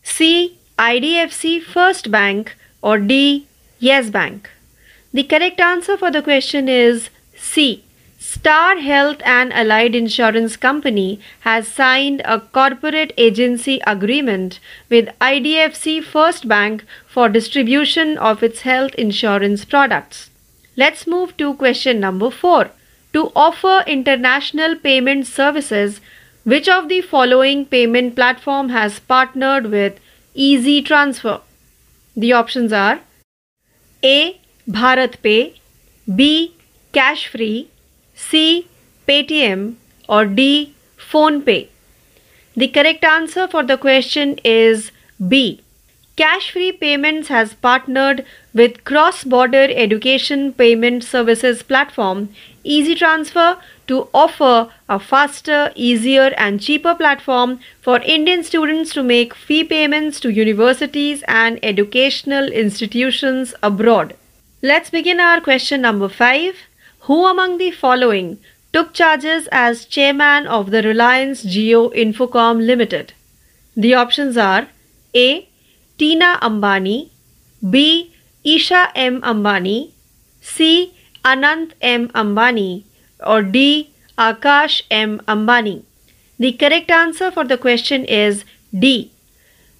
C. 0.02 0.58
IDFC 0.78 1.62
First 1.62 2.10
Bank 2.10 2.54
or 2.82 2.98
D. 2.98 3.46
Yes 3.78 4.10
Bank? 4.10 4.50
The 5.14 5.22
correct 5.22 5.58
answer 5.58 5.96
for 5.96 6.10
the 6.10 6.20
question 6.20 6.68
is 6.68 7.08
C. 7.34 7.82
Star 8.18 8.76
Health 8.76 9.22
and 9.24 9.54
Allied 9.54 9.94
Insurance 9.94 10.56
Company 10.56 11.18
has 11.40 11.66
signed 11.66 12.20
a 12.26 12.40
corporate 12.40 13.14
agency 13.16 13.80
agreement 13.86 14.60
with 14.90 15.08
IDFC 15.18 16.04
First 16.04 16.46
Bank 16.46 16.84
for 17.06 17.30
distribution 17.30 18.18
of 18.18 18.42
its 18.42 18.60
health 18.60 18.94
insurance 18.96 19.64
products. 19.64 20.28
Let's 20.76 21.06
move 21.06 21.38
to 21.38 21.54
question 21.54 22.00
number 22.00 22.30
4. 22.30 22.70
To 23.12 23.30
offer 23.36 23.84
international 23.86 24.76
payment 24.76 25.26
services, 25.26 26.00
which 26.44 26.68
of 26.68 26.88
the 26.88 27.02
following 27.02 27.66
payment 27.66 28.14
platform 28.16 28.70
has 28.70 28.98
partnered 29.00 29.66
with 29.66 30.00
Easy 30.34 30.80
Transfer? 30.80 31.40
The 32.16 32.32
options 32.32 32.72
are 32.72 33.00
A. 34.02 34.40
Bharat 34.68 35.20
Pay, 35.22 35.60
B. 36.14 36.54
Cash 36.92 37.28
Free, 37.28 37.68
C. 38.14 38.68
Paytm, 39.06 39.74
or 40.08 40.24
D. 40.24 40.74
Phone 40.96 41.42
Pay. 41.42 41.68
The 42.56 42.68
correct 42.68 43.04
answer 43.04 43.46
for 43.46 43.62
the 43.62 43.76
question 43.76 44.38
is 44.44 44.90
B. 45.28 45.62
Cash 46.14 46.50
Free 46.50 46.72
Payments 46.72 47.28
has 47.28 47.54
partnered 47.54 48.26
with 48.52 48.84
cross 48.84 49.24
border 49.24 49.68
education 49.70 50.52
payment 50.52 51.04
services 51.04 51.62
platform 51.62 52.28
Easy 52.62 52.94
Transfer 52.94 53.56
to 53.86 54.08
offer 54.12 54.70
a 54.90 55.00
faster, 55.00 55.72
easier, 55.74 56.34
and 56.36 56.60
cheaper 56.60 56.94
platform 56.94 57.60
for 57.80 57.98
Indian 58.00 58.44
students 58.44 58.92
to 58.92 59.02
make 59.02 59.34
fee 59.34 59.64
payments 59.64 60.20
to 60.20 60.30
universities 60.30 61.24
and 61.26 61.58
educational 61.62 62.44
institutions 62.44 63.54
abroad. 63.62 64.14
Let's 64.60 64.90
begin 64.90 65.18
our 65.18 65.40
question 65.40 65.80
number 65.80 66.10
5. 66.10 66.54
Who 67.06 67.24
among 67.24 67.56
the 67.56 67.70
following 67.70 68.38
took 68.72 68.92
charges 68.92 69.48
as 69.50 69.86
chairman 69.86 70.46
of 70.46 70.70
the 70.72 70.82
Reliance 70.82 71.42
Geo 71.42 71.88
Infocom 71.88 72.66
Limited? 72.66 73.14
The 73.74 73.94
options 73.94 74.36
are 74.36 74.68
A. 75.14 75.48
Tina 76.03 76.36
Ambani, 76.42 77.11
B. 77.70 78.12
Isha 78.42 78.90
M. 78.96 79.20
Ambani, 79.22 79.92
C. 80.40 80.92
Anant 81.24 81.74
M. 81.80 82.09
Ambani, 82.09 82.82
or 83.24 83.42
D. 83.42 83.90
Akash 84.18 84.82
M. 84.90 85.20
Ambani. 85.28 85.84
The 86.40 86.55
correct 86.55 86.90
answer 86.90 87.30
for 87.30 87.44
the 87.44 87.57
question 87.57 88.05
is 88.05 88.44
D. 88.76 89.12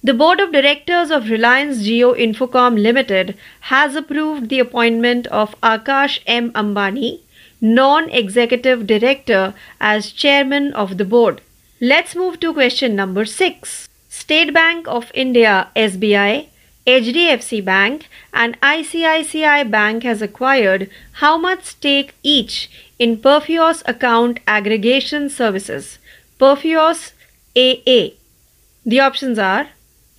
The 0.01 0.13
Board 0.13 0.39
of 0.39 0.53
Directors 0.53 1.11
of 1.11 1.29
Reliance 1.29 1.79
Jio 1.85 2.17
Infocom 2.17 2.81
Limited 2.81 3.35
has 3.73 3.93
approved 3.93 4.47
the 4.47 4.59
appointment 4.59 5.27
of 5.27 5.59
Akash 5.61 6.19
M. 6.25 6.53
Ambani, 6.53 7.19
non 7.59 8.09
executive 8.09 8.87
director, 8.87 9.53
as 9.81 10.13
chairman 10.13 10.73
of 10.73 10.97
the 10.97 11.03
board. 11.03 11.41
Let's 11.81 12.15
move 12.15 12.39
to 12.39 12.53
question 12.53 12.95
number 12.95 13.25
6. 13.25 13.89
State 14.15 14.53
Bank 14.53 14.87
of 14.87 15.11
India 15.15 15.69
SBI, 15.75 16.47
HDFC 16.85 17.65
Bank, 17.65 18.07
and 18.31 18.59
ICICI 18.61 19.71
Bank 19.71 20.03
has 20.03 20.21
acquired 20.21 20.87
how 21.13 21.35
much 21.35 21.63
stake 21.63 22.13
each 22.21 22.69
in 22.99 23.17
Perfios 23.17 23.81
account 23.87 24.39
aggregation 24.45 25.31
services? 25.31 25.97
Perfios 26.39 27.13
AA. 27.55 28.13
The 28.85 28.99
options 28.99 29.39
are 29.39 29.69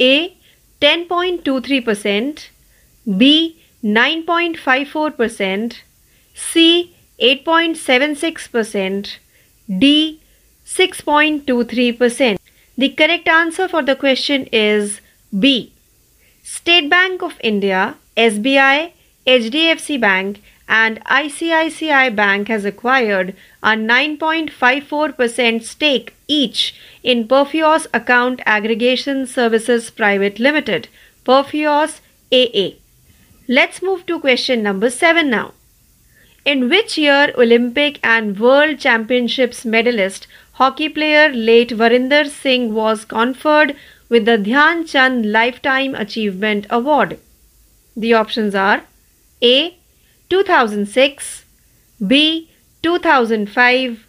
A 0.00 0.36
10.23%, 0.80 2.48
B 3.16 3.62
9.54%, 3.84 5.74
C 6.34 6.96
8.76%, 7.20 9.18
D 9.78 10.20
6.23%. 10.66 12.43
The 12.76 12.88
correct 12.88 13.28
answer 13.28 13.68
for 13.68 13.82
the 13.82 13.94
question 13.94 14.46
is 14.52 15.00
B. 15.38 15.72
State 16.42 16.90
Bank 16.90 17.22
of 17.22 17.38
India, 17.40 17.96
SBI, 18.16 18.92
HDFC 19.26 20.00
Bank, 20.00 20.42
and 20.68 21.02
ICICI 21.04 22.14
Bank 22.16 22.48
has 22.48 22.64
acquired 22.64 23.36
a 23.62 23.68
9.54% 23.68 25.62
stake 25.62 26.14
each 26.26 26.74
in 27.02 27.28
Perfios 27.28 27.86
Account 27.94 28.40
Aggregation 28.46 29.26
Services 29.26 29.90
Private 29.90 30.38
Limited, 30.38 30.88
Perfios 31.24 32.00
AA. 32.32 32.76
Let's 33.46 33.82
move 33.82 34.06
to 34.06 34.18
question 34.18 34.62
number 34.62 34.90
7 34.90 35.28
now. 35.28 35.52
In 36.44 36.68
which 36.68 36.98
year 36.98 37.32
Olympic 37.38 37.98
and 38.02 38.38
World 38.38 38.78
Championships 38.78 39.64
medalist 39.64 40.26
hockey 40.54 40.88
player 40.88 41.28
late 41.32 41.70
Varinder 41.70 42.28
Singh 42.28 42.72
was 42.74 43.04
conferred 43.04 43.76
with 44.08 44.24
the 44.24 44.38
Dhyan 44.38 44.88
Chand 44.88 45.30
Lifetime 45.32 45.94
Achievement 45.94 46.66
Award? 46.70 47.18
The 47.96 48.14
options 48.14 48.54
are 48.54 48.82
A 49.42 49.76
2006, 50.30 51.44
B 52.06 52.50
2005, 52.82 54.06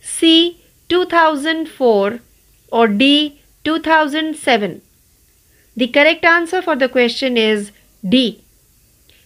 C 0.00 0.60
2004 0.88 2.20
or 2.70 2.88
D 2.88 3.40
2007? 3.64 4.82
The 5.76 5.88
correct 5.88 6.24
answer 6.24 6.62
for 6.62 6.76
the 6.76 6.88
question 6.88 7.36
is 7.36 7.72
D. 8.08 8.42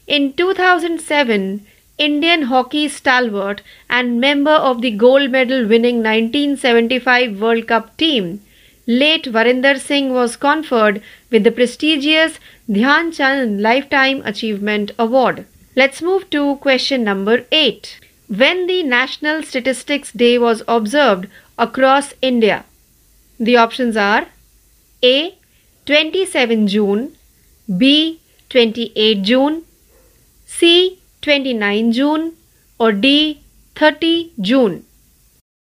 In 0.07 0.33
2007, 0.33 1.67
Indian 2.05 2.43
hockey 2.51 2.89
stalwart 2.89 3.61
and 3.89 4.21
member 4.21 4.55
of 4.69 4.81
the 4.83 4.91
gold 4.91 5.31
medal 5.31 5.67
winning 5.73 5.99
1975 6.03 7.41
World 7.41 7.69
Cup 7.69 7.97
team, 7.97 8.41
late 8.87 9.27
Varinder 9.27 9.79
Singh 9.79 10.13
was 10.13 10.35
conferred 10.45 11.01
with 11.31 11.45
the 11.45 11.53
prestigious 11.53 12.41
Dhyan 12.69 13.13
Chand 13.17 13.63
Lifetime 13.63 14.23
Achievement 14.25 14.91
Award. 14.99 15.45
Let's 15.77 16.03
move 16.03 16.29
to 16.31 16.57
question 16.57 17.05
number 17.05 17.45
8. 17.53 18.01
When 18.27 18.67
the 18.67 18.83
National 18.83 19.45
Statistics 19.45 20.11
Day 20.11 20.39
was 20.39 20.65
observed 20.67 21.29
across 21.57 22.15
India? 22.21 22.65
The 23.39 23.57
options 23.59 23.97
are 23.97 24.27
A. 25.05 25.37
27 25.87 26.67
June, 26.67 27.17
B. 27.79 28.19
28 28.49 29.23
June, 29.23 29.63
C. 30.47 30.99
29 31.23 31.93
June, 31.93 32.33
or 32.79 32.93
D. 32.93 33.43
30 33.77 34.33
June. 34.41 34.85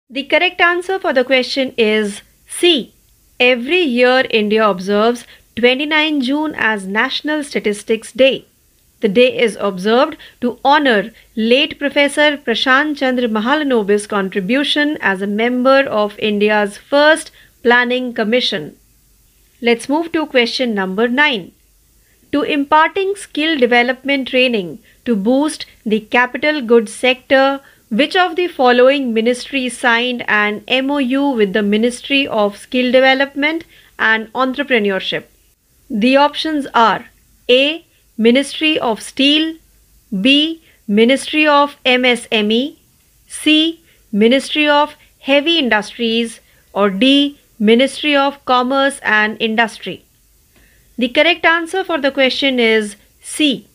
The 0.10 0.24
correct 0.24 0.62
answer 0.62 0.99
for 0.99 1.14
the 1.14 1.24
question 1.24 1.74
is 1.78 2.22
C. 2.47 2.93
Every 3.39 3.82
year 3.82 4.26
India 4.30 4.68
observes 4.68 5.26
29 5.56 6.22
June 6.22 6.53
as 6.56 6.86
National 6.86 7.43
Statistics 7.43 8.12
Day. 8.12 8.45
The 8.99 9.10
day 9.10 9.38
is 9.38 9.58
observed 9.60 10.18
to 10.41 10.60
honor 10.64 11.12
late 11.36 11.80
Professor 11.80 12.38
Prashant 12.38 12.97
Chandra 12.97 13.28
Mahalanobis' 13.28 14.08
contribution 14.08 14.97
as 15.01 15.22
a 15.22 15.28
member 15.28 15.80
of 16.01 16.18
India's 16.20 16.78
first 16.78 17.32
Planning 17.64 18.14
Commission. 18.14 18.78
Let's 19.62 19.89
move 19.89 20.12
to 20.12 20.26
question 20.26 20.74
number 20.76 21.08
9. 21.08 21.51
To 22.32 22.41
imparting 22.43 23.16
skill 23.16 23.58
development 23.58 24.28
training 24.28 24.80
to 25.06 25.16
boost 25.16 25.66
the 25.86 25.99
capital 25.99 26.62
goods 26.62 26.93
sector, 26.93 27.62
which 27.89 28.16
of 28.16 28.36
the 28.36 28.47
following 28.47 29.14
ministries 29.14 29.78
signed 29.78 30.24
an 30.28 30.64
MOU 30.68 31.30
with 31.30 31.53
the 31.53 31.62
Ministry 31.64 32.28
of 32.28 32.58
Skill 32.58 32.91
Development 32.91 33.64
and 33.99 34.32
Entrepreneurship? 34.34 35.26
The 35.89 36.18
options 36.18 36.68
are 36.74 37.06
A. 37.49 37.86
Ministry 38.18 38.80
of 38.80 39.01
Steel, 39.01 39.56
B. 40.22 40.64
Ministry 40.88 41.47
of 41.47 41.76
MSME, 41.84 42.78
C. 43.28 43.82
Ministry 44.12 44.68
of 44.68 44.95
Heavy 45.20 45.60
Industries, 45.60 46.39
or 46.74 46.89
D. 46.89 47.39
Ministry 47.60 48.16
of 48.16 48.43
Commerce 48.45 48.99
and 49.03 49.38
Industry. 49.41 50.03
The 50.97 51.10
correct 51.10 51.45
answer 51.45 51.84
for 51.84 51.99
the 51.99 52.12
question 52.12 52.60
is 52.60 52.95
C. 53.22 53.68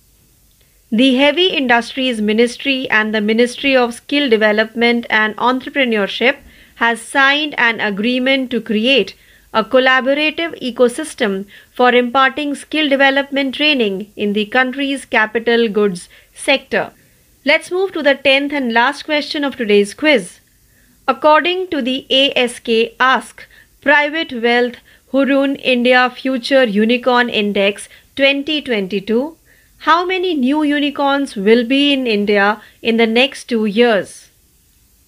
The 0.93 1.15
Heavy 1.15 1.47
Industries 1.47 2.21
Ministry 2.21 2.91
and 2.91 3.15
the 3.15 3.21
Ministry 3.21 3.77
of 3.77 3.95
Skill 3.95 4.29
Development 4.29 5.07
and 5.09 5.37
Entrepreneurship 5.37 6.39
has 6.77 7.01
signed 7.01 7.55
an 7.57 7.79
agreement 7.79 8.51
to 8.51 8.61
create 8.61 9.15
a 9.55 9.63
collaborative 9.63 10.61
ecosystem 10.61 11.47
for 11.73 11.95
imparting 11.95 12.57
skill 12.57 12.89
development 12.89 13.55
training 13.55 14.13
in 14.17 14.33
the 14.33 14.47
country's 14.47 15.05
capital 15.05 15.69
goods 15.69 16.09
sector. 16.35 16.91
Let's 17.45 17.71
move 17.71 17.93
to 17.93 18.03
the 18.03 18.17
10th 18.17 18.53
and 18.53 18.73
last 18.73 19.05
question 19.05 19.45
of 19.45 19.55
today's 19.55 19.95
quiz. 19.95 20.41
According 21.07 21.69
to 21.69 21.81
the 21.81 22.05
ASK 22.11 22.69
Ask 22.99 23.47
Private 23.81 24.43
Wealth 24.43 24.79
Hurun 25.13 25.55
India 25.63 26.11
Future 26.11 26.65
Unicorn 26.65 27.29
Index 27.29 27.89
2022, 28.17 29.37
how 29.85 30.05
many 30.05 30.35
new 30.35 30.63
unicorns 30.63 31.37
will 31.37 31.65
be 31.67 31.93
in 31.93 32.07
India 32.07 32.61
in 32.83 32.97
the 32.99 33.07
next 33.07 33.45
two 33.45 33.65
years? 33.65 34.29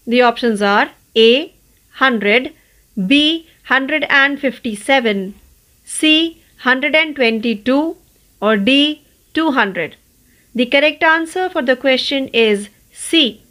The 0.07 0.23
options 0.23 0.63
are 0.63 0.91
A. 1.15 1.55
100, 1.99 2.53
B. 3.07 3.47
157, 3.69 5.35
C 5.85 6.43
122 6.63 7.97
or 8.41 8.57
D 8.57 9.03
200? 9.35 9.97
The 10.55 10.67
correct 10.67 11.03
answer 11.03 11.49
for 11.49 11.63
the 11.63 11.77
question 11.77 12.29
is 12.29 12.69
C. 12.93 13.43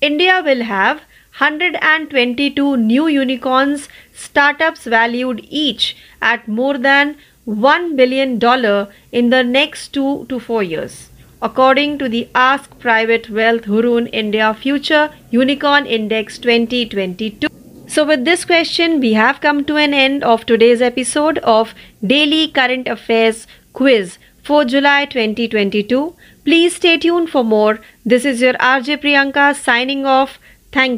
India 0.00 0.42
will 0.44 0.64
have 0.64 1.02
122 1.38 2.76
new 2.76 3.06
unicorns 3.06 3.88
startups 4.12 4.84
valued 4.84 5.46
each 5.48 5.96
at 6.20 6.48
more 6.48 6.76
than 6.76 7.16
$1 7.48 7.96
billion 7.96 8.32
in 9.10 9.30
the 9.30 9.42
next 9.42 9.88
2 9.94 10.26
to 10.28 10.38
4 10.38 10.62
years. 10.62 11.08
According 11.40 11.98
to 11.98 12.08
the 12.08 12.28
Ask 12.34 12.78
Private 12.78 13.30
Wealth 13.30 13.62
Hurun 13.62 14.08
India 14.12 14.52
Future 14.52 15.10
Unicorn 15.30 15.86
Index 15.86 16.38
2022. 16.38 17.48
So, 17.86 18.04
with 18.04 18.24
this 18.24 18.44
question, 18.44 19.00
we 19.00 19.14
have 19.14 19.40
come 19.40 19.64
to 19.64 19.76
an 19.76 19.94
end 19.94 20.22
of 20.22 20.44
today's 20.44 20.82
episode 20.82 21.38
of 21.38 21.74
Daily 22.06 22.48
Current 22.48 22.86
Affairs 22.86 23.46
Quiz 23.72 24.18
for 24.42 24.64
July 24.64 25.06
2022. 25.06 26.14
Please 26.44 26.76
stay 26.76 26.98
tuned 26.98 27.30
for 27.30 27.44
more. 27.44 27.80
This 28.04 28.24
is 28.24 28.42
your 28.42 28.54
RJ 28.54 29.00
Priyanka 29.02 29.54
signing 29.54 30.04
off. 30.04 30.38
Thank 30.70 30.90
you. 30.92 30.96